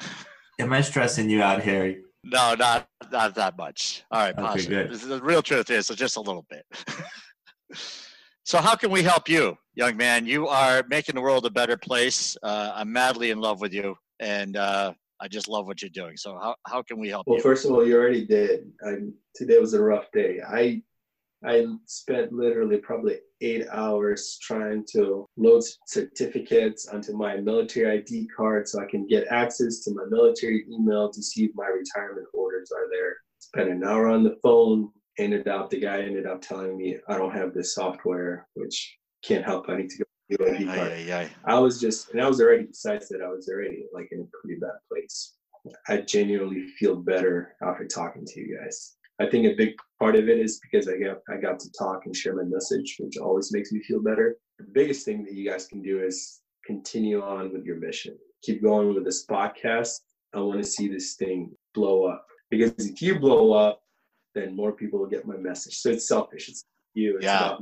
Am 0.58 0.72
I 0.72 0.80
stressing 0.80 1.28
you 1.28 1.42
out, 1.42 1.62
Harry? 1.62 2.02
No, 2.24 2.54
not 2.54 2.88
not 3.12 3.34
that 3.34 3.56
much. 3.56 4.04
All 4.10 4.20
right, 4.20 4.36
okay, 4.36 4.66
good. 4.66 4.92
The 4.92 5.20
real 5.22 5.42
truth 5.42 5.70
is 5.70 5.88
just 5.88 6.16
a 6.16 6.20
little 6.20 6.46
bit. 6.48 6.64
so, 8.44 8.58
how 8.58 8.74
can 8.74 8.90
we 8.90 9.02
help 9.02 9.28
you? 9.28 9.56
young 9.76 9.96
man. 9.96 10.26
You 10.26 10.48
are 10.48 10.82
making 10.88 11.14
the 11.14 11.20
world 11.20 11.46
a 11.46 11.50
better 11.50 11.76
place. 11.76 12.36
Uh, 12.42 12.72
I'm 12.74 12.92
madly 12.92 13.30
in 13.30 13.38
love 13.38 13.60
with 13.60 13.72
you, 13.72 13.94
and 14.18 14.56
uh, 14.56 14.94
I 15.20 15.28
just 15.28 15.48
love 15.48 15.66
what 15.66 15.82
you're 15.82 15.90
doing. 15.90 16.16
So 16.16 16.36
how, 16.42 16.56
how 16.66 16.82
can 16.82 16.98
we 16.98 17.08
help 17.08 17.26
well, 17.26 17.36
you? 17.36 17.42
first 17.42 17.64
of 17.64 17.70
all, 17.70 17.86
you 17.86 17.94
already 17.94 18.26
did. 18.26 18.72
I, 18.84 18.94
today 19.34 19.58
was 19.58 19.74
a 19.74 19.82
rough 19.82 20.10
day. 20.12 20.40
I 20.46 20.82
I 21.44 21.66
spent 21.84 22.32
literally 22.32 22.78
probably 22.78 23.18
eight 23.40 23.66
hours 23.70 24.38
trying 24.42 24.84
to 24.92 25.26
load 25.36 25.62
certificates 25.86 26.88
onto 26.88 27.16
my 27.16 27.36
military 27.36 27.98
ID 27.98 28.28
card 28.34 28.66
so 28.68 28.80
I 28.80 28.86
can 28.86 29.06
get 29.06 29.26
access 29.28 29.80
to 29.80 29.94
my 29.94 30.04
military 30.08 30.64
email 30.72 31.10
to 31.10 31.22
see 31.22 31.44
if 31.44 31.50
my 31.54 31.66
retirement 31.66 32.26
orders 32.32 32.72
are 32.72 32.88
there. 32.90 33.16
Spent 33.38 33.68
an 33.68 33.84
hour 33.84 34.08
on 34.08 34.24
the 34.24 34.36
phone. 34.42 34.90
Ended 35.18 35.48
up, 35.48 35.70
the 35.70 35.80
guy 35.80 36.02
ended 36.02 36.26
up 36.26 36.42
telling 36.42 36.76
me 36.76 36.98
I 37.08 37.16
don't 37.16 37.34
have 37.34 37.54
this 37.54 37.74
software, 37.74 38.46
which 38.54 38.98
can't 39.24 39.44
help. 39.44 39.68
I 39.68 39.76
need 39.78 39.90
to 39.90 39.98
go. 39.98 40.44
Aye, 40.44 40.66
aye, 40.68 41.14
aye. 41.14 41.30
I 41.44 41.58
was 41.58 41.80
just, 41.80 42.10
and 42.10 42.20
I 42.20 42.28
was 42.28 42.40
already, 42.40 42.64
besides 42.64 43.08
that, 43.08 43.22
I 43.22 43.28
was 43.28 43.48
already 43.48 43.84
like 43.94 44.08
in 44.12 44.20
a 44.20 44.24
pretty 44.36 44.60
bad 44.60 44.72
place. 44.90 45.36
I 45.88 45.98
genuinely 45.98 46.66
feel 46.78 46.96
better 46.96 47.56
after 47.62 47.86
talking 47.86 48.24
to 48.26 48.40
you 48.40 48.58
guys. 48.62 48.96
I 49.18 49.26
think 49.26 49.46
a 49.46 49.54
big 49.54 49.74
part 49.98 50.14
of 50.14 50.28
it 50.28 50.38
is 50.38 50.60
because 50.60 50.88
I 50.88 50.98
got 50.98 51.18
I 51.30 51.36
got 51.36 51.58
to 51.60 51.70
talk 51.72 52.02
and 52.04 52.14
share 52.14 52.34
my 52.36 52.42
message, 52.44 52.96
which 53.00 53.16
always 53.16 53.52
makes 53.52 53.72
me 53.72 53.82
feel 53.82 54.02
better. 54.02 54.36
The 54.58 54.66
biggest 54.72 55.04
thing 55.04 55.24
that 55.24 55.34
you 55.34 55.48
guys 55.48 55.66
can 55.66 55.82
do 55.82 56.02
is 56.02 56.40
continue 56.66 57.22
on 57.22 57.52
with 57.52 57.64
your 57.64 57.76
mission. 57.76 58.16
Keep 58.42 58.62
going 58.62 58.94
with 58.94 59.04
this 59.04 59.24
podcast. 59.26 60.00
I 60.34 60.40
want 60.40 60.62
to 60.62 60.68
see 60.68 60.88
this 60.88 61.14
thing 61.14 61.52
blow 61.74 62.04
up 62.04 62.26
because 62.50 62.72
if 62.78 63.00
you 63.00 63.18
blow 63.18 63.52
up, 63.52 63.80
then 64.34 64.54
more 64.54 64.72
people 64.72 64.98
will 64.98 65.06
get 65.06 65.26
my 65.26 65.36
message. 65.36 65.78
So 65.78 65.90
it's 65.90 66.06
selfish. 66.06 66.48
It's 66.48 66.64
you. 66.94 67.16
It's 67.16 67.24
Yeah. 67.24 67.56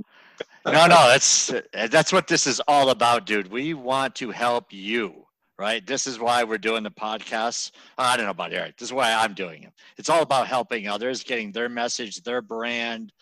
no, 0.67 0.87
no, 0.87 1.09
that's 1.09 1.53
that's 1.73 2.13
what 2.13 2.27
this 2.27 2.47
is 2.47 2.61
all 2.67 2.91
about, 2.91 3.27
dude. 3.27 3.51
We 3.51 3.75
want 3.75 4.17
to 4.17 4.31
help 4.31 4.73
you, 4.73 5.27
right? 5.59 5.87
This 5.87 6.07
is 6.07 6.19
why 6.19 6.45
we're 6.45 6.59
doing 6.59 6.83
the 6.83 6.91
podcast. 6.91 7.73
I 7.97 8.17
don't 8.17 8.27
know 8.27 8.31
about 8.31 8.53
Eric. 8.53 8.77
This 8.77 8.89
is 8.89 8.93
why 8.93 9.13
I'm 9.13 9.35
doing 9.35 9.65
it. 9.65 9.73
It's 9.97 10.11
all 10.11 10.23
about 10.23 10.47
helping 10.47 10.89
others, 10.89 11.23
getting 11.23 11.53
their 11.53 11.69
message, 11.69 12.23
their 12.23 12.43
brand, 12.43 13.13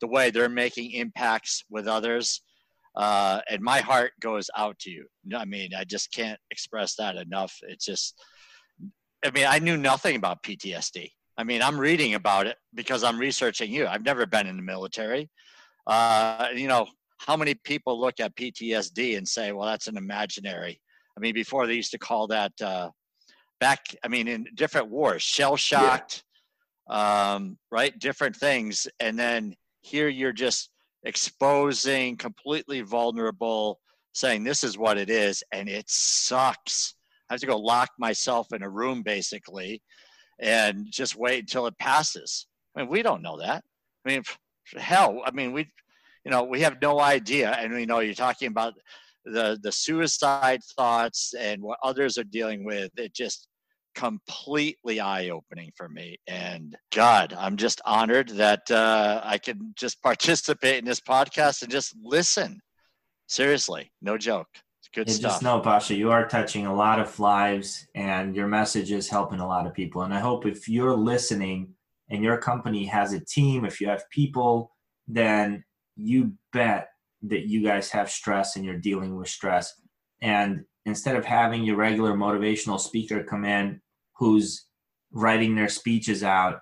the 0.00 0.06
way 0.06 0.30
they're 0.30 0.48
making 0.48 0.92
impacts 0.92 1.64
with 1.70 1.86
others. 1.86 2.42
Uh, 2.96 3.40
and 3.48 3.62
my 3.62 3.80
heart 3.80 4.12
goes 4.20 4.50
out 4.56 4.78
to 4.80 4.90
you. 4.90 5.06
I 5.34 5.44
mean, 5.44 5.70
I 5.76 5.84
just 5.84 6.12
can't 6.12 6.38
express 6.50 6.96
that 6.96 7.16
enough. 7.16 7.56
It's 7.62 7.84
just, 7.84 8.20
I 9.24 9.30
mean, 9.30 9.46
I 9.48 9.58
knew 9.58 9.76
nothing 9.76 10.16
about 10.16 10.42
PTSD. 10.42 11.10
I 11.38 11.44
mean, 11.44 11.62
I'm 11.62 11.78
reading 11.78 12.14
about 12.14 12.46
it 12.46 12.56
because 12.74 13.02
I'm 13.02 13.18
researching 13.18 13.70
you. 13.70 13.86
I've 13.86 14.04
never 14.04 14.26
been 14.26 14.46
in 14.46 14.56
the 14.56 14.62
military 14.62 15.30
uh, 15.86 16.48
you 16.54 16.68
know, 16.68 16.86
how 17.18 17.36
many 17.36 17.54
people 17.54 18.00
look 18.00 18.20
at 18.20 18.34
PTSD 18.36 19.16
and 19.16 19.26
say, 19.26 19.52
well, 19.52 19.66
that's 19.66 19.86
an 19.86 19.96
imaginary? 19.96 20.80
I 21.16 21.20
mean, 21.20 21.34
before 21.34 21.66
they 21.66 21.74
used 21.74 21.92
to 21.92 21.98
call 21.98 22.26
that 22.28 22.52
uh, 22.60 22.90
back, 23.60 23.80
I 24.02 24.08
mean, 24.08 24.28
in 24.28 24.46
different 24.54 24.88
wars, 24.88 25.22
shell 25.22 25.56
shocked, 25.56 26.24
um, 26.90 27.58
right? 27.70 27.96
Different 27.98 28.36
things. 28.36 28.88
And 29.00 29.18
then 29.18 29.54
here 29.80 30.08
you're 30.08 30.32
just 30.32 30.70
exposing 31.04 32.16
completely 32.16 32.80
vulnerable, 32.80 33.80
saying 34.12 34.44
this 34.44 34.64
is 34.64 34.78
what 34.78 34.98
it 34.98 35.10
is, 35.10 35.42
and 35.52 35.68
it 35.68 35.88
sucks. 35.88 36.94
I 37.28 37.34
have 37.34 37.40
to 37.40 37.46
go 37.46 37.58
lock 37.58 37.90
myself 37.98 38.48
in 38.52 38.62
a 38.62 38.68
room 38.68 39.02
basically 39.02 39.82
and 40.38 40.86
just 40.90 41.16
wait 41.16 41.40
until 41.40 41.66
it 41.66 41.78
passes. 41.78 42.46
I 42.76 42.80
mean, 42.80 42.90
we 42.90 43.02
don't 43.02 43.22
know 43.22 43.38
that. 43.38 43.62
I 44.04 44.08
mean, 44.08 44.22
hell, 44.76 45.22
I 45.24 45.30
mean, 45.30 45.52
we, 45.52 45.68
you 46.24 46.30
know, 46.30 46.42
we 46.42 46.60
have 46.60 46.76
no 46.82 47.00
idea. 47.00 47.52
And 47.52 47.72
we 47.72 47.86
know 47.86 48.00
you're 48.00 48.14
talking 48.14 48.48
about 48.48 48.74
the 49.24 49.58
the 49.62 49.72
suicide 49.72 50.60
thoughts 50.76 51.34
and 51.38 51.62
what 51.62 51.78
others 51.82 52.18
are 52.18 52.24
dealing 52.24 52.64
with. 52.64 52.90
It 52.96 53.14
just 53.14 53.48
completely 53.94 55.00
eye 55.00 55.28
opening 55.28 55.70
for 55.76 55.88
me. 55.88 56.16
And 56.26 56.76
God, 56.94 57.34
I'm 57.36 57.56
just 57.56 57.80
honored 57.84 58.30
that 58.30 58.70
uh, 58.70 59.20
I 59.22 59.38
can 59.38 59.74
just 59.76 60.02
participate 60.02 60.78
in 60.78 60.84
this 60.84 61.00
podcast 61.00 61.62
and 61.62 61.70
just 61.70 61.94
listen. 62.02 62.60
Seriously, 63.28 63.90
no 64.00 64.18
joke. 64.18 64.48
It's 64.80 64.88
good 64.94 65.08
Yeah, 65.08 65.14
stuff. 65.14 65.32
just 65.32 65.42
know, 65.42 65.60
Pasha, 65.60 65.94
you 65.94 66.10
are 66.10 66.26
touching 66.26 66.66
a 66.66 66.74
lot 66.74 66.98
of 67.00 67.18
lives 67.18 67.86
and 67.94 68.34
your 68.34 68.48
message 68.48 68.90
is 68.90 69.08
helping 69.08 69.40
a 69.40 69.46
lot 69.46 69.66
of 69.66 69.74
people. 69.74 70.02
And 70.02 70.12
I 70.12 70.20
hope 70.20 70.46
if 70.46 70.68
you're 70.68 70.96
listening 70.96 71.74
and 72.10 72.22
your 72.22 72.36
company 72.38 72.84
has 72.86 73.12
a 73.12 73.20
team, 73.20 73.64
if 73.64 73.80
you 73.80 73.88
have 73.88 74.08
people, 74.10 74.74
then 75.08 75.64
you 75.96 76.32
bet 76.52 76.88
that 77.22 77.46
you 77.46 77.62
guys 77.62 77.90
have 77.90 78.10
stress 78.10 78.56
and 78.56 78.64
you're 78.64 78.78
dealing 78.78 79.16
with 79.16 79.28
stress. 79.28 79.74
And 80.20 80.64
instead 80.86 81.16
of 81.16 81.24
having 81.24 81.64
your 81.64 81.76
regular 81.76 82.12
motivational 82.12 82.80
speaker 82.80 83.22
come 83.22 83.44
in 83.44 83.80
who's 84.16 84.66
writing 85.12 85.54
their 85.54 85.68
speeches 85.68 86.22
out, 86.22 86.60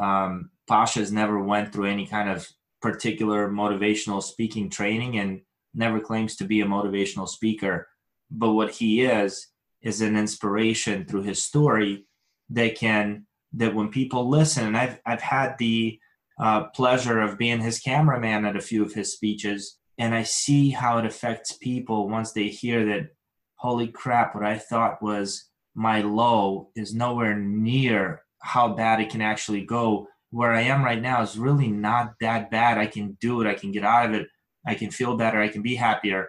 um, 0.00 0.50
Pasha's 0.68 1.12
never 1.12 1.42
went 1.42 1.72
through 1.72 1.86
any 1.86 2.06
kind 2.06 2.28
of 2.28 2.46
particular 2.80 3.50
motivational 3.50 4.22
speaking 4.22 4.70
training 4.70 5.18
and 5.18 5.40
never 5.74 6.00
claims 6.00 6.36
to 6.36 6.44
be 6.44 6.60
a 6.60 6.66
motivational 6.66 7.28
speaker. 7.28 7.88
But 8.30 8.52
what 8.52 8.70
he 8.70 9.02
is, 9.02 9.48
is 9.82 10.00
an 10.00 10.16
inspiration 10.16 11.04
through 11.04 11.22
his 11.22 11.42
story 11.42 12.04
that 12.50 12.76
can, 12.76 13.26
that 13.54 13.74
when 13.74 13.88
people 13.88 14.28
listen, 14.28 14.66
and 14.66 14.76
I've, 14.76 15.00
I've 15.06 15.20
had 15.20 15.56
the 15.58 15.98
uh, 16.40 16.64
pleasure 16.64 17.20
of 17.20 17.38
being 17.38 17.60
his 17.60 17.80
cameraman 17.80 18.44
at 18.44 18.56
a 18.56 18.60
few 18.60 18.82
of 18.82 18.92
his 18.92 19.12
speeches, 19.12 19.78
and 19.98 20.14
I 20.14 20.22
see 20.22 20.70
how 20.70 20.98
it 20.98 21.04
affects 21.04 21.52
people 21.52 22.08
once 22.08 22.32
they 22.32 22.48
hear 22.48 22.84
that, 22.86 23.08
holy 23.56 23.88
crap, 23.88 24.34
what 24.34 24.44
I 24.44 24.58
thought 24.58 25.02
was 25.02 25.48
my 25.74 26.02
low 26.02 26.70
is 26.76 26.94
nowhere 26.94 27.36
near 27.36 28.22
how 28.40 28.68
bad 28.74 29.00
it 29.00 29.10
can 29.10 29.20
actually 29.20 29.64
go. 29.64 30.06
Where 30.30 30.52
I 30.52 30.62
am 30.62 30.84
right 30.84 31.00
now 31.00 31.22
is 31.22 31.38
really 31.38 31.68
not 31.68 32.14
that 32.20 32.50
bad. 32.50 32.78
I 32.78 32.86
can 32.86 33.16
do 33.20 33.40
it, 33.40 33.48
I 33.48 33.54
can 33.54 33.72
get 33.72 33.84
out 33.84 34.06
of 34.06 34.14
it, 34.14 34.28
I 34.66 34.74
can 34.74 34.90
feel 34.90 35.16
better, 35.16 35.40
I 35.40 35.48
can 35.48 35.62
be 35.62 35.74
happier 35.74 36.28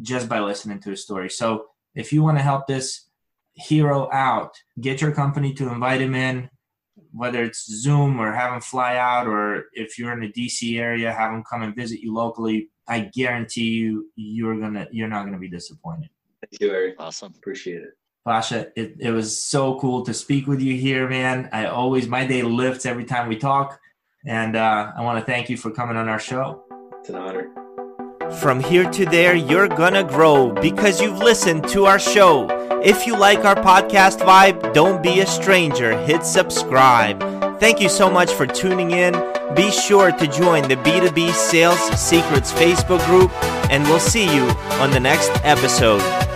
just 0.00 0.28
by 0.28 0.40
listening 0.40 0.80
to 0.80 0.92
a 0.92 0.96
story. 0.96 1.30
So 1.30 1.66
if 1.94 2.12
you 2.12 2.22
want 2.22 2.38
to 2.38 2.42
help 2.42 2.66
this 2.66 3.06
hero 3.54 4.08
out, 4.12 4.54
get 4.80 5.00
your 5.00 5.12
company 5.12 5.54
to 5.54 5.68
invite 5.68 6.00
him 6.00 6.14
in, 6.14 6.50
whether 7.12 7.42
it's 7.42 7.66
Zoom 7.66 8.20
or 8.20 8.32
have 8.32 8.52
him 8.52 8.60
fly 8.60 8.96
out, 8.96 9.26
or 9.26 9.64
if 9.72 9.98
you're 9.98 10.12
in 10.12 10.20
the 10.20 10.32
DC 10.32 10.78
area, 10.78 11.12
have 11.12 11.32
him 11.32 11.44
come 11.48 11.62
and 11.62 11.74
visit 11.74 12.00
you 12.00 12.12
locally. 12.12 12.70
I 12.88 13.10
guarantee 13.14 13.68
you, 13.68 14.10
you're 14.16 14.58
gonna, 14.58 14.86
you're 14.90 15.08
not 15.08 15.24
gonna 15.24 15.38
be 15.38 15.48
disappointed. 15.48 16.10
Thank 16.40 16.60
you, 16.60 16.70
Eric. 16.70 16.96
awesome. 16.98 17.34
Appreciate 17.36 17.82
it. 17.82 17.90
Pasha, 18.24 18.68
it, 18.76 18.96
it 19.00 19.10
was 19.10 19.42
so 19.42 19.78
cool 19.80 20.04
to 20.04 20.12
speak 20.12 20.46
with 20.46 20.60
you 20.60 20.76
here, 20.76 21.08
man. 21.08 21.48
I 21.52 21.66
always, 21.66 22.08
my 22.08 22.26
day 22.26 22.42
lifts 22.42 22.86
every 22.86 23.04
time 23.04 23.28
we 23.28 23.36
talk. 23.36 23.80
And 24.26 24.56
uh, 24.56 24.92
I 24.96 25.02
want 25.02 25.18
to 25.18 25.24
thank 25.24 25.48
you 25.48 25.56
for 25.56 25.70
coming 25.70 25.96
on 25.96 26.08
our 26.08 26.18
show. 26.18 26.64
It's 27.00 27.08
an 27.08 27.16
honor. 27.16 27.50
From 28.40 28.60
here 28.60 28.90
to 28.90 29.06
there, 29.06 29.34
you're 29.34 29.68
gonna 29.68 30.04
grow 30.04 30.52
because 30.52 31.00
you've 31.00 31.18
listened 31.18 31.66
to 31.70 31.86
our 31.86 31.98
show. 31.98 32.46
If 32.84 33.06
you 33.06 33.16
like 33.16 33.44
our 33.46 33.54
podcast 33.54 34.18
vibe, 34.18 34.74
don't 34.74 35.02
be 35.02 35.20
a 35.20 35.26
stranger. 35.26 35.98
Hit 36.04 36.26
subscribe. 36.26 37.18
Thank 37.58 37.80
you 37.80 37.88
so 37.88 38.10
much 38.10 38.30
for 38.30 38.46
tuning 38.46 38.90
in. 38.90 39.14
Be 39.56 39.70
sure 39.70 40.12
to 40.12 40.26
join 40.26 40.68
the 40.68 40.76
B2B 40.76 41.32
Sales 41.32 41.80
Secrets 41.98 42.52
Facebook 42.52 43.04
group, 43.06 43.32
and 43.70 43.82
we'll 43.84 43.98
see 43.98 44.24
you 44.24 44.42
on 44.80 44.90
the 44.90 45.00
next 45.00 45.30
episode. 45.42 46.27